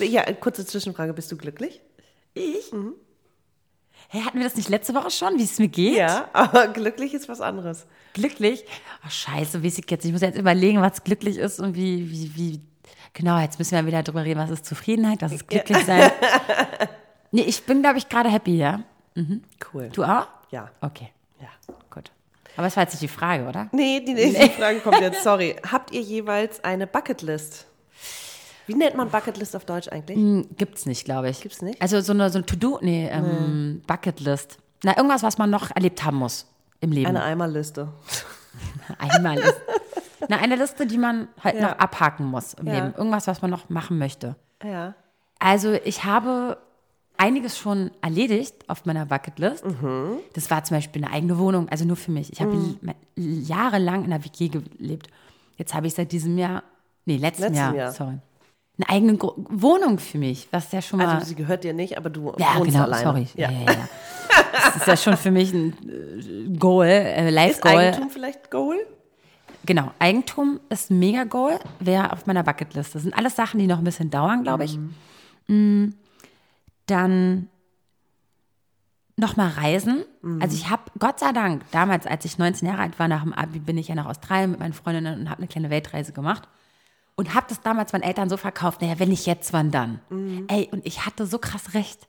ja, 0.00 0.24
kurze 0.34 0.66
Zwischenfrage: 0.66 1.12
Bist 1.14 1.30
du 1.32 1.36
glücklich? 1.36 1.80
ich? 2.34 2.70
Hey, 4.10 4.22
hatten 4.22 4.38
wir 4.38 4.44
das 4.44 4.56
nicht 4.56 4.70
letzte 4.70 4.94
Woche 4.94 5.10
schon, 5.10 5.38
wie 5.38 5.44
es 5.44 5.58
mir 5.58 5.68
geht? 5.68 5.96
Ja, 5.96 6.30
aber 6.32 6.68
glücklich 6.68 7.12
ist 7.12 7.28
was 7.28 7.42
anderes. 7.42 7.86
Glücklich? 8.14 8.64
Oh, 9.04 9.10
scheiße, 9.10 9.62
weiß 9.62 9.78
ich 9.78 9.90
jetzt. 9.90 10.06
Ich 10.06 10.12
muss 10.12 10.22
jetzt 10.22 10.38
überlegen, 10.38 10.80
was 10.80 11.04
glücklich 11.04 11.36
ist 11.36 11.60
und 11.60 11.76
wie, 11.76 12.10
wie, 12.10 12.34
wie. 12.34 12.60
Genau, 13.12 13.38
jetzt 13.38 13.58
müssen 13.58 13.72
wir 13.72 13.84
wieder 13.84 14.02
drüber 14.02 14.24
reden, 14.24 14.40
was 14.40 14.48
ist 14.48 14.64
Zufriedenheit, 14.64 15.20
was 15.20 15.32
ist 15.32 15.46
glücklich 15.46 15.84
sein. 15.84 16.10
nee, 17.32 17.42
ich 17.42 17.64
bin, 17.64 17.82
glaube 17.82 17.98
ich, 17.98 18.08
gerade 18.08 18.30
happy, 18.30 18.56
ja. 18.56 18.80
Cool. 19.72 19.90
Du 19.92 20.04
auch? 20.04 20.28
Ja. 20.50 20.70
Okay, 20.80 21.10
ja. 21.40 21.48
gut. 21.90 22.10
Aber 22.56 22.66
das 22.66 22.76
war 22.76 22.84
jetzt 22.84 22.94
nicht 22.94 23.02
die 23.02 23.08
Frage, 23.08 23.46
oder? 23.46 23.68
Nee, 23.72 24.00
die 24.00 24.14
nächste 24.14 24.48
Frage 24.50 24.80
kommt 24.80 25.00
jetzt. 25.00 25.22
Sorry. 25.24 25.56
Habt 25.70 25.92
ihr 25.92 26.00
jeweils 26.00 26.64
eine 26.64 26.86
Bucketlist? 26.86 27.66
Wie 28.68 28.74
nennt 28.74 28.96
man 28.96 29.08
Bucketlist 29.10 29.56
auf 29.56 29.64
Deutsch 29.64 29.88
eigentlich? 29.88 30.16
Hm, 30.16 30.46
Gibt's 30.56 30.86
nicht, 30.86 31.04
glaube 31.04 31.28
ich. 31.30 31.40
Gibt's 31.40 31.62
nicht? 31.62 31.80
Also 31.82 32.00
so 32.00 32.12
eine, 32.12 32.30
so 32.30 32.38
ein 32.38 32.46
To-Do, 32.46 32.78
nee, 32.82 33.08
ähm, 33.10 33.82
Bucketlist. 33.86 34.58
Na, 34.84 34.96
irgendwas, 34.96 35.22
was 35.24 35.38
man 35.38 35.50
noch 35.50 35.74
erlebt 35.74 36.04
haben 36.04 36.18
muss 36.18 36.46
im 36.80 36.92
Leben. 36.92 37.08
Eine 37.08 37.24
Eimerliste. 37.24 37.88
Einmal 38.98 39.38
ist. 39.38 39.56
Na, 40.28 40.36
eine 40.38 40.56
Liste, 40.56 40.86
die 40.86 40.98
man 40.98 41.28
halt 41.42 41.56
Ja. 41.56 41.62
noch 41.70 41.78
abhaken 41.78 42.26
muss 42.26 42.54
im 42.54 42.66
Ja. 42.66 42.74
Leben. 42.74 42.94
Irgendwas, 42.96 43.26
was 43.26 43.42
man 43.42 43.50
noch 43.50 43.68
machen 43.68 43.98
möchte. 43.98 44.36
Ja. 44.64 44.94
Also 45.38 45.72
ich 45.72 46.04
habe 46.04 46.58
einiges 47.16 47.58
schon 47.58 47.90
erledigt 48.00 48.54
auf 48.68 48.84
meiner 48.84 49.06
Bucketlist. 49.06 49.64
Mhm. 49.64 50.18
Das 50.34 50.50
war 50.50 50.62
zum 50.64 50.76
Beispiel 50.76 51.04
eine 51.04 51.12
eigene 51.12 51.38
Wohnung, 51.38 51.68
also 51.68 51.84
nur 51.84 51.96
für 51.96 52.10
mich. 52.12 52.32
Ich 52.32 52.40
habe 52.40 52.52
l- 52.52 52.94
jahrelang 53.16 54.04
in 54.04 54.12
einer 54.12 54.24
WG 54.24 54.48
gelebt. 54.48 55.08
Jetzt 55.56 55.74
habe 55.74 55.86
ich 55.88 55.94
seit 55.94 56.12
diesem 56.12 56.38
Jahr, 56.38 56.62
nee, 57.04 57.16
letzten 57.16 57.42
Letzten 57.42 57.56
Jahr, 57.56 57.74
Jahr. 57.74 57.92
sorry, 57.92 58.18
eine 58.78 58.88
eigene 58.88 59.16
Gro 59.16 59.34
Wohnung 59.36 59.98
für 59.98 60.18
mich, 60.18 60.48
was 60.50 60.70
ja 60.72 60.80
schon 60.80 60.98
mal... 60.98 61.08
Also 61.08 61.26
sie 61.26 61.34
gehört 61.34 61.64
dir 61.64 61.72
nicht, 61.72 61.96
aber 61.98 62.10
du 62.10 62.32
ja, 62.38 62.56
wohnst 62.56 62.72
genau, 62.72 62.84
alleine. 62.84 63.02
sorry. 63.04 63.26
Ja. 63.34 63.50
Ja. 63.50 63.60
Ja, 63.60 63.72
ja, 63.72 63.88
Das 64.64 64.76
ist 64.76 64.86
ja 64.86 64.96
schon 64.96 65.16
für 65.16 65.30
mich 65.30 65.52
ein 65.52 65.72
äh, 65.88 66.56
Goal, 66.58 66.86
äh, 66.86 67.28
Ist 67.28 67.34
Life-Goal. 67.34 67.76
Eigentum 67.76 68.10
vielleicht 68.10 68.50
Goal? 68.50 68.76
Genau, 69.66 69.90
Eigentum 69.98 70.60
ist 70.68 70.90
ein 70.90 70.98
Mega-Goal, 70.98 71.58
wäre 71.80 72.12
auf 72.12 72.26
meiner 72.26 72.42
Bucketlist. 72.42 72.94
Das 72.94 73.02
sind 73.02 73.16
alles 73.16 73.36
Sachen, 73.36 73.58
die 73.58 73.66
noch 73.66 73.78
ein 73.78 73.84
bisschen 73.84 74.10
dauern, 74.10 74.42
glaube 74.42 74.64
ich. 74.64 74.78
Mm, 75.48 75.90
Dann 76.86 77.48
nochmal 79.16 79.50
reisen. 79.50 80.04
Also 80.40 80.56
ich 80.56 80.70
habe, 80.70 80.82
Gott 80.98 81.18
sei 81.18 81.32
Dank, 81.32 81.62
damals, 81.72 82.06
als 82.06 82.24
ich 82.24 82.38
19 82.38 82.68
Jahre 82.68 82.82
alt 82.82 82.98
war, 82.98 83.08
nach 83.08 83.24
dem 83.24 83.32
Abi, 83.32 83.58
bin 83.58 83.76
ich 83.76 83.88
ja 83.88 83.94
nach 83.94 84.06
Australien 84.06 84.52
mit 84.52 84.60
meinen 84.60 84.72
Freundinnen 84.72 85.20
und 85.20 85.28
habe 85.28 85.38
eine 85.38 85.48
kleine 85.48 85.70
Weltreise 85.70 86.12
gemacht. 86.12 86.48
Und 87.18 87.34
habe 87.34 87.46
das 87.48 87.60
damals 87.60 87.92
meinen 87.92 88.02
Eltern 88.02 88.30
so 88.30 88.36
verkauft, 88.36 88.80
naja, 88.80 89.00
wenn 89.00 89.08
nicht 89.08 89.26
jetzt, 89.26 89.52
wann 89.52 89.72
dann? 89.72 89.98
Ey, 90.46 90.68
und 90.70 90.86
ich 90.86 91.04
hatte 91.04 91.26
so 91.26 91.40
krass 91.40 91.74
recht. 91.74 92.06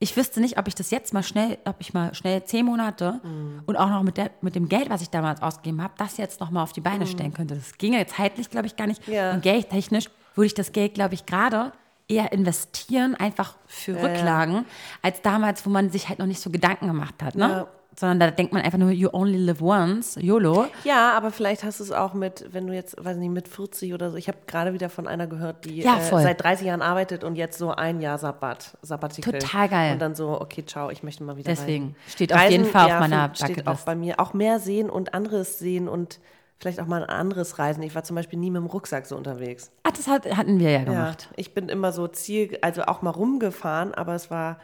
Ich 0.00 0.16
wüsste 0.16 0.40
nicht, 0.40 0.58
ob 0.58 0.66
ich 0.66 0.74
das 0.74 0.90
jetzt 0.90 1.14
mal 1.14 1.22
schnell, 1.22 1.58
ob 1.64 1.76
ich 1.78 1.94
mal 1.94 2.12
schnell 2.12 2.42
zehn 2.42 2.66
Monate 2.66 3.20
und 3.66 3.76
auch 3.76 3.88
noch 3.88 4.02
mit, 4.02 4.16
der, 4.16 4.32
mit 4.40 4.56
dem 4.56 4.68
Geld, 4.68 4.90
was 4.90 5.00
ich 5.00 5.10
damals 5.10 5.42
ausgegeben 5.42 5.80
habe, 5.80 5.94
das 5.96 6.16
jetzt 6.16 6.40
noch 6.40 6.50
mal 6.50 6.64
auf 6.64 6.72
die 6.72 6.80
Beine 6.80 7.06
stellen 7.06 7.32
könnte. 7.32 7.54
Das 7.54 7.78
ginge 7.78 8.04
zeitlich, 8.08 8.50
glaube 8.50 8.66
ich, 8.66 8.74
gar 8.74 8.88
nicht. 8.88 9.06
Ja. 9.06 9.32
Und 9.32 9.42
geldtechnisch 9.42 10.06
würde 10.34 10.46
ich 10.46 10.54
das 10.54 10.72
Geld, 10.72 10.94
glaube 10.94 11.14
ich, 11.14 11.24
gerade 11.24 11.72
eher 12.08 12.32
investieren, 12.32 13.14
einfach 13.14 13.54
für 13.66 13.94
Rücklagen, 14.02 14.64
als 15.02 15.22
damals, 15.22 15.64
wo 15.66 15.70
man 15.70 15.90
sich 15.90 16.08
halt 16.08 16.18
noch 16.18 16.26
nicht 16.26 16.40
so 16.40 16.50
Gedanken 16.50 16.88
gemacht 16.88 17.22
hat. 17.22 17.36
Ne? 17.36 17.48
Ja. 17.48 17.68
Sondern 17.98 18.20
da 18.20 18.30
denkt 18.30 18.52
man 18.52 18.62
einfach 18.62 18.78
nur, 18.78 18.90
you 18.90 19.08
only 19.12 19.38
live 19.38 19.60
once, 19.60 20.16
YOLO. 20.20 20.66
Ja, 20.84 21.16
aber 21.16 21.30
vielleicht 21.30 21.64
hast 21.64 21.80
du 21.80 21.84
es 21.84 21.90
auch 21.92 22.14
mit, 22.14 22.46
wenn 22.52 22.66
du 22.66 22.72
jetzt, 22.72 22.96
weiß 23.02 23.16
nicht, 23.16 23.30
mit 23.30 23.48
40 23.48 23.92
oder 23.94 24.10
so. 24.10 24.16
Ich 24.16 24.28
habe 24.28 24.38
gerade 24.46 24.72
wieder 24.72 24.88
von 24.88 25.08
einer 25.08 25.26
gehört, 25.26 25.64
die 25.64 25.80
Ja, 25.82 25.98
äh, 25.98 26.02
seit 26.02 26.42
30 26.42 26.66
Jahren 26.68 26.82
arbeitet 26.82 27.24
und 27.24 27.34
jetzt 27.36 27.58
so 27.58 27.70
ein 27.72 28.00
Jahr 28.00 28.18
Sabbat, 28.18 28.76
Sabbatical. 28.82 29.32
Total 29.38 29.68
geil. 29.68 29.92
Und 29.94 29.98
dann 30.00 30.14
so, 30.14 30.40
okay, 30.40 30.64
ciao, 30.64 30.90
ich 30.90 31.02
möchte 31.02 31.24
mal 31.24 31.36
wieder 31.36 31.50
Deswegen 31.50 31.84
reisen. 31.86 31.96
steht 32.08 32.32
auf 32.34 32.48
jeden 32.50 32.64
Fall 32.66 32.84
auf 32.84 32.88
ja, 32.90 33.00
meiner 33.00 33.34
steht 33.34 33.42
auch 33.50 33.54
Bucketlist. 33.56 33.84
bei 33.86 33.94
mir. 33.96 34.20
Auch 34.20 34.32
mehr 34.32 34.60
sehen 34.60 34.90
und 34.90 35.14
anderes 35.14 35.58
sehen 35.58 35.88
und 35.88 36.20
vielleicht 36.60 36.80
auch 36.80 36.86
mal 36.86 37.02
ein 37.02 37.08
anderes 37.10 37.58
Reisen. 37.58 37.82
Ich 37.82 37.94
war 37.94 38.04
zum 38.04 38.16
Beispiel 38.16 38.38
nie 38.38 38.50
mit 38.50 38.60
dem 38.60 38.66
Rucksack 38.66 39.06
so 39.06 39.16
unterwegs. 39.16 39.70
Ach, 39.82 39.90
das 39.92 40.06
hat, 40.08 40.24
hatten 40.36 40.58
wir 40.60 40.70
ja 40.70 40.78
Ja, 40.80 40.84
gemacht. 40.84 41.28
ich 41.36 41.54
bin 41.54 41.68
immer 41.68 41.92
so 41.92 42.06
Ziel, 42.08 42.58
also 42.62 42.82
auch 42.82 43.02
mal 43.02 43.10
rumgefahren, 43.10 43.94
aber 43.94 44.14
es 44.14 44.30
war 44.30 44.58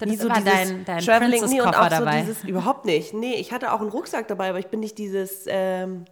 Das 0.00 0.08
nie 0.08 0.14
ist 0.16 0.22
so 0.22 0.26
immer 0.28 0.40
dein- 0.40 0.84
dein 0.84 0.98
Traveling, 1.00 1.44
nie 1.46 1.60
und 1.60 1.68
auch 1.68 1.72
Princess-Koffer 1.72 1.96
so 1.98 2.04
dabei. 2.04 2.20
dieses 2.20 2.44
überhaupt 2.44 2.84
nicht. 2.86 3.14
Nee, 3.14 3.34
ich 3.34 3.52
hatte 3.52 3.72
auch 3.72 3.80
einen 3.80 3.90
Rucksack 3.90 4.26
dabei, 4.28 4.48
aber 4.50 4.58
ich 4.58 4.66
bin 4.66 4.80
nicht 4.80 4.98
dieses 4.98 5.44
ähm, 5.46 6.04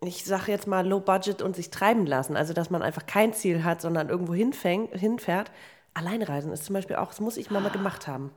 ich 0.00 0.24
sage 0.24 0.52
jetzt 0.52 0.66
mal 0.66 0.86
Low 0.86 1.00
Budget 1.00 1.42
und 1.42 1.56
sich 1.56 1.70
treiben 1.70 2.06
lassen, 2.06 2.36
also 2.36 2.52
dass 2.52 2.70
man 2.70 2.82
einfach 2.82 3.06
kein 3.06 3.32
Ziel 3.32 3.64
hat, 3.64 3.80
sondern 3.80 4.08
irgendwo 4.08 4.32
hinfängt, 4.34 4.94
hinfährt. 4.94 5.50
Alleinreisen 5.94 6.52
ist 6.52 6.64
zum 6.64 6.74
Beispiel 6.74 6.94
auch, 6.96 7.08
das 7.08 7.18
muss 7.20 7.36
ich 7.36 7.50
mal, 7.50 7.60
mal 7.60 7.70
gemacht 7.72 8.06
haben. 8.06 8.30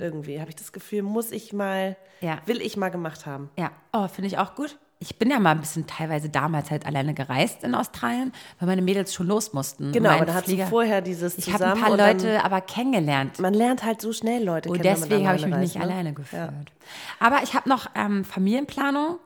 Irgendwie 0.00 0.40
habe 0.40 0.48
ich 0.48 0.56
das 0.56 0.72
Gefühl, 0.72 1.02
muss 1.02 1.30
ich 1.30 1.52
mal, 1.52 1.96
Mhm. 2.22 2.28
Ja. 2.28 2.38
will 2.46 2.62
ich 2.62 2.78
mal 2.78 2.88
gemacht 2.88 3.26
haben. 3.26 3.50
Ja, 3.58 3.70
oh, 3.92 4.08
finde 4.08 4.28
ich 4.28 4.38
auch 4.38 4.54
gut. 4.54 4.78
Ich 5.02 5.18
bin 5.18 5.30
ja 5.30 5.40
mal 5.40 5.50
ein 5.50 5.60
bisschen 5.60 5.86
teilweise 5.86 6.28
damals 6.28 6.70
halt 6.70 6.86
alleine 6.86 7.12
gereist 7.12 7.64
in 7.64 7.74
Australien, 7.74 8.32
weil 8.60 8.68
meine 8.68 8.82
Mädels 8.82 9.12
schon 9.12 9.26
los 9.26 9.52
mussten. 9.52 9.90
Genau, 9.92 10.10
aber 10.10 10.24
da 10.26 10.34
hast 10.34 10.46
du 10.46 10.52
Flieger- 10.52 10.68
vorher 10.68 11.00
dieses 11.00 11.36
Ich 11.38 11.52
habe 11.52 11.66
ein 11.66 11.80
paar 11.80 11.90
und 11.90 11.98
Leute 11.98 12.44
aber 12.44 12.60
kennengelernt. 12.60 13.38
Man 13.40 13.52
lernt 13.54 13.82
halt 13.84 14.00
so 14.00 14.12
schnell 14.12 14.44
Leute 14.44 14.68
Und 14.70 14.76
kennen, 14.80 14.84
wenn 14.84 15.00
man 15.00 15.08
deswegen 15.08 15.28
habe 15.28 15.36
ich 15.38 15.44
mich 15.46 15.52
alleine 15.52 15.62
nicht 15.62 15.76
ne? 15.76 15.82
alleine 15.82 16.12
gefühlt. 16.12 16.72
Aber 17.18 17.42
ich 17.42 17.54
habe 17.54 17.68
noch 17.68 17.86
ähm, 17.94 18.24
Familienplanung 18.24 19.18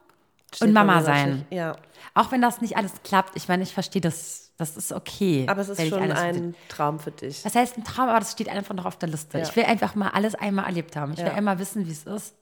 Steht 0.55 0.69
und 0.69 0.75
Mama 0.75 1.03
sein. 1.03 1.45
Ja, 1.51 1.77
Auch 2.15 2.33
wenn 2.33 2.41
das 2.41 2.61
nicht 2.63 2.77
alles 2.77 2.93
klappt. 3.05 3.37
Ich 3.37 3.49
meine, 3.49 3.63
ich 3.63 3.75
verstehe 3.75 4.01
das. 4.01 4.45
Das 4.59 4.75
ist 4.79 4.91
okay. 4.91 5.45
aber 5.51 5.61
es 5.61 5.69
ist 5.69 5.87
schon 5.89 6.11
ein 6.13 6.55
Traum 6.71 6.99
für 6.99 7.11
dich. 7.11 7.43
Das 7.43 7.55
heißt 7.55 7.77
ein 7.77 7.85
Traum, 7.85 8.09
aber 8.09 8.21
das 8.21 8.33
steht 8.33 8.49
einfach 8.49 8.75
noch 8.75 8.87
auf 8.87 8.97
der 8.97 9.11
Liste. 9.11 9.37
Ja. 9.37 9.45
Ich 9.45 9.55
will 9.55 9.65
einfach 9.65 9.95
mal 9.95 10.09
alles 10.09 10.35
einmal 10.35 10.65
erlebt 10.65 10.97
haben. 10.97 11.13
Ich 11.13 11.19
will 11.19 11.27
Ja. 11.27 11.35
einmal 11.35 11.59
wissen, 11.59 11.87
wie 11.87 11.91
es 11.93 12.05
ist, 12.05 12.35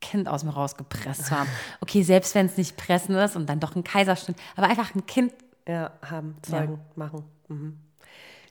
Kind 0.00 0.28
aus 0.28 0.44
mir 0.44 0.52
rausgepresst 0.52 1.26
zu 1.26 1.38
haben. 1.38 1.48
Okay, 1.80 2.02
selbst 2.02 2.34
wenn 2.34 2.46
es 2.46 2.56
nicht 2.56 2.76
pressen 2.76 3.14
ist 3.16 3.36
und 3.36 3.48
dann 3.48 3.60
doch 3.60 3.74
ein 3.76 3.84
Kaiserschnitt, 3.84 4.36
aber 4.56 4.68
einfach 4.68 4.94
ein 4.94 5.06
Kind, 5.06 5.32
Ja, 5.66 5.90
haben, 6.08 6.36
zeugen, 6.42 6.80
machen. 6.94 7.24
Mhm. 7.48 7.78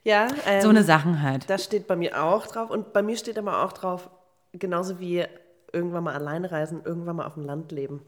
Ja, 0.03 0.27
ähm, 0.45 0.61
so 0.61 0.69
eine 0.69 0.83
Sachen 0.83 1.21
halt. 1.21 1.49
das 1.49 1.63
steht 1.63 1.87
bei 1.87 1.95
mir 1.95 2.23
auch 2.23 2.47
drauf. 2.47 2.69
Und 2.69 2.93
bei 2.93 3.01
mir 3.01 3.17
steht 3.17 3.37
aber 3.37 3.63
auch 3.63 3.73
drauf, 3.73 4.09
genauso 4.53 4.99
wie 4.99 5.25
irgendwann 5.73 6.03
mal 6.05 6.13
alleine 6.13 6.51
reisen, 6.51 6.81
irgendwann 6.83 7.17
mal 7.17 7.25
auf 7.25 7.33
dem 7.33 7.45
Land 7.45 7.71
leben. 7.71 8.01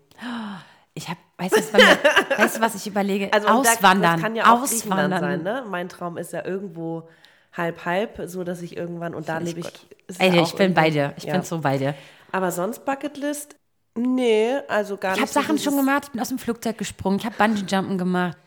Ich 0.93 1.07
habe, 1.09 1.19
weißt 1.37 1.55
du, 1.55 1.73
weißt 2.37 2.57
du, 2.57 2.61
was 2.61 2.75
ich 2.75 2.87
überlege? 2.87 3.31
Also 3.33 3.47
Auswandern. 3.47 4.13
das 4.13 4.21
kann 4.21 4.35
ja 4.35 4.53
auch 4.53 4.61
Auswandern. 4.61 5.19
Sein, 5.19 5.43
ne? 5.43 5.65
Mein 5.69 5.89
Traum 5.89 6.17
ist 6.17 6.33
ja 6.33 6.45
irgendwo 6.45 7.07
halb 7.53 7.85
halb, 7.85 8.21
so 8.25 8.43
dass 8.43 8.61
ich 8.61 8.77
irgendwann 8.77 9.13
und 9.13 9.27
da 9.27 9.39
lebe 9.39 9.59
ich. 9.59 10.19
Ey, 10.19 10.35
ja 10.35 10.41
ich 10.41 10.53
bin 10.55 10.73
bei 10.73 10.89
dir. 10.89 11.13
Ich 11.17 11.25
ja. 11.25 11.33
bin 11.33 11.43
so 11.43 11.59
bei 11.59 11.77
dir. 11.77 11.95
Aber 12.31 12.51
sonst 12.51 12.85
Bucketlist? 12.85 13.55
Nee, 13.95 14.53
also 14.67 14.97
gar 14.97 15.13
Ich 15.15 15.21
nicht. 15.21 15.21
habe 15.21 15.33
so 15.33 15.41
Sachen 15.41 15.57
schon 15.59 15.75
gemacht. 15.77 16.03
Ich 16.05 16.11
bin 16.11 16.21
aus 16.21 16.29
dem 16.29 16.39
Flugzeug 16.39 16.77
gesprungen. 16.77 17.19
Ich 17.19 17.25
habe 17.25 17.35
Bungee-Jumpen 17.37 17.97
gemacht. 17.97 18.37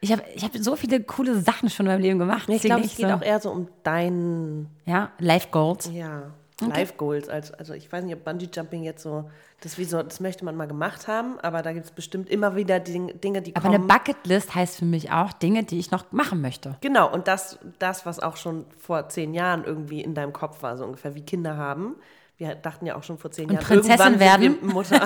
Ich 0.00 0.12
habe 0.12 0.22
ich 0.34 0.44
hab 0.44 0.56
so 0.56 0.76
viele 0.76 1.02
coole 1.02 1.40
Sachen 1.40 1.70
schon 1.70 1.86
in 1.86 1.92
meinem 1.92 2.02
Leben 2.02 2.18
gemacht. 2.18 2.48
Ich 2.48 2.62
glaube, 2.62 2.82
es 2.82 2.90
Deswegen 2.90 3.08
geht 3.08 3.16
ich 3.16 3.22
auch 3.22 3.22
eher 3.26 3.40
so 3.40 3.50
um 3.50 3.68
dein 3.82 4.68
Ja, 4.84 5.10
Life 5.18 5.48
Goals. 5.50 5.90
Ja, 5.92 6.30
Life 6.60 6.94
Goals. 6.96 7.28
Also, 7.28 7.54
also 7.54 7.72
ich 7.74 7.90
weiß 7.90 8.04
nicht, 8.04 8.14
ob 8.14 8.24
Bungee 8.24 8.48
Jumping 8.52 8.82
jetzt 8.84 9.02
so, 9.02 9.30
das, 9.60 9.78
wie 9.78 9.84
so, 9.84 10.02
das 10.02 10.20
möchte 10.20 10.44
man 10.44 10.54
mal 10.56 10.66
gemacht 10.68 11.08
haben, 11.08 11.38
aber 11.40 11.62
da 11.62 11.72
gibt 11.72 11.86
es 11.86 11.90
bestimmt 11.92 12.28
immer 12.28 12.54
wieder 12.54 12.78
Ding, 12.80 13.20
Dinge, 13.20 13.42
die 13.42 13.54
Aber 13.56 13.66
eine 13.66 13.76
kommen. 13.78 13.88
Bucketlist 13.88 14.54
heißt 14.54 14.76
für 14.76 14.84
mich 14.84 15.10
auch 15.10 15.32
Dinge, 15.32 15.64
die 15.64 15.78
ich 15.78 15.90
noch 15.90 16.10
machen 16.12 16.40
möchte. 16.40 16.76
genau, 16.80 17.12
und 17.12 17.26
das, 17.28 17.58
das, 17.78 18.06
was 18.06 18.20
auch 18.20 18.36
schon 18.36 18.66
vor 18.78 19.08
zehn 19.08 19.34
Jahren 19.34 19.64
irgendwie 19.64 20.00
in 20.00 20.14
deinem 20.14 20.32
Kopf 20.32 20.62
war, 20.62 20.76
so 20.76 20.84
ungefähr 20.84 21.14
wie 21.14 21.22
Kinder 21.22 21.56
haben. 21.56 21.96
Wir 22.38 22.54
dachten 22.54 22.86
ja 22.86 22.94
auch 22.94 23.02
schon 23.02 23.18
vor 23.18 23.32
zehn 23.32 23.50
Jahren, 23.50 23.64
Prinzessin 23.64 24.20
werden. 24.20 24.58
Mutter. 24.62 25.04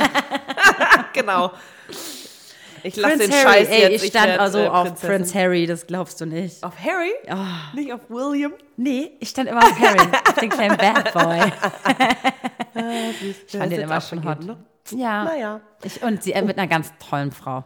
genau. 1.14 1.50
Ich 2.82 2.94
lasse 2.96 3.18
den 3.18 3.30
Harry, 3.30 3.42
Scheiß 3.42 3.68
ey, 3.68 3.92
jetzt. 3.92 4.04
ich 4.04 4.10
stand 4.10 4.26
werd, 4.26 4.40
also 4.40 4.58
äh, 4.58 4.68
auf. 4.68 5.00
Prince 5.00 5.38
Harry, 5.38 5.66
das 5.66 5.86
glaubst 5.86 6.20
du 6.20 6.26
nicht. 6.26 6.62
Auf 6.62 6.74
Harry? 6.78 7.12
Ah. 7.28 7.72
Nicht 7.74 7.90
auf 7.90 8.00
William? 8.10 8.52
Nee, 8.76 9.12
ich 9.18 9.30
stand 9.30 9.48
immer 9.48 9.62
auf 9.62 9.80
Harry, 9.80 9.98
auf 10.28 10.34
den 10.34 10.50
kleinen 10.50 10.76
Bad 10.76 11.12
Boy. 11.14 11.40
Ich 13.46 13.58
fand 13.58 13.72
den 13.72 13.80
immer 13.80 14.00
schon 14.02 14.28
hot. 14.28 14.38
Ja. 14.90 15.24
Naja. 15.24 15.60
Ich, 15.84 16.02
und 16.02 16.22
sie 16.22 16.32
äh, 16.32 16.42
mit 16.42 16.58
einer 16.58 16.68
ganz 16.68 16.92
tollen 17.08 17.32
Frau. 17.32 17.64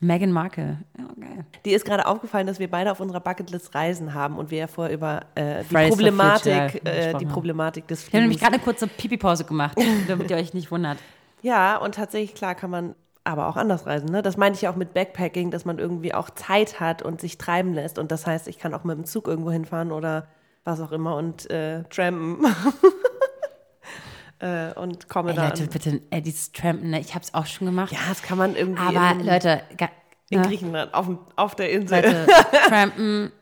Meghan 0.00 0.30
Markle. 0.30 0.78
Ja, 0.98 1.04
geil. 1.18 1.46
Dir 1.64 1.76
ist 1.76 1.84
gerade 1.84 2.06
aufgefallen, 2.06 2.46
dass 2.46 2.58
wir 2.58 2.70
beide 2.70 2.90
auf 2.92 3.00
unserer 3.00 3.20
Bucketlist 3.20 3.74
Reisen 3.74 4.14
haben 4.14 4.36
und 4.38 4.50
wir 4.50 4.58
ja 4.58 4.66
vorher 4.66 4.94
über 4.94 5.22
äh, 5.34 5.62
die, 5.62 5.68
Fridays 5.68 5.88
Problematik, 5.90 6.52
äh, 6.84 7.12
die 7.14 7.24
haben. 7.24 7.28
Problematik 7.28 7.88
des 7.88 8.00
Ich 8.00 8.06
habe 8.08 8.22
nämlich 8.22 8.38
Fliegens. 8.38 8.40
gerade 8.42 8.54
eine 8.54 8.62
kurze 8.62 8.86
Pipi-Pause 8.86 9.44
gemacht, 9.44 9.76
damit 10.08 10.30
ihr 10.30 10.36
euch 10.36 10.54
nicht 10.54 10.70
wundert. 10.70 10.98
Ja, 11.42 11.76
und 11.78 11.94
tatsächlich, 11.94 12.34
klar, 12.34 12.54
kann 12.54 12.70
man 12.70 12.94
aber 13.24 13.48
auch 13.48 13.56
anders 13.56 13.86
reisen. 13.86 14.08
Ne? 14.10 14.22
Das 14.22 14.36
meinte 14.36 14.58
ich 14.58 14.68
auch 14.68 14.76
mit 14.76 14.94
Backpacking, 14.94 15.50
dass 15.50 15.64
man 15.64 15.78
irgendwie 15.78 16.14
auch 16.14 16.30
Zeit 16.30 16.78
hat 16.78 17.02
und 17.02 17.20
sich 17.20 17.38
treiben 17.38 17.74
lässt. 17.74 17.98
Und 17.98 18.12
das 18.12 18.26
heißt, 18.26 18.48
ich 18.48 18.58
kann 18.58 18.72
auch 18.74 18.84
mit 18.84 18.96
dem 18.96 19.04
Zug 19.04 19.26
irgendwo 19.26 19.50
hinfahren 19.50 19.92
oder 19.92 20.28
was 20.64 20.80
auch 20.80 20.92
immer 20.92 21.16
und 21.16 21.50
äh, 21.50 21.84
trampen. 21.84 22.46
äh, 24.38 24.72
und 24.74 25.08
komme 25.08 25.30
Ey, 25.30 25.36
dann. 25.36 25.48
Leute, 25.50 25.66
bitte, 25.66 26.00
ey, 26.10 26.22
dieses 26.22 26.52
Trampen, 26.52 26.90
ne, 26.90 27.00
ich 27.00 27.14
habe 27.14 27.24
es 27.24 27.32
auch 27.34 27.46
schon 27.46 27.66
gemacht. 27.66 27.92
Ja, 27.92 27.98
das 28.08 28.22
kann 28.22 28.38
man 28.38 28.54
irgendwie 28.56 28.82
aber 28.82 29.12
in, 29.12 29.26
Leute, 29.26 29.62
in 30.30 30.40
ne, 30.40 30.46
Griechenland, 30.46 30.94
auf, 30.94 31.08
auf 31.36 31.54
der 31.54 31.70
Insel. 31.70 32.02
Leute, 32.02 32.26
Trampen. 32.68 33.32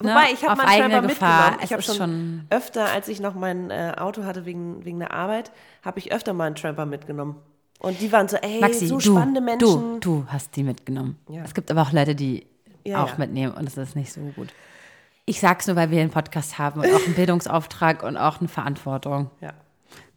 Wobei, 0.00 0.12
ne, 0.12 0.20
ich 0.32 0.42
habe 0.44 0.52
auf 0.52 0.58
mal 0.58 0.66
einen 0.66 0.82
eigene 0.82 0.90
Tramper 0.92 1.08
Gefahr. 1.08 1.50
mitgenommen. 1.50 1.64
Ich 1.64 1.72
habe 1.72 1.82
schon, 1.82 1.96
schon 1.96 2.46
öfter, 2.50 2.86
als 2.92 3.08
ich 3.08 3.20
noch 3.20 3.34
mein 3.34 3.70
äh, 3.70 3.94
Auto 3.96 4.24
hatte 4.24 4.44
wegen, 4.44 4.84
wegen 4.84 4.98
der 5.00 5.12
Arbeit, 5.12 5.50
habe 5.84 5.98
ich 5.98 6.12
öfter 6.12 6.32
mal 6.34 6.44
einen 6.44 6.54
Tramper 6.54 6.86
mitgenommen. 6.86 7.36
Und 7.80 8.00
die 8.00 8.10
waren 8.12 8.28
so, 8.28 8.36
ey, 8.36 8.60
Maxi, 8.60 8.86
so 8.86 8.96
du, 8.98 9.00
spannende 9.12 9.40
Menschen. 9.40 10.00
du, 10.00 10.20
du 10.22 10.26
hast 10.28 10.54
die 10.56 10.62
mitgenommen. 10.64 11.16
Ja. 11.28 11.42
Es 11.44 11.54
gibt 11.54 11.70
aber 11.70 11.82
auch 11.82 11.92
Leute, 11.92 12.14
die 12.14 12.46
Ja, 12.84 13.02
auch 13.04 13.10
ja. 13.10 13.14
mitnehmen 13.18 13.54
und 13.54 13.66
es 13.66 13.76
ist 13.76 13.96
nicht 13.96 14.12
so 14.12 14.20
gut. 14.36 14.48
Ich 15.26 15.40
sag's 15.40 15.66
nur, 15.66 15.76
weil 15.76 15.90
wir 15.90 16.00
einen 16.00 16.10
Podcast 16.10 16.58
haben 16.58 16.80
und 16.80 16.86
auch 16.92 17.04
einen 17.04 17.14
Bildungsauftrag 17.16 18.02
und 18.02 18.16
auch 18.16 18.40
eine 18.40 18.48
Verantwortung. 18.48 19.30
Ja. 19.40 19.52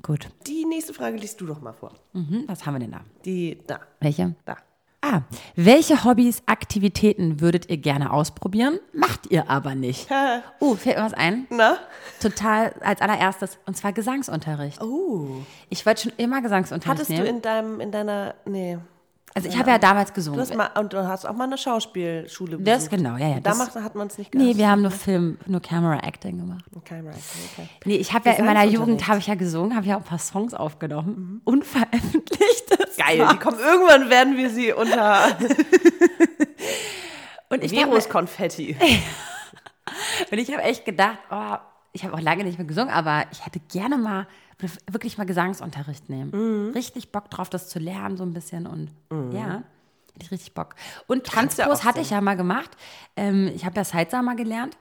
Gut. 0.02 0.30
Die 0.48 0.66
nächste 0.66 0.94
Frage 0.94 1.18
liest 1.18 1.40
du 1.42 1.46
doch 1.46 1.62
mal 1.62 1.74
vor. 1.74 1.94
Mhm, 2.14 2.46
was 2.48 2.66
haben 2.66 2.76
wir 2.76 2.80
denn 2.80 2.92
da? 2.92 3.02
Die, 3.26 3.60
da, 3.68 3.80
Welche? 4.00 4.36
da. 4.46 4.58
Ah, 5.04 5.22
welche 5.56 6.04
Hobbys, 6.04 6.44
Aktivitäten 6.46 7.42
würdet 7.42 7.70
ihr 7.72 7.78
gerne 7.78 8.14
ausprobieren? 8.14 8.80
Macht 8.94 9.32
ihr 9.32 9.50
aber 9.50 9.74
nicht. 9.74 10.08
Oh, 10.60 10.76
fällt 10.76 10.98
mir 10.98 11.04
was 11.04 11.14
ein? 11.16 11.48
Na? 11.50 11.78
Total 12.22 12.72
als 12.82 13.02
allererstes, 13.02 13.58
und 13.66 13.76
zwar 13.76 13.94
Gesangsunterricht. 13.94 14.80
Oh. 14.80 15.42
Ich 15.70 15.88
wollte 15.88 16.04
schon 16.04 16.14
immer 16.18 16.42
Gesangsunterricht 16.44 17.00
Hattest 17.00 17.10
du 17.10 17.16
nehmen. 17.16 17.38
in 17.38 17.42
deinem, 17.42 17.80
in 17.80 17.92
deiner, 17.92 18.36
nee. 18.46 18.78
Also 19.34 19.48
ich 19.48 19.58
habe 19.58 19.70
ja 19.70 19.78
damals 19.78 20.14
gesungen. 20.14 20.38
Du 20.38 20.42
hast 20.42 20.56
mal, 20.56 20.70
und 20.80 20.92
du 20.94 21.08
hast 21.08 21.26
auch 21.26 21.34
mal 21.34 21.46
eine 21.46 21.58
Schauspielschule 21.58 22.58
besucht. 22.58 22.68
Das 22.68 22.90
genau, 22.90 23.16
ja, 23.18 23.28
ja, 23.30 23.34
Da 23.36 23.52
das- 23.52 23.58
macht, 23.58 23.76
hat 23.76 23.96
man 23.96 24.08
es 24.08 24.18
nicht 24.18 24.34
nee, 24.34 24.44
gehabt. 24.44 24.58
wir 24.58 24.70
haben 24.70 24.82
nur 24.82 24.92
Film, 24.92 25.38
nur 25.46 25.62
Camera 25.62 26.00
Acting 26.06 26.38
gemacht. 26.38 26.66
Okay, 26.76 27.00
right, 27.02 27.16
okay. 27.54 27.70
Nee, 27.86 27.96
ich 27.98 28.14
habe 28.14 28.30
ja 28.30 28.36
in 28.36 28.46
meiner. 28.46 28.64
Jugend 28.66 29.08
habe 29.08 29.20
ich 29.20 29.28
ja 29.28 29.36
gesungen, 29.36 29.76
habe 29.76 29.86
ja 29.88 29.96
auch 29.96 30.02
ein 30.02 30.06
paar 30.06 30.20
Songs 30.20 30.54
aufgenommen, 30.54 31.42
unveröffentlicht. 31.46 32.66
Geil, 32.98 33.28
die 33.34 33.38
kommen, 33.38 33.58
irgendwann 33.60 34.10
werden 34.10 34.38
wir 34.38 34.50
sie 34.50 34.74
unter 34.74 35.26
Und 37.50 37.64
ich, 37.64 37.72
dachte 37.72 37.86
mir- 37.86 37.92
Virus 37.92 38.10
Konfetti. 38.10 38.76
und 40.32 40.38
ich 40.38 40.52
habe 40.52 40.64
echt 40.64 40.86
gedacht, 40.86 41.18
oh, 41.30 41.56
ich 41.94 42.04
habe 42.06 42.14
auch 42.14 42.22
lange 42.22 42.44
nicht 42.46 42.58
mehr 42.58 42.68
gesungen, 42.68 42.94
aber 42.94 43.26
ich 43.32 43.46
hätte 43.46 43.60
gerne 43.60 43.98
mal 43.98 44.28
wirklich 44.90 45.18
mal 45.18 45.26
Gesangsunterricht 45.26 46.10
nehmen. 46.10 46.72
Richtig 46.74 47.12
Bock 47.12 47.30
drauf, 47.30 47.50
das 47.50 47.70
zu 47.70 47.80
lernen 47.80 48.18
so 48.18 48.24
ein 48.24 48.34
bisschen 48.34 48.68
und 48.68 48.92
ja, 49.34 49.64
hätte 50.14 50.24
ich 50.26 50.32
richtig 50.32 50.54
Bock. 50.54 50.76
Und 51.08 51.28
ja 51.28 51.34
Tanzkurs 51.34 51.80
auch 51.82 51.84
hatte 51.86 51.96
singen. 51.96 52.06
ich 52.06 52.10
ja 52.12 52.22
mal 52.22 52.36
gemacht. 52.38 52.72
Ähm, 53.16 53.52
ich 53.56 53.66
habe 53.66 53.76
ja 53.78 53.84
Salsa 53.84 54.22
mal 54.22 54.36
gelernt. 54.36 54.76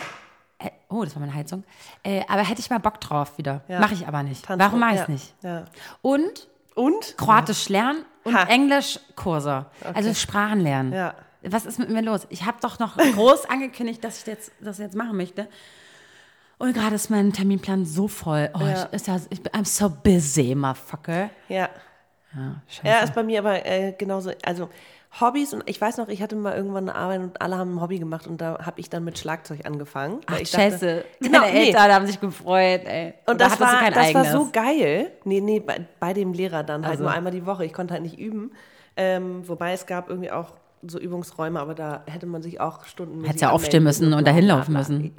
Äh, 0.59 0.71
oh, 0.89 1.05
das 1.05 1.15
war 1.15 1.21
meine 1.21 1.35
Heizung. 1.35 1.65
Äh, 2.03 2.23
aber 2.29 2.43
hätte 2.43 2.61
ich 2.61 2.69
mal 2.69 2.79
Bock 2.81 3.01
drauf 3.01 3.39
wieder. 3.39 3.63
Ja. 3.69 3.81
Mache 3.81 3.95
ich 3.95 4.07
aber 4.07 4.23
nicht. 4.23 4.45
Tanz- 4.45 4.61
Warum 4.63 4.81
mache 4.81 4.91
ich 4.93 4.97
ja, 4.99 5.03
es 5.05 5.09
nicht? 5.09 5.35
Ja. 5.43 5.65
Und 6.03 6.49
Und? 6.75 7.17
Kroatisch 7.17 7.69
lernen 7.69 8.05
und 8.25 8.35
Ha. 8.35 8.45
Englischkurse. 8.45 9.67
Also 9.95 10.13
Sprachen 10.15 10.61
lernen. 10.61 10.93
Ja. 10.93 11.15
Was 11.43 11.65
ist 11.65 11.79
mit 11.79 11.89
mir 11.89 12.03
los? 12.03 12.27
Ich 12.29 12.45
habe 12.45 12.59
doch 12.61 12.79
noch 12.79 12.97
groß 12.99 13.45
angekündigt, 13.49 14.05
dass 14.05 14.21
ich 14.21 14.27
jetzt, 14.27 14.53
das 14.61 14.77
jetzt 14.79 14.95
machen 14.95 15.17
möchte. 15.17 15.49
Und 16.61 16.75
gerade 16.75 16.95
ist 16.95 17.09
mein 17.11 17.33
Terminplan 17.33 17.87
so 17.87 18.07
voll. 18.07 18.51
Oh, 18.55 18.61
Ja. 18.61 18.87
ich, 18.89 18.93
ist 18.97 19.07
ja, 19.07 19.17
ich 19.31 19.43
bin, 19.43 19.51
I'm 19.53 19.65
so 19.67 19.89
busy, 19.91 20.55
motherfucker. 20.55 21.31
Ja. 21.49 21.69
Ja. 22.37 22.63
Ja, 22.85 22.99
ist 23.01 23.15
bei 23.15 23.23
mir 23.23 23.41
aber 23.41 23.65
äh, 23.67 23.93
genauso. 23.97 24.31
Also 24.45 24.69
Hobbys 25.21 25.55
und 25.55 25.63
ich 25.69 25.81
weiß 25.81 25.97
noch, 25.97 26.09
ich 26.09 26.23
hatte 26.23 26.37
mal 26.37 26.55
irgendwann 26.55 26.89
eine 26.89 26.97
Arbeit 26.99 27.21
und 27.21 27.41
alle 27.43 27.57
haben 27.57 27.75
ein 27.77 27.81
Hobby 27.81 27.99
gemacht 27.99 28.27
und 28.29 28.41
da 28.41 28.59
habe 28.65 28.79
ich 28.79 28.89
dann 28.91 29.03
mit 29.05 29.19
Schlagzeug 29.19 29.67
angefangen. 29.67 30.21
Ach, 30.27 30.39
ich 30.39 30.51
dachte- 30.51 30.71
scheiße. 30.71 31.05
Genau, 31.21 31.41
Deine 31.41 31.53
nee. 31.55 31.67
Eltern 31.69 31.93
haben 31.93 32.07
sich 32.07 32.21
gefreut, 32.21 32.83
ey. 32.85 33.15
Und 33.27 33.35
Oder 33.37 33.47
das, 33.49 33.59
war, 33.59 33.91
das 33.91 34.15
war 34.15 34.25
so 34.27 34.49
geil. 34.53 35.11
Nee, 35.25 35.41
nee, 35.41 35.59
bei, 35.61 35.85
bei 35.99 36.13
dem 36.13 36.33
Lehrer 36.35 36.63
dann 36.63 36.83
halt 36.83 36.93
Also. 36.93 37.05
nur 37.05 37.13
einmal 37.13 37.33
die 37.33 37.47
Woche. 37.47 37.65
Ich 37.65 37.73
konnte 37.73 37.95
halt 37.95 38.03
nicht 38.05 38.19
üben. 38.19 38.53
Ähm, 38.97 39.49
wobei 39.49 39.73
es 39.73 39.87
gab 39.87 40.09
irgendwie 40.11 40.31
auch 40.31 40.53
so 40.83 40.99
Übungsräume, 40.99 41.61
aber 41.61 41.75
da 41.75 42.03
hätte 42.07 42.27
man 42.27 42.43
sich 42.43 42.61
auch 42.61 42.85
Stunden 42.85 43.25
Hättest 43.25 43.43
ja 43.43 43.51
aufstehen 43.51 43.83
müssen 43.83 44.13
und 44.13 44.27
dahin 44.27 44.47
laufen 44.47 44.73
müssen. 44.73 45.15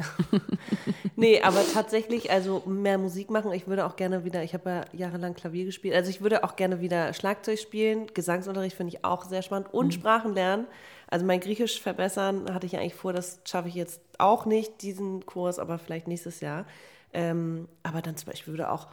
nee, 1.15 1.41
aber 1.41 1.59
tatsächlich, 1.73 2.31
also 2.31 2.63
mehr 2.65 2.97
Musik 2.97 3.29
machen. 3.29 3.51
Ich 3.53 3.67
würde 3.67 3.85
auch 3.85 3.95
gerne 3.95 4.25
wieder, 4.25 4.43
ich 4.43 4.53
habe 4.53 4.69
ja 4.69 4.85
jahrelang 4.93 5.35
Klavier 5.35 5.65
gespielt, 5.65 5.93
also 5.93 6.09
ich 6.09 6.21
würde 6.21 6.43
auch 6.43 6.55
gerne 6.55 6.81
wieder 6.81 7.13
Schlagzeug 7.13 7.59
spielen. 7.59 8.07
Gesangsunterricht 8.13 8.75
finde 8.75 8.95
ich 8.95 9.05
auch 9.05 9.23
sehr 9.25 9.43
spannend 9.43 9.73
und 9.73 9.93
Sprachen 9.93 10.33
lernen. 10.33 10.65
Also 11.07 11.25
mein 11.25 11.41
Griechisch 11.41 11.79
verbessern 11.81 12.51
hatte 12.53 12.65
ich 12.65 12.77
eigentlich 12.77 12.95
vor, 12.95 13.13
das 13.13 13.41
schaffe 13.45 13.67
ich 13.67 13.75
jetzt 13.75 14.01
auch 14.17 14.45
nicht, 14.45 14.81
diesen 14.81 15.25
Kurs, 15.25 15.59
aber 15.59 15.77
vielleicht 15.77 16.07
nächstes 16.07 16.39
Jahr. 16.39 16.65
Ähm, 17.13 17.67
aber 17.83 18.01
dann 18.01 18.15
zum 18.15 18.29
Beispiel 18.29 18.53
würde 18.53 18.71
auch, 18.71 18.87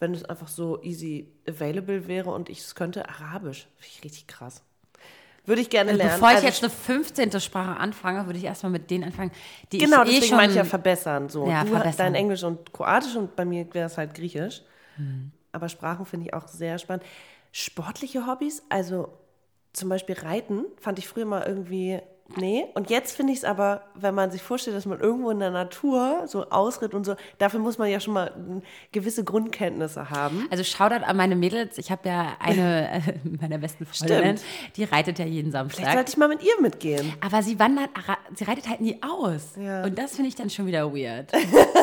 wenn 0.00 0.12
es 0.12 0.24
einfach 0.24 0.48
so 0.48 0.82
easy 0.82 1.32
available 1.48 2.08
wäre 2.08 2.30
und 2.30 2.48
ich 2.48 2.58
es 2.58 2.74
könnte, 2.74 3.08
Arabisch. 3.08 3.68
Finde 3.76 3.94
ich 3.94 4.04
richtig 4.04 4.26
krass. 4.26 4.64
Würde 5.46 5.62
ich 5.62 5.70
gerne 5.70 5.90
Also 5.90 6.02
lernen. 6.02 6.12
bevor 6.20 6.28
ich 6.30 6.34
Also 6.36 6.46
jetzt 6.48 6.62
eine 6.62 6.70
15. 6.70 7.40
Sprache 7.40 7.76
anfange, 7.80 8.26
würde 8.26 8.38
ich 8.38 8.44
erstmal 8.44 8.70
mit 8.72 8.90
denen 8.90 9.04
anfangen, 9.04 9.30
die 9.72 9.78
Genau, 9.78 10.02
ich 10.02 10.08
eh 10.08 10.12
deswegen 10.12 10.26
schon... 10.28 10.36
meine 10.36 10.52
ich 10.52 10.56
ja 10.58 10.64
verbessern. 10.64 11.28
So. 11.28 11.46
Ja, 11.48 11.62
du 11.62 11.68
verbessern. 11.68 11.88
hast 11.88 11.98
dein 12.00 12.14
Englisch 12.14 12.42
und 12.44 12.72
Kroatisch 12.72 13.16
und 13.16 13.34
bei 13.36 13.44
mir 13.44 13.66
wäre 13.72 13.86
es 13.86 13.96
halt 13.98 14.14
Griechisch. 14.14 14.62
Hm. 14.96 15.30
Aber 15.52 15.68
Sprachen 15.68 16.06
finde 16.06 16.26
ich 16.26 16.34
auch 16.34 16.46
sehr 16.46 16.78
spannend. 16.78 17.04
Sportliche 17.52 18.26
Hobbys, 18.26 18.62
also 18.68 19.08
zum 19.72 19.88
Beispiel 19.88 20.16
Reiten, 20.16 20.64
fand 20.80 20.98
ich 20.98 21.08
früher 21.08 21.24
mal 21.26 21.42
irgendwie, 21.46 22.00
nee. 22.36 22.66
Und 22.74 22.90
jetzt 22.90 23.16
finde 23.16 23.32
ich 23.32 23.40
es 23.40 23.44
aber, 23.44 23.82
wenn 23.94 24.14
man 24.14 24.30
sich 24.30 24.42
vorstellt, 24.42 24.76
dass 24.76 24.86
man 24.86 25.00
irgendwo 25.00 25.30
in 25.30 25.38
der 25.38 25.50
Natur 25.50 26.24
so 26.26 26.48
ausritt 26.50 26.94
und 26.94 27.04
so, 27.04 27.16
dafür 27.38 27.60
muss 27.60 27.78
man 27.78 27.90
ja 27.90 28.00
schon 28.00 28.14
mal 28.14 28.30
mm, 28.30 28.62
gewisse 28.92 29.24
Grundkenntnisse 29.24 30.10
haben. 30.10 30.46
Also 30.50 30.64
Shoutout 30.64 31.04
an 31.04 31.16
meine 31.16 31.36
Mädels. 31.36 31.78
Ich 31.78 31.90
habe 31.90 32.08
ja 32.08 32.36
eine 32.38 32.90
äh, 32.92 33.00
meiner 33.40 33.58
besten 33.58 33.86
Freundinnen, 33.86 34.38
die 34.76 34.84
reitet 34.84 35.18
ja 35.18 35.24
jeden 35.24 35.50
Vielleicht 35.50 35.74
Samstag. 35.74 35.92
sollte 35.94 36.10
ich 36.10 36.16
mal 36.16 36.28
mit 36.28 36.42
ihr 36.42 36.60
mitgehen. 36.60 37.12
Aber 37.20 37.42
sie 37.42 37.58
wandert, 37.58 37.90
sie 38.34 38.44
reitet 38.44 38.68
halt 38.68 38.80
nie 38.80 38.98
aus. 39.02 39.52
Ja. 39.56 39.84
Und 39.84 39.98
das 39.98 40.16
finde 40.16 40.28
ich 40.28 40.36
dann 40.36 40.50
schon 40.50 40.66
wieder 40.66 40.92
weird. 40.92 41.30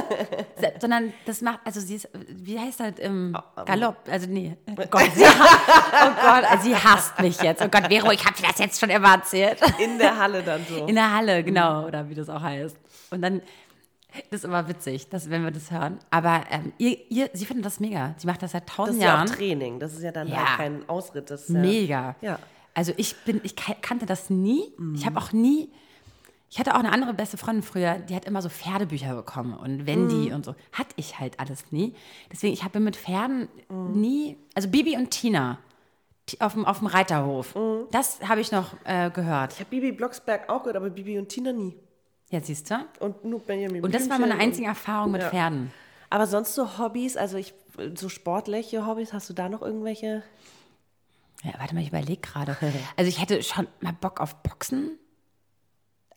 Sondern 0.79 1.13
das 1.25 1.41
macht, 1.41 1.59
also 1.63 1.79
sie 1.79 1.95
ist, 1.95 2.09
wie 2.27 2.59
heißt 2.59 2.79
das, 2.79 2.99
im 2.99 3.37
Galopp, 3.65 3.97
also 4.09 4.27
nee. 4.29 4.55
Oh 4.79 4.85
Gott, 4.89 5.09
sie, 5.15 5.23
oh 5.23 6.11
Gott, 6.21 6.61
sie 6.61 6.75
hasst 6.75 7.19
mich 7.19 7.41
jetzt. 7.41 7.61
Oh 7.63 7.67
Gott, 7.67 7.87
Vero, 7.87 8.11
ich 8.11 8.23
habe 8.23 8.35
dir 8.37 8.47
das 8.47 8.59
jetzt 8.59 8.79
schon 8.79 8.89
immer 8.89 9.13
erzählt. 9.15 9.59
In 9.83 9.97
der 9.97 10.17
Halle 10.17 10.36
dann 10.41 10.61
so. 10.69 10.85
In 10.85 10.95
der 10.95 11.13
Halle, 11.13 11.43
genau, 11.43 11.85
oder 11.85 12.09
wie 12.09 12.15
das 12.15 12.29
auch 12.29 12.41
heißt. 12.41 12.77
Und 13.11 13.21
dann, 13.21 13.41
das 14.31 14.39
ist 14.41 14.45
immer 14.45 14.67
witzig, 14.67 15.09
dass, 15.09 15.29
wenn 15.29 15.43
wir 15.43 15.51
das 15.51 15.69
hören. 15.71 15.99
Aber 16.11 16.43
ähm, 16.49 16.71
ihr, 16.77 16.97
ihr, 17.11 17.29
sie 17.33 17.45
findet 17.45 17.65
das 17.65 17.79
mega. 17.79 18.15
Sie 18.17 18.25
macht 18.27 18.41
das 18.41 18.51
seit 18.51 18.67
das 18.67 18.75
tausend 18.75 18.97
ist 18.97 19.03
ja 19.03 19.13
auch 19.13 19.17
Jahren. 19.17 19.27
Training. 19.27 19.79
Das 19.79 19.93
ist 19.93 20.03
ja 20.03 20.11
dann 20.11 20.27
Ja. 20.27 20.37
halt 20.37 20.57
kein 20.57 20.89
Ausritt. 20.89 21.29
Das 21.29 21.43
ist 21.43 21.49
ja, 21.55 21.59
Mega. 21.59 22.15
Ja. 22.21 22.39
Also 22.73 22.93
ich 22.97 23.15
bin, 23.25 23.41
ich 23.43 23.55
ka- 23.55 23.75
kannte 23.81 24.05
das 24.05 24.29
nie. 24.29 24.63
Ich 24.95 25.05
habe 25.05 25.17
auch 25.19 25.31
nie. 25.33 25.69
Ich 26.49 26.59
hatte 26.59 26.75
auch 26.75 26.79
eine 26.79 26.93
andere 26.93 27.13
beste 27.13 27.35
Freundin 27.35 27.61
früher, 27.61 27.95
die 27.99 28.15
hat 28.15 28.23
immer 28.23 28.41
so 28.41 28.47
Pferdebücher 28.47 29.13
bekommen 29.15 29.53
und 29.53 29.85
Wendy 29.85 30.31
und 30.31 30.45
so. 30.45 30.55
Hatte 30.71 30.93
ich 30.95 31.19
halt 31.19 31.39
alles 31.41 31.71
nie. 31.73 31.93
Deswegen, 32.31 32.53
ich 32.53 32.63
habe 32.63 32.79
mit 32.79 32.95
Pferden 32.95 33.49
nie. 33.93 34.37
Also 34.55 34.69
Bibi 34.69 34.95
und 34.95 35.11
Tina 35.11 35.57
Ti- 35.57 35.57
auf 36.39 36.53
dem, 36.53 36.65
auf 36.65 36.79
dem 36.79 36.87
Reiterhof. 36.87 37.55
Das 37.91 38.19
habe 38.27 38.41
ich 38.41 38.51
noch 38.51 38.73
äh, 38.83 39.09
gehört. 39.09 39.53
Ich 39.53 39.59
habe 39.59 39.69
Bibi 39.69 39.91
Blocksberg 39.91 40.49
auch 40.49 40.59
gehört, 40.59 40.75
aber 40.77 40.89
Bibi 40.89 41.17
und 41.17 41.29
Tina 41.29 41.51
nie. 41.53 41.75
Ja, 42.29 42.41
siehst 42.41 42.69
du? 42.69 42.75
Und 42.99 43.23
nur 43.23 43.39
Benjamin 43.39 43.83
Und 43.83 43.95
das 43.95 44.09
war 44.09 44.19
meine 44.19 44.37
einzige 44.37 44.67
Erfahrung 44.67 45.11
mit 45.11 45.21
Ja. 45.21 45.29
Pferden. 45.29 45.71
Aber 46.09 46.27
sonst 46.27 46.53
so 46.55 46.77
Hobbys, 46.77 47.15
also 47.17 47.37
ich, 47.37 47.53
so 47.95 48.09
sportliche 48.09 48.85
Hobbys, 48.85 49.13
hast 49.13 49.29
du 49.29 49.33
da 49.33 49.47
noch 49.49 49.61
irgendwelche? 49.61 50.23
Ja, 51.43 51.51
warte 51.59 51.73
mal, 51.75 51.81
ich 51.81 51.89
überlege 51.89 52.21
gerade. 52.21 52.57
Also 52.97 53.07
ich 53.09 53.21
hätte 53.21 53.41
schon 53.43 53.67
mal 53.81 53.93
Bock 53.93 54.19
auf 54.19 54.35
Boxen. 54.43 54.97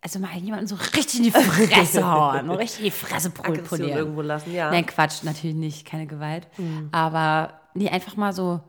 Also 0.03 0.19
mal 0.19 0.35
jemanden 0.39 0.67
so 0.67 0.77
richtig 0.97 1.19
in 1.19 1.25
die 1.25 1.31
Fresse 1.31 2.11
hauen, 2.11 2.51
richtig 2.53 2.79
in 2.79 2.85
die 2.87 2.91
Fresse 2.91 3.31
polieren. 3.33 3.99
irgendwo 3.99 4.23
lassen, 4.23 4.53
ja. 4.55 4.71
Nein, 4.71 4.87
Quatsch, 4.87 5.23
natürlich 5.25 5.55
nicht, 5.57 5.87
keine 5.87 6.07
Gewalt. 6.07 6.49
Aber 6.91 7.61
nee, 7.75 7.91
einfach 7.91 8.17
mal 8.17 8.33
so, 8.33 8.61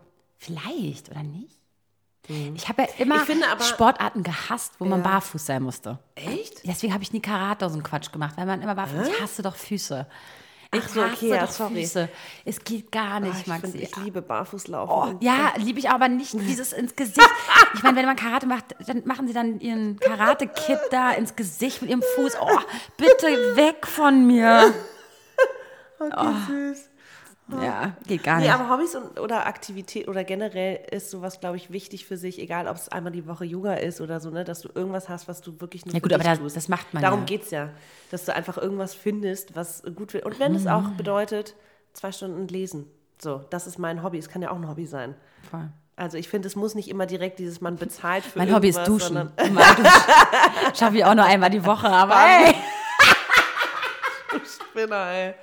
vielleicht 0.42 1.10
oder 1.12 1.24
nicht. 1.24 1.58
Ich 2.56 2.70
habe 2.70 2.84
ja 2.84 2.88
immer 3.00 3.22
aber- 3.52 3.64
Sportarten 3.64 4.24
gehasst, 4.24 4.74
wo 4.80 4.86
man 4.86 5.04
barfuß 5.04 5.46
sein 5.46 5.64
musste. 5.64 6.00
Echt? 6.16 6.66
Deswegen 6.66 6.94
habe 6.94 7.04
ich 7.04 7.12
nie 7.12 7.22
Karate 7.22 7.68
so 7.68 7.74
einen 7.74 7.84
Quatsch 7.84 8.12
gemacht, 8.12 8.36
weil 8.38 8.46
man 8.46 8.62
immer 8.62 8.76
barfuß. 8.76 9.08
Ich 9.08 9.22
hasse 9.22 9.42
doch 9.42 9.56
Füße. 9.56 10.08
Ich 10.74 10.82
Ach 10.82 10.88
so, 10.90 11.02
okay, 11.02 11.12
hasse 11.12 11.28
ja, 11.28 11.46
doch 11.46 11.52
sorry. 11.52 11.82
Füße. 11.82 12.10
Es 12.46 12.64
geht 12.64 12.92
gar 12.92 13.20
nicht, 13.20 13.34
Ah, 13.36 13.40
ich, 13.42 13.48
Maxi. 13.48 13.72
find, 13.72 13.84
ich 13.84 13.96
liebe 13.98 14.22
Barfußlaufen. 14.22 15.16
Oh, 15.18 15.18
ja, 15.20 15.52
liebe 15.58 15.80
ich 15.80 15.90
aber 15.90 16.08
nicht 16.08 16.32
dieses 16.34 16.72
ins 16.72 16.96
Gesicht. 16.96 17.20
Ich 17.74 17.84
meine, 17.84 17.98
wenn 17.98 18.06
man 18.06 18.16
Karate 18.16 18.46
macht, 18.46 18.76
dann 18.88 19.02
machen 19.06 19.28
sie 19.28 19.34
dann 19.34 19.60
ihren 19.60 20.00
Karate-Kit 20.00 20.80
da 20.92 21.12
ins 21.12 21.36
Gesicht 21.36 21.82
mit 21.82 21.90
ihrem 21.92 22.04
Fuß. 22.16 22.38
Oh, 22.40 22.60
bitte 22.96 23.56
weg 23.58 23.86
von 23.86 24.26
mir. 24.26 24.74
okay, 26.00 26.34
süß. 26.48 26.90
Ja, 27.62 27.94
geht 28.08 28.24
gar 28.24 28.38
Nee, 28.38 28.44
nicht. 28.44 28.54
aber 28.54 28.70
Hobbys 28.70 28.96
und, 28.96 29.20
oder 29.20 29.46
Aktivität 29.46 30.08
oder 30.08 30.24
generell 30.24 30.80
ist 30.92 31.10
sowas, 31.12 31.40
glaube 31.40 31.58
ich, 31.58 31.72
wichtig 31.72 32.06
für 32.06 32.16
sich, 32.18 32.40
egal 32.40 32.68
ob 32.68 32.76
es 32.78 32.88
einmal 32.90 33.12
die 33.12 33.28
Woche 33.28 33.44
Yoga 33.46 33.74
ist 33.74 34.00
oder 34.00 34.20
so, 34.20 34.30
ne, 34.30 34.44
dass 34.44 34.62
du 34.62 34.70
irgendwas 34.74 35.10
hast, 35.10 35.28
was 35.28 35.42
du 35.42 35.60
wirklich 35.60 35.86
nur 35.86 35.94
Ja 35.94 36.00
gut, 36.00 36.14
aber 36.14 36.24
da- 36.24 36.36
das 36.38 36.68
macht 36.70 36.94
man 36.94 37.04
Darum 37.04 37.20
ja. 37.22 37.26
geht's 37.26 37.52
ja, 37.52 37.70
dass 38.10 38.26
du 38.26 38.34
einfach 38.34 38.58
irgendwas 38.58 38.94
findest, 38.94 39.56
was 39.56 39.84
gut 39.96 40.14
wird. 40.14 40.26
Und 40.26 40.40
wenn 40.40 40.56
es 40.56 40.64
Mhm. 40.64 40.70
auch 40.70 40.88
bedeutet, 40.92 41.56
zwei 41.94 42.12
Stunden 42.12 42.48
lesen. 42.48 42.88
So, 43.22 43.44
das 43.50 43.68
ist 43.68 43.78
mein 43.78 44.02
Hobby. 44.02 44.18
Es 44.18 44.30
kann 44.30 44.42
ja 44.42 44.50
auch 44.52 44.56
ein 44.56 44.68
Hobby 44.68 44.86
sein. 44.86 45.14
Voll. 45.50 45.70
Also 45.98 46.18
ich 46.18 46.30
finde, 46.30 46.48
es 46.48 46.56
muss 46.56 46.74
nicht 46.74 46.88
immer 46.90 47.06
direkt 47.06 47.38
dieses, 47.38 47.60
man 47.62 47.76
bezahlt 47.76 48.24
für 48.24 48.40
Mein 48.40 48.56
Hobby 48.56 48.70
ist 48.70 48.80
Duschen. 48.88 49.30
Schaffe 50.74 50.98
ich 50.98 51.06
auch 51.06 51.14
nur 51.14 51.26
einmal 51.26 51.50
die 51.50 51.64
Woche, 51.66 51.88
aber 51.88 52.16
hey. 52.18 52.56
Spinner, 54.46 55.08
ey. 55.12 55.34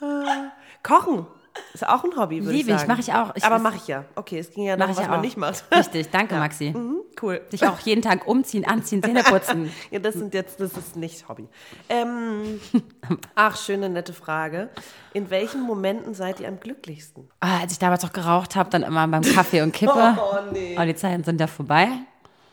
Ah. 0.00 0.52
Kochen 0.82 1.26
ist 1.74 1.86
auch 1.86 2.04
ein 2.04 2.16
Hobby, 2.16 2.44
würde 2.44 2.52
ich 2.56 2.64
Liebe 2.64 2.72
ich, 2.72 2.78
sagen. 2.80 2.90
mach 2.92 2.98
ich 2.98 3.12
auch. 3.12 3.34
Ich- 3.34 3.44
Aber 3.44 3.58
mache 3.58 3.76
ich 3.76 3.86
ja. 3.86 4.04
Okay, 4.14 4.38
es 4.38 4.50
ging 4.50 4.64
ja 4.64 4.76
darum, 4.76 4.92
ich 4.92 4.96
was 4.98 5.04
ja 5.04 5.10
man 5.10 5.18
auch. 5.20 5.24
nicht 5.24 5.36
macht. 5.36 5.64
Richtig, 5.74 6.10
danke 6.10 6.34
Maxi. 6.36 6.70
Mhm, 6.70 7.00
cool. 7.22 7.40
Dich 7.52 7.66
auch 7.66 7.78
jeden 7.80 8.02
Tag 8.02 8.26
umziehen, 8.26 8.64
anziehen, 8.66 9.02
Zähne 9.02 9.22
putzen. 9.24 9.70
Ja, 9.90 9.98
das 9.98 10.14
sind 10.14 10.34
jetzt, 10.34 10.60
das 10.60 10.72
ist 10.76 10.96
nicht 10.96 11.28
Hobby. 11.28 11.48
Ähm, 11.88 12.60
ach, 13.34 13.56
schöne, 13.56 13.88
nette 13.88 14.12
Frage. 14.12 14.70
In 15.12 15.30
welchen 15.30 15.62
Momenten 15.62 16.14
seid 16.14 16.40
ihr 16.40 16.48
am 16.48 16.60
glücklichsten? 16.60 17.28
Ah, 17.40 17.60
als 17.60 17.72
ich 17.72 17.78
damals 17.78 18.02
noch 18.02 18.12
geraucht 18.12 18.56
habe, 18.56 18.70
dann 18.70 18.82
immer 18.82 19.06
beim 19.08 19.22
Kaffee 19.22 19.62
und 19.62 19.72
Kippe. 19.72 19.92
Oh, 20.18 20.36
nee. 20.52 20.76
Aber 20.76 20.86
die 20.86 20.94
Zeiten 20.94 21.24
sind 21.24 21.40
ja 21.40 21.46
vorbei. 21.46 21.88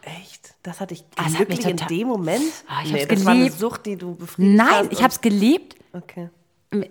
Echt? 0.02 0.54
Das 0.64 0.80
hatte 0.82 0.94
ich 0.94 1.06
Ah, 1.16 1.24
glücklich 1.34 1.66
in 1.66 1.78
total- 1.78 1.88
dem 1.88 2.08
Moment? 2.08 2.44
Ah, 2.68 2.82
ich 2.84 2.92
nee, 2.92 3.00
hab's 3.02 3.08
das 3.10 3.26
war 3.26 3.32
eine 3.32 3.40
geliebt. 3.42 3.60
Sucht, 3.60 3.86
die 3.86 3.96
du 3.96 4.16
befriedigt 4.16 4.58
Nein, 4.58 4.68
hast. 4.86 4.92
ich 4.92 5.00
habe 5.00 5.10
es 5.14 5.22
geliebt, 5.22 5.76
Okay. 5.94 6.30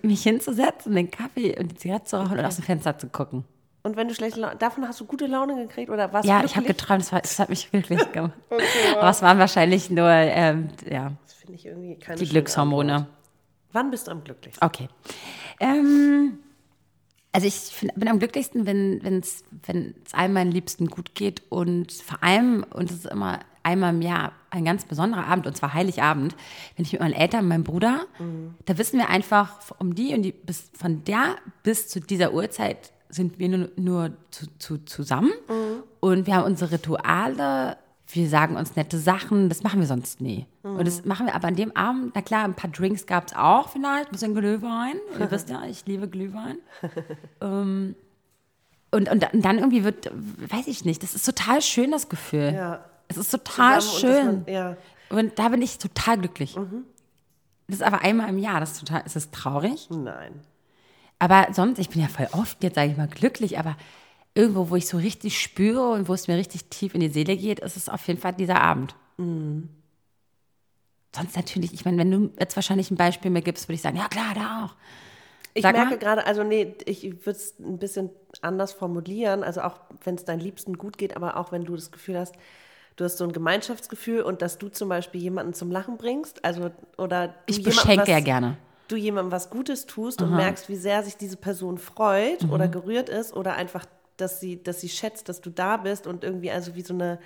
Mich 0.02 0.22
hinzusetzen, 0.22 0.94
den 0.94 1.10
Kaffee 1.10 1.58
und 1.58 1.72
die 1.72 1.76
Zigarette 1.76 2.06
zu 2.06 2.16
rauchen 2.16 2.38
und 2.38 2.44
aus 2.44 2.56
dem 2.56 2.64
Fenster 2.64 2.98
zu 2.98 3.08
gucken. 3.08 3.44
Und 3.84 3.96
wenn 3.96 4.06
du 4.06 4.14
schlechte 4.14 4.40
Laune, 4.40 4.56
davon 4.56 4.86
hast 4.86 5.00
du 5.00 5.04
gute 5.04 5.26
Laune 5.26 5.56
gekriegt 5.56 5.90
oder 5.90 6.12
warst 6.12 6.28
Ja, 6.28 6.44
ich 6.44 6.54
habe 6.56 6.66
geträumt, 6.66 7.02
es, 7.02 7.12
war, 7.12 7.20
es 7.24 7.38
hat 7.38 7.48
mich 7.48 7.70
glücklich 7.70 8.00
gemacht. 8.12 8.32
Aber 8.96 9.10
es 9.10 9.22
waren 9.22 9.38
wahrscheinlich 9.38 9.90
nur 9.90 10.08
ähm, 10.08 10.68
ja, 10.88 11.12
die 11.48 12.28
Glückshormone. 12.28 12.94
Antwort. 12.94 13.16
Wann 13.72 13.90
bist 13.90 14.06
du 14.06 14.12
am 14.12 14.22
glücklichsten? 14.22 14.64
Okay. 14.64 14.88
Ähm, 15.58 16.38
also 17.32 17.46
ich 17.46 17.54
find, 17.54 17.94
bin 17.94 18.08
am 18.08 18.18
glücklichsten, 18.18 18.66
wenn 18.66 19.18
es 19.18 19.44
wenn 19.64 19.94
es 20.04 20.14
allen 20.14 20.32
meinen 20.32 20.52
Liebsten 20.52 20.88
gut 20.88 21.14
geht 21.14 21.42
und 21.48 21.90
vor 21.92 22.22
allem, 22.22 22.64
und 22.70 22.90
es 22.90 22.98
ist 22.98 23.06
immer 23.06 23.40
einmal 23.62 23.94
im 23.94 24.02
Jahr 24.02 24.32
ein 24.52 24.64
ganz 24.64 24.84
besonderer 24.84 25.26
Abend, 25.26 25.46
und 25.46 25.56
zwar 25.56 25.72
Heiligabend, 25.74 26.36
wenn 26.76 26.84
ich 26.84 26.92
mit 26.92 27.00
meinen 27.00 27.14
Eltern, 27.14 27.48
meinem 27.48 27.64
Bruder, 27.64 28.02
da 28.66 28.78
wissen 28.78 28.98
wir 28.98 29.08
einfach, 29.08 29.50
um 29.78 29.94
die 29.94 30.14
und 30.14 30.22
die, 30.22 30.32
bis, 30.32 30.70
von 30.78 31.04
der 31.04 31.36
bis 31.62 31.88
zu 31.88 32.00
dieser 32.00 32.32
Uhrzeit 32.34 32.92
sind 33.08 33.38
wir 33.38 33.48
nur, 33.48 33.70
nur 33.76 34.12
zu, 34.30 34.46
zu, 34.58 34.78
zusammen 34.84 35.30
und 36.00 36.26
wir 36.26 36.36
haben 36.36 36.44
unsere 36.44 36.72
Rituale, 36.72 37.78
wir 38.08 38.28
sagen 38.28 38.56
uns 38.56 38.76
nette 38.76 38.98
Sachen, 38.98 39.48
das 39.48 39.62
machen 39.62 39.80
wir 39.80 39.86
sonst 39.86 40.20
nie. 40.20 40.46
Und 40.62 40.86
das 40.86 41.04
machen 41.04 41.26
wir 41.26 41.34
aber 41.34 41.48
an 41.48 41.56
dem 41.56 41.74
Abend, 41.74 42.12
na 42.14 42.20
klar, 42.20 42.44
ein 42.44 42.54
paar 42.54 42.70
Drinks 42.70 43.06
gab 43.06 43.28
es 43.28 43.34
auch 43.34 43.70
vielleicht, 43.70 44.08
ein 44.08 44.12
bisschen 44.12 44.34
Glühwein. 44.34 44.96
Ihr 45.18 45.30
wisst 45.30 45.48
ja, 45.48 45.64
ich 45.64 45.86
liebe 45.86 46.08
Glühwein. 46.08 46.58
ähm, 47.40 47.94
und, 48.90 49.10
und 49.10 49.26
dann 49.32 49.58
irgendwie 49.58 49.84
wird, 49.84 50.10
weiß 50.50 50.66
ich 50.66 50.84
nicht, 50.84 51.02
das 51.02 51.14
ist 51.14 51.24
total 51.24 51.62
schön, 51.62 51.90
das 51.90 52.10
Gefühl. 52.10 52.52
Ja. 52.54 52.84
Es 53.16 53.26
ist 53.26 53.30
total 53.30 53.80
schön. 53.80 54.28
und 54.28 54.46
man- 54.46 54.54
ja. 54.54 54.76
Und 55.10 55.38
da 55.38 55.48
bin 55.48 55.60
ich 55.62 55.78
total 55.78 56.18
glücklich. 56.18 56.56
Mhm. 56.56 56.84
Das 57.68 57.76
ist 57.76 57.82
aber 57.82 58.00
einmal 58.02 58.28
im 58.28 58.38
Jahr, 58.38 58.60
das 58.60 58.72
ist 58.72 58.80
total, 58.80 59.02
es 59.06 59.16
ist 59.16 59.32
traurig. 59.32 59.88
Nein. 59.90 60.40
Aber 61.18 61.48
sonst, 61.52 61.78
ich 61.78 61.88
bin 61.90 62.00
ja 62.02 62.08
voll 62.08 62.28
oft, 62.32 62.62
jetzt 62.64 62.74
sage 62.74 62.90
ich 62.90 62.96
mal, 62.96 63.08
glücklich, 63.08 63.58
aber 63.58 63.76
irgendwo, 64.34 64.70
wo 64.70 64.76
ich 64.76 64.88
so 64.88 64.96
richtig 64.96 65.40
spüre 65.40 65.90
und 65.90 66.08
wo 66.08 66.14
es 66.14 66.26
mir 66.28 66.36
richtig 66.36 66.64
tief 66.70 66.94
in 66.94 67.00
die 67.00 67.08
Seele 67.10 67.36
geht, 67.36 67.60
ist 67.60 67.76
es 67.76 67.88
auf 67.88 68.06
jeden 68.08 68.20
Fall 68.20 68.32
dieser 68.32 68.60
Abend. 68.60 68.94
Sonst 71.14 71.36
natürlich, 71.36 71.72
ich 71.74 71.84
meine, 71.84 71.98
wenn 71.98 72.10
du 72.10 72.30
jetzt 72.38 72.56
wahrscheinlich 72.56 72.90
ein 72.90 72.96
Beispiel 72.96 73.30
mir 73.30 73.42
gibst, 73.42 73.68
würde 73.68 73.74
ich 73.74 73.82
sagen, 73.82 73.98
ja 73.98 74.08
klar, 74.08 74.32
da 74.34 74.64
auch. 74.64 74.74
Ich 75.54 75.62
Sag 75.62 75.76
merke 75.76 75.98
gerade, 75.98 76.26
also 76.26 76.42
nee, 76.42 76.74
ich 76.86 77.04
würde 77.04 77.30
es 77.38 77.58
ein 77.60 77.78
bisschen 77.78 78.08
anders 78.40 78.72
formulieren. 78.72 79.44
Also 79.44 79.60
auch 79.60 79.78
wenn 80.04 80.14
es 80.14 80.24
deinen 80.24 80.40
Liebsten 80.40 80.78
gut 80.78 80.96
geht, 80.96 81.14
aber 81.14 81.36
auch 81.36 81.52
wenn 81.52 81.64
du 81.64 81.74
das 81.76 81.90
Gefühl 81.92 82.18
hast, 82.18 82.34
du 82.96 83.04
hast 83.04 83.18
so 83.18 83.24
ein 83.24 83.32
Gemeinschaftsgefühl 83.32 84.22
und 84.22 84.42
dass 84.42 84.58
du 84.58 84.68
zum 84.68 84.88
Beispiel 84.88 85.20
jemanden 85.20 85.54
zum 85.54 85.70
Lachen 85.70 85.96
bringst, 85.96 86.44
also 86.44 86.70
oder 86.98 87.28
du 87.28 87.34
Ich 87.46 87.58
jemandem 87.58 87.74
beschenke 87.76 88.02
was, 88.02 88.08
ja 88.08 88.20
gerne. 88.20 88.56
du 88.88 88.96
jemandem 88.96 89.32
was 89.32 89.50
Gutes 89.50 89.86
tust 89.86 90.20
und 90.22 90.34
merkst, 90.36 90.68
wie 90.68 90.76
sehr 90.76 91.02
sich 91.02 91.16
diese 91.16 91.36
Person 91.36 91.78
freut 91.78 92.44
oder 92.50 92.66
Mhm. 92.68 92.72
gerührt 92.72 93.08
ist 93.08 93.32
oder 93.34 93.54
einfach, 93.54 93.86
dass 94.18 94.40
sie, 94.40 94.62
dass 94.62 94.80
sie 94.80 94.88
schätzt, 94.90 95.28
dass 95.28 95.40
du 95.40 95.50
da 95.50 95.78
bist 95.78 96.06
und 96.06 96.22
irgendwie 96.24 96.50
also 96.50 96.74
wie 96.74 96.82
so 96.82 96.92
eine, 96.94 97.18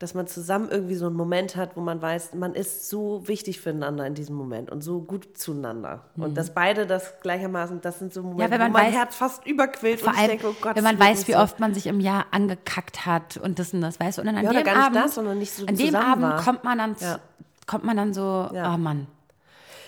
dass 0.00 0.12
man 0.12 0.26
zusammen 0.26 0.68
irgendwie 0.70 0.96
so 0.96 1.06
einen 1.06 1.14
Moment 1.14 1.54
hat, 1.56 1.76
wo 1.76 1.80
man 1.80 2.02
weiß, 2.02 2.34
man 2.34 2.54
ist 2.54 2.88
so 2.90 3.22
wichtig 3.26 3.60
füreinander 3.60 4.04
in 4.06 4.14
diesem 4.14 4.34
Moment 4.34 4.70
und 4.70 4.82
so 4.82 5.00
gut 5.00 5.38
zueinander. 5.38 6.02
Und 6.16 6.36
dass 6.36 6.52
beide 6.52 6.86
das 6.86 7.20
gleichermaßen, 7.22 7.80
das 7.80 8.00
sind 8.00 8.12
so 8.12 8.22
Momente, 8.22 8.48
Mhm. 8.48 8.50
wenn 8.52 8.60
man 8.60 8.72
wo 8.72 8.76
mein 8.78 8.92
weiß- 8.92 8.96
Herz 8.96 9.16
fast 9.16 9.46
überquillt 9.46 10.00
Vor 10.00 10.08
und 10.08 10.14
ich 10.14 10.20
allem, 10.20 10.30
denke, 10.30 10.48
oh 10.48 10.54
Gott, 10.60 10.74
wenn 10.76 10.84
man 10.84 10.98
weiß, 10.98 11.28
wie 11.28 11.36
oft 11.36 11.60
man 11.60 11.74
sich 11.74 11.86
im 11.86 12.00
Jahr 12.00 12.26
angekackt 12.32 13.06
hat 13.06 13.36
und 13.36 13.58
das 13.58 13.72
und 13.72 13.80
das, 13.82 14.00
weißt 14.00 14.18
du, 14.18 14.22
und 14.22 14.26
dann 14.26 14.36
an 14.36 14.44
Ja, 14.44 14.52
dem 14.62 14.76
Abend, 14.76 14.96
das, 14.96 15.14
so 15.14 15.20
an 15.20 15.76
dem 15.76 15.94
Abend 15.94 16.22
war. 16.24 16.42
kommt 16.42 16.64
man 16.64 16.76
dann, 16.78 16.96
Ja. 17.00 17.18
kommt 17.66 17.84
man 17.84 17.96
dann 17.96 18.12
so, 18.12 18.50
Ja. 18.52 18.74
oh 18.74 18.78
Mann, 18.78 19.06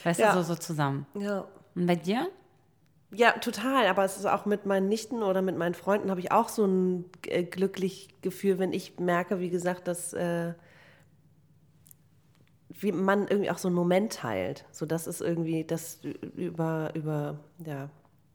weißt 0.05 0.21
Ja. 0.21 0.33
du, 0.35 0.39
so, 0.43 0.55
so 0.55 0.55
zusammen. 0.55 1.05
Ja. 1.15 1.45
Und 1.75 1.87
bei 1.87 1.97
dir? 1.97 2.29
Ja, 3.17 3.33
total. 3.33 3.87
Aber 3.87 4.05
es 4.05 4.19
ist 4.19 4.27
auch 4.27 4.45
mit 4.45 4.67
meinen 4.67 4.89
Nichten 4.89 5.23
oder 5.23 5.41
mit 5.41 5.57
meinen 5.57 5.75
Freunden 5.75 6.11
habe 6.11 6.21
ich 6.21 6.33
auch 6.33 6.51
so 6.51 6.67
ein 6.67 7.07
äh, 7.27 7.45
glücklich 7.45 8.09
Gefühl, 8.21 8.59
wenn 8.59 8.73
ich 8.73 8.99
merke, 8.99 9.41
wie 9.41 9.49
gesagt, 9.49 9.89
dass 9.89 10.13
äh, 10.13 10.53
wie 12.69 12.93
man 12.93 13.27
irgendwie 13.27 13.51
auch 13.51 13.57
so 13.57 13.69
einen 13.69 13.75
Moment 13.75 14.13
teilt. 14.13 14.67
So, 14.71 14.85
das 14.85 15.07
ist 15.07 15.23
irgendwie 15.23 15.65
das 15.65 16.01
über, 16.37 16.91
über, 16.95 17.39
ja, 17.65 17.89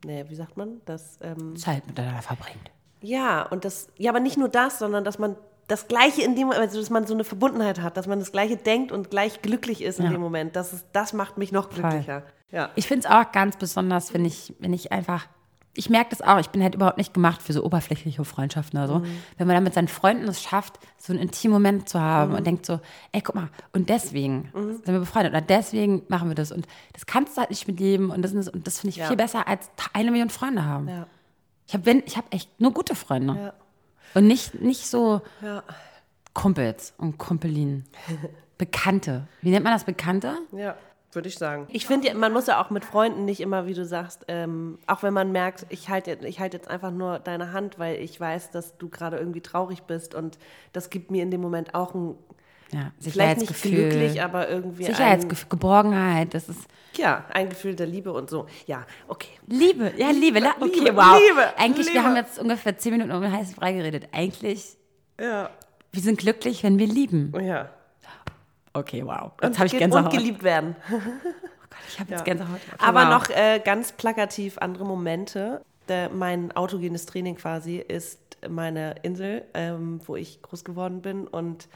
nee, 0.03 0.25
wie 0.29 0.35
sagt 0.35 0.57
man? 0.57 0.81
Das, 0.85 1.19
ähm, 1.21 1.55
Zeit 1.55 1.85
miteinander 1.85 2.23
verbringt. 2.23 2.71
ja, 3.01 3.43
und 3.43 3.65
das, 3.65 3.89
ja, 3.97 4.09
aber 4.09 4.19
nicht 4.19 4.37
nur 4.37 4.49
das, 4.49 4.79
sondern 4.79 5.03
dass 5.03 5.19
man 5.19 5.35
das 5.71 5.87
Gleiche 5.87 6.21
in 6.21 6.35
dem 6.35 6.47
Moment, 6.47 6.61
also 6.61 6.79
dass 6.79 6.89
man 6.89 7.07
so 7.07 7.13
eine 7.13 7.23
Verbundenheit 7.23 7.79
hat, 7.81 7.95
dass 7.97 8.05
man 8.07 8.19
das 8.19 8.31
Gleiche 8.31 8.57
denkt 8.57 8.91
und 8.91 9.09
gleich 9.09 9.41
glücklich 9.41 9.81
ist 9.81 9.99
in 9.99 10.05
Ja. 10.05 10.11
dem 10.11 10.21
Moment. 10.21 10.55
Das, 10.55 10.73
ist, 10.73 10.85
das 10.93 11.13
macht 11.13 11.37
mich 11.37 11.51
noch 11.51 11.69
glücklicher. 11.69 12.23
Ja. 12.51 12.69
Ich 12.75 12.87
finde 12.87 13.07
es 13.07 13.11
auch 13.11 13.31
ganz 13.31 13.55
besonders, 13.57 14.13
wenn 14.13 14.25
ich, 14.25 14.53
wenn 14.59 14.73
ich 14.73 14.91
einfach, 14.91 15.25
ich 15.73 15.89
merke 15.89 16.09
das 16.09 16.21
auch, 16.21 16.37
ich 16.39 16.49
bin 16.49 16.61
halt 16.61 16.75
überhaupt 16.75 16.97
nicht 16.97 17.13
gemacht 17.13 17.41
für 17.41 17.53
so 17.53 17.63
oberflächliche 17.63 18.25
Freundschaften 18.25 18.77
oder 18.77 18.87
so. 18.89 18.99
Mhm. 18.99 19.05
Wenn 19.37 19.47
man 19.47 19.55
dann 19.55 19.63
mit 19.63 19.73
seinen 19.73 19.87
Freunden 19.87 20.27
es 20.27 20.41
schafft, 20.41 20.77
so 20.97 21.13
einen 21.13 21.21
intimen 21.21 21.53
Moment 21.53 21.87
zu 21.87 22.01
haben 22.01 22.31
Mhm. 22.31 22.37
und 22.37 22.47
denkt 22.47 22.65
so, 22.65 22.81
ey, 23.13 23.21
guck 23.21 23.35
mal, 23.35 23.47
und 23.71 23.87
deswegen 23.87 24.49
sind 24.53 24.85
wir 24.87 24.99
befreundet 24.99 25.31
oder 25.31 25.39
deswegen 25.41 26.03
machen 26.09 26.27
wir 26.27 26.35
das 26.35 26.51
und 26.51 26.67
das 26.91 27.05
kannst 27.05 27.37
du 27.37 27.39
halt 27.39 27.49
nicht 27.51 27.65
mit 27.69 27.79
leben 27.79 28.09
und 28.11 28.21
das, 28.21 28.31
und 28.33 28.39
das, 28.39 28.49
und 28.49 28.67
das 28.67 28.79
finde 28.79 28.89
ich 28.89 28.97
Ja. 28.97 29.07
viel 29.07 29.15
besser 29.15 29.47
als 29.47 29.71
eine 29.93 30.11
Million 30.11 30.29
Freunde 30.29 30.65
haben. 30.65 30.89
Ja. 30.89 31.07
Ich 31.67 31.73
habe 31.73 31.89
ich 32.05 32.17
hab 32.17 32.33
echt 32.33 32.59
nur 32.59 32.73
gute 32.73 32.93
Freunde 32.95 33.35
Ja. 33.35 33.53
Und 34.13 34.27
nicht, 34.27 34.61
nicht 34.61 34.87
so 34.87 35.21
Ja. 35.41 35.63
Kumpels 36.33 36.93
und 36.97 37.17
Kumpelinen. 37.17 37.85
Bekannte. 38.57 39.27
Wie 39.41 39.49
nennt 39.49 39.63
man 39.63 39.73
das, 39.73 39.83
Bekannte? 39.85 40.37
Ja, 40.51 40.75
würde 41.13 41.27
ich 41.27 41.37
sagen. 41.37 41.67
Ich 41.71 41.87
finde, 41.87 42.13
man 42.13 42.31
muss 42.31 42.47
ja 42.47 42.63
auch 42.63 42.69
mit 42.69 42.85
Freunden 42.85 43.25
nicht 43.25 43.41
immer, 43.41 43.65
wie 43.65 43.73
du 43.73 43.83
sagst, 43.83 44.25
ähm, 44.27 44.77
auch 44.87 45.03
wenn 45.03 45.13
man 45.13 45.31
merkt, 45.31 45.65
ich 45.69 45.89
halte 45.89 46.17
ich 46.25 46.39
halt 46.39 46.53
jetzt 46.53 46.69
einfach 46.69 46.91
nur 46.91 47.19
deine 47.19 47.53
Hand, 47.53 47.79
weil 47.79 47.95
ich 47.97 48.19
weiß, 48.19 48.51
dass 48.51 48.77
du 48.77 48.87
gerade 48.87 49.17
irgendwie 49.17 49.41
traurig 49.41 49.83
bist 49.83 50.13
und 50.15 50.37
das 50.73 50.89
gibt 50.89 51.11
mir 51.11 51.23
in 51.23 51.31
dem 51.31 51.41
Moment 51.41 51.73
auch 51.75 51.93
ein, 51.95 52.15
Ja, 52.71 52.91
vielleicht 52.99 53.39
nicht 53.39 53.47
Sicherheitsgefühl. 53.55 53.89
glücklich, 53.89 54.21
aber 54.23 54.49
irgendwie 54.49 54.85
Sicherheitsgefühl, 54.85 55.49
Geborgenheit, 55.49 56.33
das 56.33 56.47
ist 56.49 56.59
ja, 56.97 57.25
ein 57.33 57.49
Gefühl 57.49 57.75
der 57.75 57.87
Liebe 57.87 58.11
und 58.13 58.29
so. 58.29 58.47
Ja, 58.67 58.85
okay. 59.07 59.29
Liebe, 59.47 59.93
ja, 59.97 60.09
Liebe. 60.11 60.39
la- 60.39 60.55
Okay, 60.59 60.79
Liebe, 60.79 60.95
wow. 60.95 61.19
Liebe, 61.27 61.57
Eigentlich, 61.57 61.87
wir 61.87 61.93
Liebe. 61.93 62.03
haben 62.05 62.15
jetzt 62.17 62.37
ungefähr 62.39 62.77
zehn 62.77 62.91
Minuten 62.93 63.11
um 63.11 63.21
den 63.21 63.31
heißen 63.31 63.55
Brei 63.55 63.73
geredet. 63.73 64.07
Eigentlich, 64.11 64.77
Ja, 65.19 65.49
wir 65.91 66.01
sind 66.01 66.19
glücklich, 66.19 66.63
wenn 66.63 66.77
wir 66.79 66.87
lieben. 66.87 67.33
ja. 67.41 67.69
Okay, 68.73 69.05
wow. 69.05 69.31
Jetzt 69.43 69.57
habe 69.59 69.67
ich 69.67 69.77
Gänsehaut. 69.77 70.05
und 70.05 70.13
geliebt 70.13 70.43
werden. 70.43 70.75
Ich 71.89 71.99
habe 71.99 72.11
jetzt 72.11 72.23
Gänsehaut. 72.25 72.59
Okay, 72.73 72.75
Aber 72.85 73.01
wow. 73.05 73.09
noch 73.09 73.29
äh, 73.29 73.59
ganz 73.63 73.91
plakativ 73.93 74.57
andere 74.59 74.85
Momente. 74.85 75.61
Der, 75.87 76.09
mein 76.09 76.51
autogenes 76.53 77.05
Training 77.05 77.35
quasi 77.35 77.77
ist 77.77 78.19
meine 78.47 78.95
Insel, 79.03 79.43
ähm, 79.53 79.99
wo 80.05 80.15
ich 80.15 80.41
groß 80.41 80.63
geworden 80.63 81.01
bin 81.01 81.27
und 81.27 81.67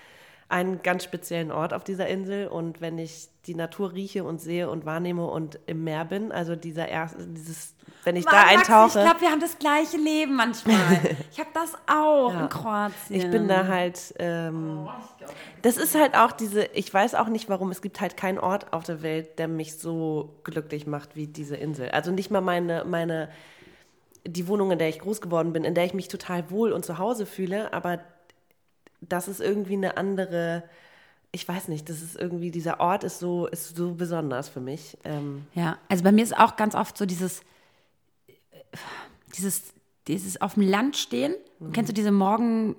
einen 0.48 0.84
ganz 0.84 1.04
speziellen 1.04 1.52
Ort 1.52 1.74
auf 1.74 1.84
dieser 1.84 2.08
Insel. 2.08 2.48
Und 2.48 2.80
wenn 2.80 2.98
ich 2.98 3.30
die 3.48 3.56
Natur 3.56 3.94
rieche 3.94 4.24
und 4.24 4.40
sehe 4.40 4.70
und 4.70 4.86
wahrnehme 4.86 5.26
und 5.26 5.60
im 5.66 5.84
Meer 5.84 6.06
bin, 6.06 6.32
also 6.32 6.56
dieser 6.56 6.88
erste, 6.88 7.26
dieses, 7.26 7.76
wenn 8.04 8.16
ich 8.16 8.26
da 8.26 8.32
Mann, 8.32 8.46
Maxi, 8.46 8.58
eintauche. 8.58 9.00
Ich 9.00 9.06
glaube, 9.06 9.22
wir 9.22 9.32
haben 9.32 9.40
das 9.40 9.58
gleiche 9.58 9.98
Leben 9.98 10.36
manchmal. 10.36 10.76
ich 11.32 11.40
habe 11.40 11.50
das 11.54 11.74
auch 11.88 12.34
in 12.40 12.50
Kroatien. 12.50 13.22
Ich 13.22 13.30
bin 13.30 13.48
da 13.48 13.68
halt, 13.68 14.14
ähm, 14.20 14.88
das 15.64 15.78
ist 15.78 15.96
halt 15.96 16.16
auch 16.16 16.32
diese, 16.32 16.66
ich 16.74 16.94
weiß 16.94 17.16
auch 17.16 17.28
nicht 17.28 17.50
warum, 17.50 17.72
es 17.72 17.82
gibt 17.82 18.00
halt 18.00 18.16
keinen 18.16 18.38
Ort 18.38 18.72
auf 18.72 18.84
der 18.84 19.02
Welt, 19.02 19.40
der 19.40 19.48
mich 19.48 19.78
so 19.78 20.36
glücklich 20.44 20.86
macht 20.86 21.16
wie 21.16 21.26
diese 21.26 21.56
Insel. 21.56 21.90
Also 21.90 22.12
nicht 22.12 22.30
mal 22.30 22.42
meine, 22.42 22.86
meine, 22.86 23.30
die 24.28 24.48
Wohnung, 24.48 24.72
in 24.72 24.80
der 24.80 24.90
ich 24.90 25.00
groß 25.00 25.22
geworden 25.22 25.54
bin, 25.54 25.64
in 25.64 25.74
der 25.74 25.86
ich 25.86 25.96
mich 25.96 26.08
total 26.08 26.52
wohl 26.52 26.72
und 26.72 26.86
zu 26.86 27.00
Hause 27.00 27.26
fühle, 27.26 27.74
aber 27.74 28.00
das 29.02 29.28
ist 29.28 29.42
irgendwie 29.42 29.74
eine 29.74 29.98
andere, 29.98 30.64
ich 31.32 31.48
weiß 31.48 31.68
nicht, 31.68 31.90
das 31.90 32.02
ist 32.02 32.16
irgendwie, 32.16 32.52
dieser 32.52 32.80
Ort 32.80 33.04
ist 33.04 33.20
so, 33.20 33.48
ist 33.48 33.76
so 33.76 33.94
besonders 33.94 34.50
für 34.50 34.62
mich. 34.62 34.98
Ähm, 35.04 35.46
Ja, 35.54 35.78
also 35.90 36.04
bei 36.04 36.12
mir 36.12 36.24
ist 36.24 36.38
auch 36.38 36.56
ganz 36.56 36.76
oft 36.76 36.98
so 36.98 37.06
dieses, 37.06 37.42
dieses, 39.38 39.64
dieses 40.08 40.42
auf 40.42 40.56
dem 40.56 40.64
Land 40.64 40.98
stehen. 40.98 41.36
Kennst 41.74 41.90
du 41.90 41.94
diese 41.94 42.12
Morgen, 42.12 42.76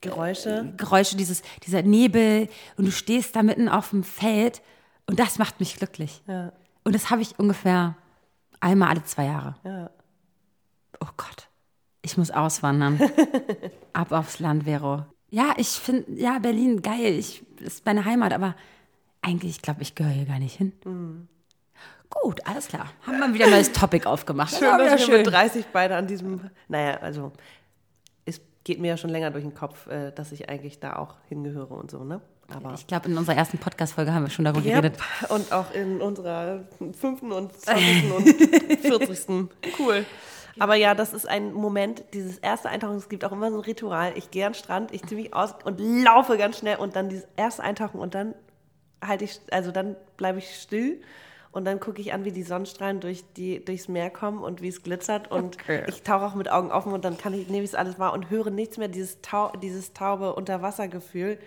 Geräusche. 0.00 0.72
Geräusche, 0.76 1.16
dieses, 1.16 1.42
dieser 1.64 1.82
Nebel 1.82 2.48
und 2.76 2.84
du 2.84 2.92
stehst 2.92 3.34
da 3.34 3.42
mitten 3.42 3.68
auf 3.68 3.90
dem 3.90 4.04
Feld 4.04 4.62
und 5.06 5.18
das 5.18 5.38
macht 5.38 5.58
mich 5.60 5.76
glücklich. 5.76 6.22
Ja. 6.26 6.52
Und 6.84 6.94
das 6.94 7.10
habe 7.10 7.22
ich 7.22 7.38
ungefähr 7.38 7.96
einmal 8.60 8.90
alle 8.90 9.04
zwei 9.04 9.24
Jahre. 9.24 9.56
Ja. 9.64 9.90
Oh 11.00 11.08
Gott, 11.16 11.47
ich 12.10 12.16
muss 12.16 12.30
auswandern. 12.30 12.98
Ab 13.92 14.12
aufs 14.12 14.38
Land, 14.40 14.64
Vero. 14.64 15.04
Ja, 15.30 15.52
ich 15.58 15.68
finde, 15.68 16.10
ja, 16.14 16.38
Berlin, 16.38 16.80
geil, 16.82 17.14
ich, 17.18 17.42
ist 17.60 17.84
meine 17.84 18.04
Heimat, 18.04 18.32
aber 18.32 18.54
eigentlich, 19.20 19.50
ich 19.56 19.62
glaube, 19.62 19.82
ich 19.82 19.94
gehöre 19.94 20.12
hier 20.12 20.24
gar 20.24 20.38
nicht 20.38 20.56
hin. 20.56 20.72
Gut, 22.08 22.40
alles 22.46 22.68
klar. 22.68 22.86
Haben 23.06 23.18
wir 23.20 23.34
wieder 23.34 23.44
ein 23.44 23.50
neues 23.50 23.70
Topic 23.72 24.06
aufgemacht. 24.06 24.50
Schön, 24.56 24.62
wieder 24.74 24.90
dass 24.96 25.06
wir 25.06 25.18
mit 25.18 25.26
30 25.26 25.66
beide 25.72 25.96
an 25.96 26.06
diesem, 26.06 26.40
naja, 26.68 26.96
also 27.00 27.32
es 28.24 28.40
geht 28.64 28.80
mir 28.80 28.88
ja 28.88 28.96
schon 28.96 29.10
länger 29.10 29.30
durch 29.30 29.44
den 29.44 29.54
Kopf, 29.54 29.86
äh, 29.88 30.12
dass 30.12 30.32
ich 30.32 30.48
eigentlich 30.48 30.80
da 30.80 30.96
auch 30.96 31.16
hingehöre 31.28 31.72
und 31.72 31.90
so, 31.90 32.04
ne? 32.04 32.22
Aber 32.50 32.72
Ich 32.72 32.86
glaube, 32.86 33.10
in 33.10 33.18
unserer 33.18 33.36
ersten 33.36 33.58
Podcast-Folge 33.58 34.14
haben 34.14 34.22
wir 34.24 34.30
schon 34.30 34.46
darüber 34.46 34.64
Yep. 34.64 34.74
geredet. 34.82 34.98
Und 35.28 35.52
auch 35.52 35.70
in 35.74 36.00
unserer 36.00 36.64
fünften 36.98 37.30
und 37.32 37.52
20. 37.60 38.10
und 38.12 38.26
40. 38.80 39.28
Cool. 39.78 40.06
Aber 40.60 40.74
ja, 40.74 40.94
das 40.94 41.12
ist 41.12 41.28
ein 41.28 41.52
Moment, 41.52 42.04
dieses 42.14 42.38
erste 42.38 42.68
Eintauchen, 42.68 42.96
es 42.96 43.08
gibt 43.08 43.24
auch 43.24 43.32
immer 43.32 43.50
so 43.50 43.58
ein 43.58 43.64
Ritual. 43.64 44.12
Ich 44.16 44.30
gehe 44.30 44.46
an 44.46 44.52
den 44.52 44.58
Strand, 44.58 44.92
ich 44.92 45.02
ziehe 45.04 45.20
mich 45.20 45.34
aus 45.34 45.54
und 45.64 45.78
laufe 45.80 46.36
ganz 46.38 46.58
schnell 46.58 46.76
und 46.76 46.96
dann 46.96 47.08
dieses 47.08 47.26
erste 47.36 47.62
Eintauchen 47.62 48.00
und 48.00 48.14
dann 48.14 48.34
halte 49.04 49.24
ich, 49.24 49.40
also 49.50 49.70
dann 49.70 49.96
bleibe 50.16 50.38
ich 50.38 50.60
still 50.60 51.00
und 51.52 51.64
dann 51.64 51.80
gucke 51.80 52.00
ich 52.00 52.12
an, 52.12 52.24
wie 52.24 52.32
die 52.32 52.42
Sonnenstrahlen 52.42 53.00
durch 53.00 53.24
die, 53.36 53.64
durchs 53.64 53.88
Meer 53.88 54.10
kommen 54.10 54.42
und 54.42 54.60
wie 54.60 54.68
es 54.68 54.82
glitzert 54.82 55.30
und 55.30 55.56
Okay. 55.56 55.84
ich 55.88 56.02
tauche 56.02 56.26
auch 56.26 56.34
mit 56.34 56.50
Augen 56.50 56.70
offen 56.70 56.92
und 56.92 57.04
dann 57.04 57.16
kann 57.16 57.32
ich, 57.34 57.48
nehme 57.48 57.64
ich 57.64 57.70
es 57.70 57.74
alles 57.74 57.98
wahr 57.98 58.12
und 58.12 58.30
höre 58.30 58.50
nichts 58.50 58.76
mehr, 58.76 58.88
dieses, 58.88 59.20
Tau, 59.22 59.50
dieses 59.62 59.92
taube 59.92 60.34
Unterwassergefühl. 60.34 61.38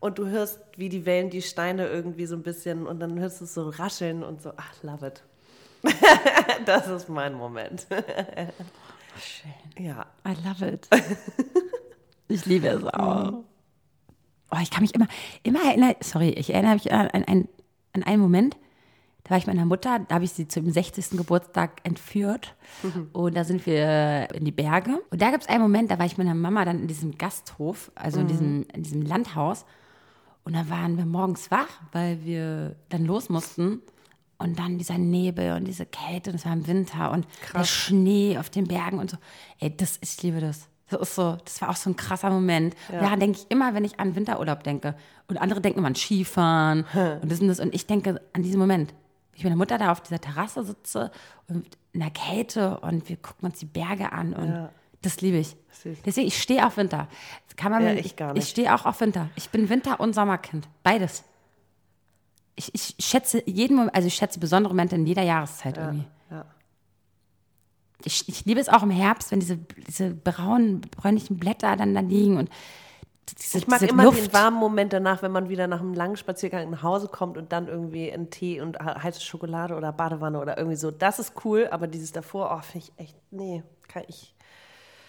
Und 0.00 0.18
du 0.18 0.26
hörst, 0.26 0.60
wie 0.76 0.88
die 0.88 1.06
Wellen 1.06 1.30
die 1.30 1.42
Steine 1.42 1.86
irgendwie 1.86 2.26
so 2.26 2.34
ein 2.34 2.42
bisschen 2.42 2.86
und 2.88 2.98
dann 2.98 3.18
hörst 3.20 3.40
du 3.40 3.44
es 3.44 3.54
so 3.54 3.68
rascheln 3.68 4.24
und 4.24 4.42
so, 4.42 4.52
ach, 4.56 4.82
love 4.82 5.06
it. 5.06 5.22
das 6.64 6.88
ist 6.88 7.08
mein 7.08 7.34
Moment. 7.34 7.86
Schön. 9.18 9.84
Ja. 9.84 10.06
I 10.26 10.34
love 10.44 10.66
it. 10.66 10.88
ich 12.28 12.46
liebe 12.46 12.68
es 12.68 12.84
auch. 12.84 13.44
Oh, 14.50 14.58
ich 14.60 14.70
kann 14.70 14.82
mich 14.82 14.94
immer, 14.94 15.08
immer 15.42 15.64
erinnern, 15.64 15.94
sorry, 16.00 16.30
ich 16.30 16.52
erinnere 16.52 16.74
mich 16.74 16.92
an, 16.92 17.08
an, 17.08 17.48
an, 17.94 18.02
einen 18.02 18.20
Moment, 18.20 18.56
da 19.24 19.30
war 19.30 19.38
ich 19.38 19.46
mit 19.46 19.56
meiner 19.56 19.66
Mutter, 19.66 20.00
da 20.00 20.16
habe 20.16 20.24
ich 20.24 20.32
sie 20.32 20.46
zum 20.46 20.70
60. 20.70 21.10
Geburtstag 21.10 21.80
entführt 21.84 22.54
und 23.12 23.34
da 23.34 23.44
sind 23.44 23.64
wir 23.64 24.28
in 24.34 24.44
die 24.44 24.52
Berge. 24.52 25.02
Und 25.10 25.22
da 25.22 25.30
gibt 25.30 25.44
es 25.44 25.48
einen 25.48 25.62
Moment, 25.62 25.90
da 25.90 25.98
war 25.98 26.04
ich 26.04 26.18
mit 26.18 26.26
meiner 26.26 26.38
Mama 26.38 26.66
dann 26.66 26.80
in 26.80 26.86
diesem 26.86 27.16
Gasthof, 27.16 27.90
also 27.94 28.20
in, 28.20 28.26
diesem, 28.26 28.66
in 28.74 28.82
diesem 28.82 29.02
Landhaus 29.02 29.64
und 30.44 30.54
dann 30.54 30.68
waren 30.68 30.96
wir 30.98 31.06
morgens 31.06 31.50
wach, 31.50 31.80
weil 31.92 32.24
wir 32.24 32.76
dann 32.88 33.04
los 33.04 33.28
mussten 33.28 33.80
und 34.42 34.58
dann 34.58 34.78
dieser 34.78 34.98
Nebel 34.98 35.52
und 35.52 35.64
diese 35.64 35.86
Kälte 35.86 36.30
und 36.30 36.36
es 36.36 36.44
war 36.44 36.52
im 36.52 36.66
Winter 36.66 37.10
und 37.10 37.26
der 37.54 37.64
Schnee 37.64 38.36
auf 38.38 38.50
den 38.50 38.66
Bergen 38.66 38.98
und 38.98 39.10
so. 39.10 39.16
Ey, 39.60 39.74
das, 39.76 39.98
ich 40.02 40.22
liebe 40.22 40.40
das. 40.40 40.68
Das 40.90 41.00
ist 41.00 41.14
so, 41.14 41.38
das 41.44 41.60
war 41.62 41.70
auch 41.70 41.76
so 41.76 41.88
ein 41.88 41.96
krasser 41.96 42.28
Moment. 42.28 42.74
Und 42.90 43.00
daran 43.00 43.18
denke 43.18 43.38
ich 43.38 43.46
immer, 43.50 43.72
wenn 43.72 43.84
ich 43.84 43.98
an 43.98 44.14
Winterurlaub 44.14 44.62
denke. 44.62 44.94
Und 45.26 45.38
andere 45.38 45.62
denken 45.62 45.78
immer 45.78 45.88
an 45.88 45.94
Skifahren 45.94 46.84
und 47.22 47.30
das 47.32 47.40
und 47.40 47.48
das. 47.48 47.60
Und 47.60 47.74
ich 47.74 47.86
denke 47.86 48.20
an 48.34 48.42
diesen 48.42 48.58
Moment. 48.58 48.92
Wie 49.32 49.38
ich 49.38 49.44
mit 49.44 49.52
meiner 49.52 49.56
Mutter 49.56 49.78
da 49.78 49.90
auf 49.90 50.02
dieser 50.02 50.20
Terrasse 50.20 50.62
sitze 50.64 51.10
und 51.48 51.66
in 51.94 52.00
der 52.00 52.10
Kälte 52.10 52.78
und 52.80 53.08
wir 53.08 53.16
gucken 53.16 53.48
uns 53.48 53.58
die 53.58 53.64
Berge 53.64 54.12
an 54.12 54.34
und 54.34 54.48
Ja. 54.48 54.68
das 55.00 55.22
liebe 55.22 55.38
ich. 55.38 55.56
Süß. 55.70 55.98
Deswegen, 56.04 56.26
ich 56.28 56.42
stehe 56.42 56.66
auf 56.66 56.76
Winter. 56.76 57.08
Das 57.46 57.56
kann 57.56 57.72
man 57.72 57.82
Ja, 57.82 57.94
mir- 57.94 58.00
ich 58.00 58.14
gar 58.16 58.36
Ich 58.36 58.48
stehe 58.50 58.74
auch 58.74 58.84
auf 58.84 59.00
Winter. 59.00 59.30
Ich 59.36 59.48
bin 59.48 59.70
Winter- 59.70 59.98
und 60.00 60.14
Sommerkind. 60.14 60.68
Beides. 60.82 61.24
Ich, 62.54 62.74
ich 62.74 62.94
schätze 63.04 63.42
jeden 63.46 63.76
Moment, 63.76 63.94
also 63.94 64.08
ich 64.08 64.14
schätze 64.14 64.38
besondere 64.38 64.72
Momente 64.72 64.96
in 64.96 65.06
jeder 65.06 65.22
Jahreszeit 65.22 65.78
irgendwie. 65.78 66.04
Ja. 66.30 66.44
Ich, 68.04 68.28
ich 68.28 68.44
liebe 68.44 68.60
es 68.60 68.68
auch 68.68 68.82
im 68.82 68.90
Herbst, 68.90 69.30
wenn 69.30 69.40
diese, 69.40 69.58
diese 69.86 70.10
braunen, 70.10 70.80
bräunlichen 70.80 71.38
Blätter 71.38 71.76
dann 71.76 71.94
da 71.94 72.00
liegen 72.00 72.36
und 72.36 72.50
diese, 73.38 73.58
Ich 73.58 73.66
mag 73.68 73.80
immer 73.82 74.04
Luft. 74.04 74.18
den 74.26 74.32
warmen 74.32 74.58
Moment 74.58 74.92
danach, 74.92 75.22
wenn 75.22 75.32
man 75.32 75.48
wieder 75.48 75.66
nach 75.66 75.80
einem 75.80 75.94
langen 75.94 76.16
Spaziergang 76.16 76.68
nach 76.70 76.82
Hause 76.82 77.08
kommt 77.08 77.38
und 77.38 77.52
dann 77.52 77.68
irgendwie 77.68 78.12
einen 78.12 78.30
Tee 78.30 78.60
und 78.60 78.78
heiße 78.78 79.20
Schokolade 79.20 79.76
oder 79.76 79.92
Badewanne 79.92 80.40
oder 80.40 80.58
irgendwie 80.58 80.76
so. 80.76 80.90
Das 80.90 81.18
ist 81.18 81.44
cool, 81.44 81.68
aber 81.70 81.86
dieses 81.86 82.12
davor, 82.12 82.54
oh, 82.56 82.62
finde 82.62 82.86
ich 82.86 83.04
echt, 83.04 83.16
nee, 83.30 83.62
kann 83.88 84.02
ich. 84.08 84.34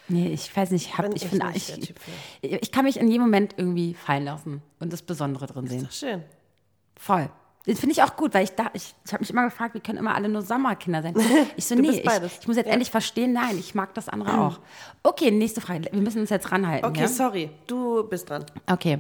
Nee, 0.08 0.28
ich 0.28 0.56
weiß 0.56 0.72
nicht, 0.72 0.98
hab, 0.98 1.06
Bin 1.06 1.16
ich, 1.16 1.24
ich 1.24 1.40
der 1.40 1.50
ich, 1.56 1.94
ich, 2.42 2.52
ich 2.62 2.72
kann 2.72 2.86
mich 2.86 2.98
in 2.98 3.08
jedem 3.08 3.24
Moment 3.24 3.56
irgendwie 3.58 3.94
fallen 3.94 4.26
lassen 4.26 4.62
und 4.80 4.92
das 4.94 5.02
Besondere 5.02 5.48
drin 5.48 5.68
sehen. 5.68 5.88
Schön. 5.92 6.24
Voll. 6.96 7.30
Das 7.66 7.80
finde 7.80 7.94
ich 7.94 8.04
auch 8.04 8.18
gut, 8.18 8.34
weil 8.34 8.44
ich 8.44 8.52
da, 8.52 8.70
ich, 8.74 8.94
ich 9.06 9.14
habe 9.14 9.22
mich 9.22 9.30
immer 9.30 9.46
gefragt, 9.46 9.74
wie 9.74 9.80
können 9.80 9.98
immer 9.98 10.16
alle 10.16 10.28
nur 10.28 10.42
Sommerkinder 10.42 11.02
sein? 11.02 11.16
Ich 11.56 11.66
so, 11.66 11.76
nee, 11.76 11.90
ich, 11.90 12.06
ich 12.06 12.48
muss 12.48 12.58
jetzt 12.58 12.68
endlich 12.68 12.92
verstehen, 12.92 13.32
nein, 13.32 13.58
ich 13.58 13.74
mag 13.74 13.94
das 13.94 14.10
andere 14.10 14.38
auch. 14.38 14.60
Okay, 15.02 15.32
nächste 15.32 15.62
Frage. 15.62 15.88
Wir 15.92 16.02
müssen 16.02 16.20
uns 16.20 16.30
jetzt 16.30 16.52
ranhalten. 16.52 16.86
Okay, 16.86 17.02
ja? 17.02 17.08
sorry, 17.08 17.50
du 17.68 18.04
bist 18.04 18.30
dran. 18.30 18.46
Okay. 18.70 19.00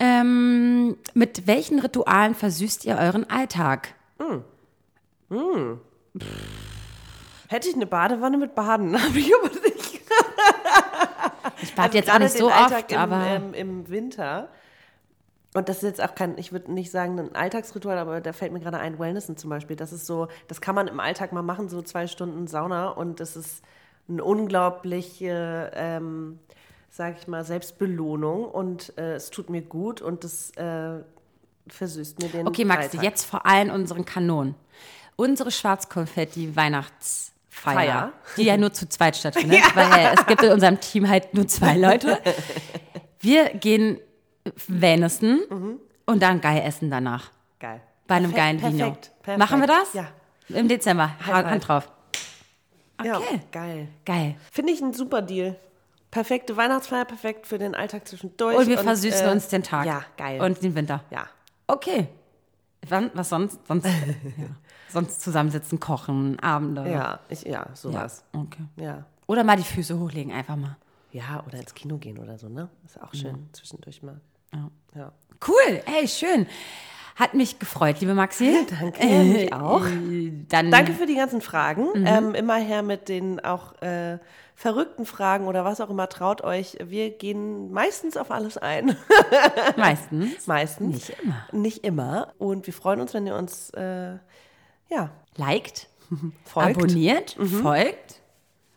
Ähm, 0.00 0.96
mit 1.14 1.46
welchen 1.46 1.78
Ritualen 1.78 2.34
versüßt 2.34 2.84
ihr 2.86 2.96
euren 2.96 3.30
Alltag? 3.30 3.94
Hätte 7.48 7.68
ich 7.68 7.74
eine 7.76 7.86
Badewanne 7.86 8.36
mit 8.36 8.56
Baden, 8.56 9.00
habe 9.02 9.18
ich 9.18 9.32
aber 9.32 9.48
nicht. 9.48 10.00
Ich 11.62 11.74
bad 11.74 11.94
jetzt 11.94 12.10
auch 12.10 12.18
nicht 12.18 12.36
so 12.36 12.48
oft, 12.48 12.92
im, 12.92 12.98
aber 12.98 13.26
ähm, 13.26 13.54
im 13.54 13.88
Winter. 13.88 14.48
Und 15.54 15.68
das 15.68 15.78
ist 15.78 15.84
jetzt 15.84 16.02
auch 16.02 16.16
kein, 16.16 16.36
ich 16.36 16.52
würde 16.52 16.72
nicht 16.72 16.90
sagen 16.90 17.18
ein 17.18 17.34
Alltagsritual, 17.36 17.96
aber 17.96 18.20
da 18.20 18.32
fällt 18.32 18.52
mir 18.52 18.58
gerade 18.58 18.78
ein, 18.78 18.98
Wellnessen 18.98 19.36
zum 19.36 19.50
Beispiel. 19.50 19.76
Das 19.76 19.92
ist 19.92 20.04
so, 20.04 20.26
das 20.48 20.60
kann 20.60 20.74
man 20.74 20.88
im 20.88 20.98
Alltag 20.98 21.32
mal 21.32 21.42
machen, 21.42 21.68
so 21.68 21.80
zwei 21.80 22.08
Stunden 22.08 22.48
Sauna 22.48 22.88
und 22.88 23.20
das 23.20 23.36
ist 23.36 23.62
eine 24.08 24.24
unglaubliche, 24.24 25.70
ähm, 25.74 26.40
sag 26.90 27.18
ich 27.18 27.28
mal, 27.28 27.44
Selbstbelohnung 27.44 28.44
und 28.46 28.98
äh, 28.98 29.14
es 29.14 29.30
tut 29.30 29.48
mir 29.48 29.62
gut 29.62 30.02
und 30.02 30.24
das 30.24 30.50
äh, 30.56 30.98
versüßt 31.68 32.20
mir 32.20 32.30
den 32.30 32.48
okay, 32.48 32.64
Maxi, 32.64 32.96
Alltag. 32.96 33.04
jetzt 33.04 33.24
vor 33.24 33.46
allen 33.46 33.70
unseren 33.70 34.04
Kanonen. 34.04 34.56
Unsere 35.14 35.52
Schwarzkonfetti-Weihnachtsfeier, 35.52 37.30
Feier. 37.50 38.12
die 38.36 38.42
ja 38.42 38.56
nur 38.56 38.72
zu 38.72 38.88
zweit 38.88 39.16
stattfindet, 39.16 39.62
weil 39.76 40.14
es 40.18 40.26
gibt 40.26 40.42
in 40.42 40.50
unserem 40.50 40.80
Team 40.80 41.08
halt 41.08 41.32
nur 41.32 41.46
zwei 41.46 41.76
Leute. 41.76 42.18
Wir 43.20 43.50
gehen 43.50 44.00
Wellnessen 44.68 45.78
und 46.06 46.22
dann 46.22 46.40
geil 46.40 46.62
essen 46.64 46.90
danach. 46.90 47.30
Geil. 47.60 47.80
Bei 48.06 48.16
einem 48.16 48.32
Perfekt, 48.32 48.60
geilen 48.60 48.72
Vino. 48.74 48.84
perfekt, 48.84 49.12
perfekt. 49.22 49.38
Machen 49.38 49.60
wir 49.60 49.66
das? 49.66 49.92
Ja. 49.94 50.08
Im 50.48 50.68
Dezember. 50.68 51.12
five. 51.20 51.46
Hand 51.46 51.68
drauf. 51.68 51.90
Ja, 53.02 53.16
Okay. 53.18 53.40
geil. 53.50 53.88
Geil. 54.04 54.36
Finde 54.52 54.72
ich 54.72 54.80
ein 54.82 54.92
super 54.92 55.22
Deal. 55.22 55.56
Perfekte 56.10 56.56
Weihnachtsfeier, 56.56 57.04
perfekt 57.06 57.46
für 57.46 57.58
den 57.58 57.74
Alltag 57.74 58.06
zwischendurch. 58.06 58.56
Und 58.56 58.68
wir 58.68 58.78
versüßen 58.78 59.26
äh, 59.26 59.32
uns 59.32 59.48
den 59.48 59.62
Tag. 59.62 59.86
Ja, 59.86 60.04
geil. 60.16 60.40
Und 60.40 60.62
den 60.62 60.74
Winter. 60.74 61.02
ja. 61.10 61.26
Okay. 61.66 62.08
Wann, 62.86 63.10
was 63.14 63.30
sonst? 63.30 63.66
Sonst, 63.66 63.86
ja. 64.36 64.44
sonst 64.90 65.22
zusammensitzen, 65.22 65.80
kochen, 65.80 66.38
Abende. 66.40 66.86
Ja, 66.88 67.20
ich, 67.30 67.42
ja, 67.42 67.50
Ja. 67.50 67.66
sowas. 67.74 68.22
Okay. 68.34 68.62
Ja. 68.76 69.06
Oder 69.26 69.42
mal 69.42 69.56
die 69.56 69.62
Füße 69.64 69.98
hochlegen, 69.98 70.30
einfach 70.32 70.56
mal. 70.56 70.76
ja. 71.10 71.42
oder 71.46 71.58
ins 71.58 71.74
Kino 71.74 71.96
gehen 71.96 72.18
oder 72.18 72.36
so, 72.38 72.50
ne? 72.50 72.68
Ist 72.84 73.00
auch 73.02 73.14
schön, 73.14 73.48
zwischendurch 73.52 74.02
mal. 74.02 74.20
Ja. 74.54 74.70
Ja. 74.94 75.12
Cool, 75.46 75.82
hey, 75.84 76.08
schön. 76.08 76.46
Hat 77.16 77.34
mich 77.34 77.58
gefreut, 77.60 78.00
liebe 78.00 78.14
Maxi. 78.14 78.66
Danke, 78.80 79.06
mich 79.06 79.52
auch. 79.52 79.86
Äh, 79.86 80.32
Dann 80.48 80.70
Danke 80.70 80.92
für 80.92 81.06
die 81.06 81.14
ganzen 81.14 81.40
Fragen. 81.40 82.00
Mhm. 82.00 82.06
Ähm, 82.06 82.34
immer 82.34 82.56
her 82.56 82.82
mit 82.82 83.08
den 83.08 83.38
auch 83.38 83.80
äh, 83.82 84.18
verrückten 84.56 85.06
Fragen 85.06 85.46
oder 85.46 85.64
was 85.64 85.80
auch 85.80 85.90
immer. 85.90 86.08
Traut 86.08 86.42
euch. 86.42 86.76
Wir 86.84 87.10
gehen 87.10 87.70
meistens 87.70 88.16
auf 88.16 88.32
alles 88.32 88.58
ein. 88.58 88.96
meistens. 89.76 90.46
meistens. 90.46 90.94
Nicht 90.94 91.16
immer. 91.22 91.46
Nicht 91.52 91.84
immer. 91.84 92.32
Und 92.38 92.66
wir 92.66 92.74
freuen 92.74 93.00
uns, 93.00 93.14
wenn 93.14 93.26
ihr 93.26 93.36
uns, 93.36 93.70
äh, 93.70 94.14
ja, 94.90 95.10
Liked, 95.36 95.88
folgt. 96.44 96.76
abonniert, 96.76 97.36
folgt 97.62 98.23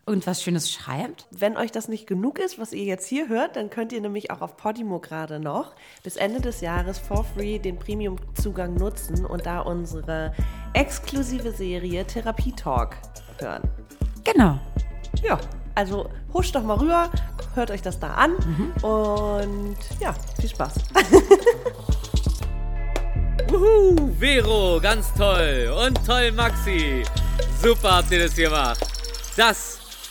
und 0.07 0.25
was 0.25 0.41
Schönes 0.41 0.71
schreibt. 0.71 1.27
Wenn 1.31 1.57
euch 1.57 1.71
das 1.71 1.89
nicht 1.89 2.07
genug 2.07 2.39
ist, 2.39 2.57
was 2.57 2.71
ihr 2.71 2.85
jetzt 2.85 3.05
hier 3.05 3.27
hört, 3.27 3.57
dann 3.57 3.69
könnt 3.69 3.91
ihr 3.91 3.99
nämlich 3.99 4.31
auch 4.31 4.41
auf 4.41 4.55
Podimo 4.55 4.99
gerade 4.99 5.39
noch 5.39 5.75
bis 6.01 6.15
Ende 6.15 6.39
des 6.39 6.61
Jahres 6.61 6.97
for 6.97 7.25
free 7.25 7.59
den 7.59 7.77
Premium-Zugang 7.77 8.73
nutzen 8.75 9.25
und 9.25 9.45
da 9.45 9.59
unsere 9.59 10.33
exklusive 10.73 11.51
Serie 11.51 12.07
Therapie 12.07 12.53
Talk 12.53 12.95
hören. 13.39 13.63
Genau. 14.23 14.57
Ja, 15.21 15.37
also 15.75 16.09
huscht 16.33 16.55
doch 16.55 16.63
mal 16.63 16.77
rüber, 16.77 17.11
hört 17.53 17.69
euch 17.69 17.81
das 17.81 17.99
da 17.99 18.13
an 18.13 18.35
und 18.81 19.77
ja, 19.99 20.15
viel 20.39 20.49
Spaß. 20.49 20.75
Wuhu, 23.49 24.09
Vero, 24.19 24.79
ganz 24.81 25.13
toll. 25.13 25.73
Und 25.85 25.99
toll, 26.05 26.31
Maxi. 26.31 27.03
Super 27.61 27.97
habt 27.97 28.11
ihr 28.11 28.23
das 28.23 28.35
gemacht. 28.35 28.79
Das 29.35 29.86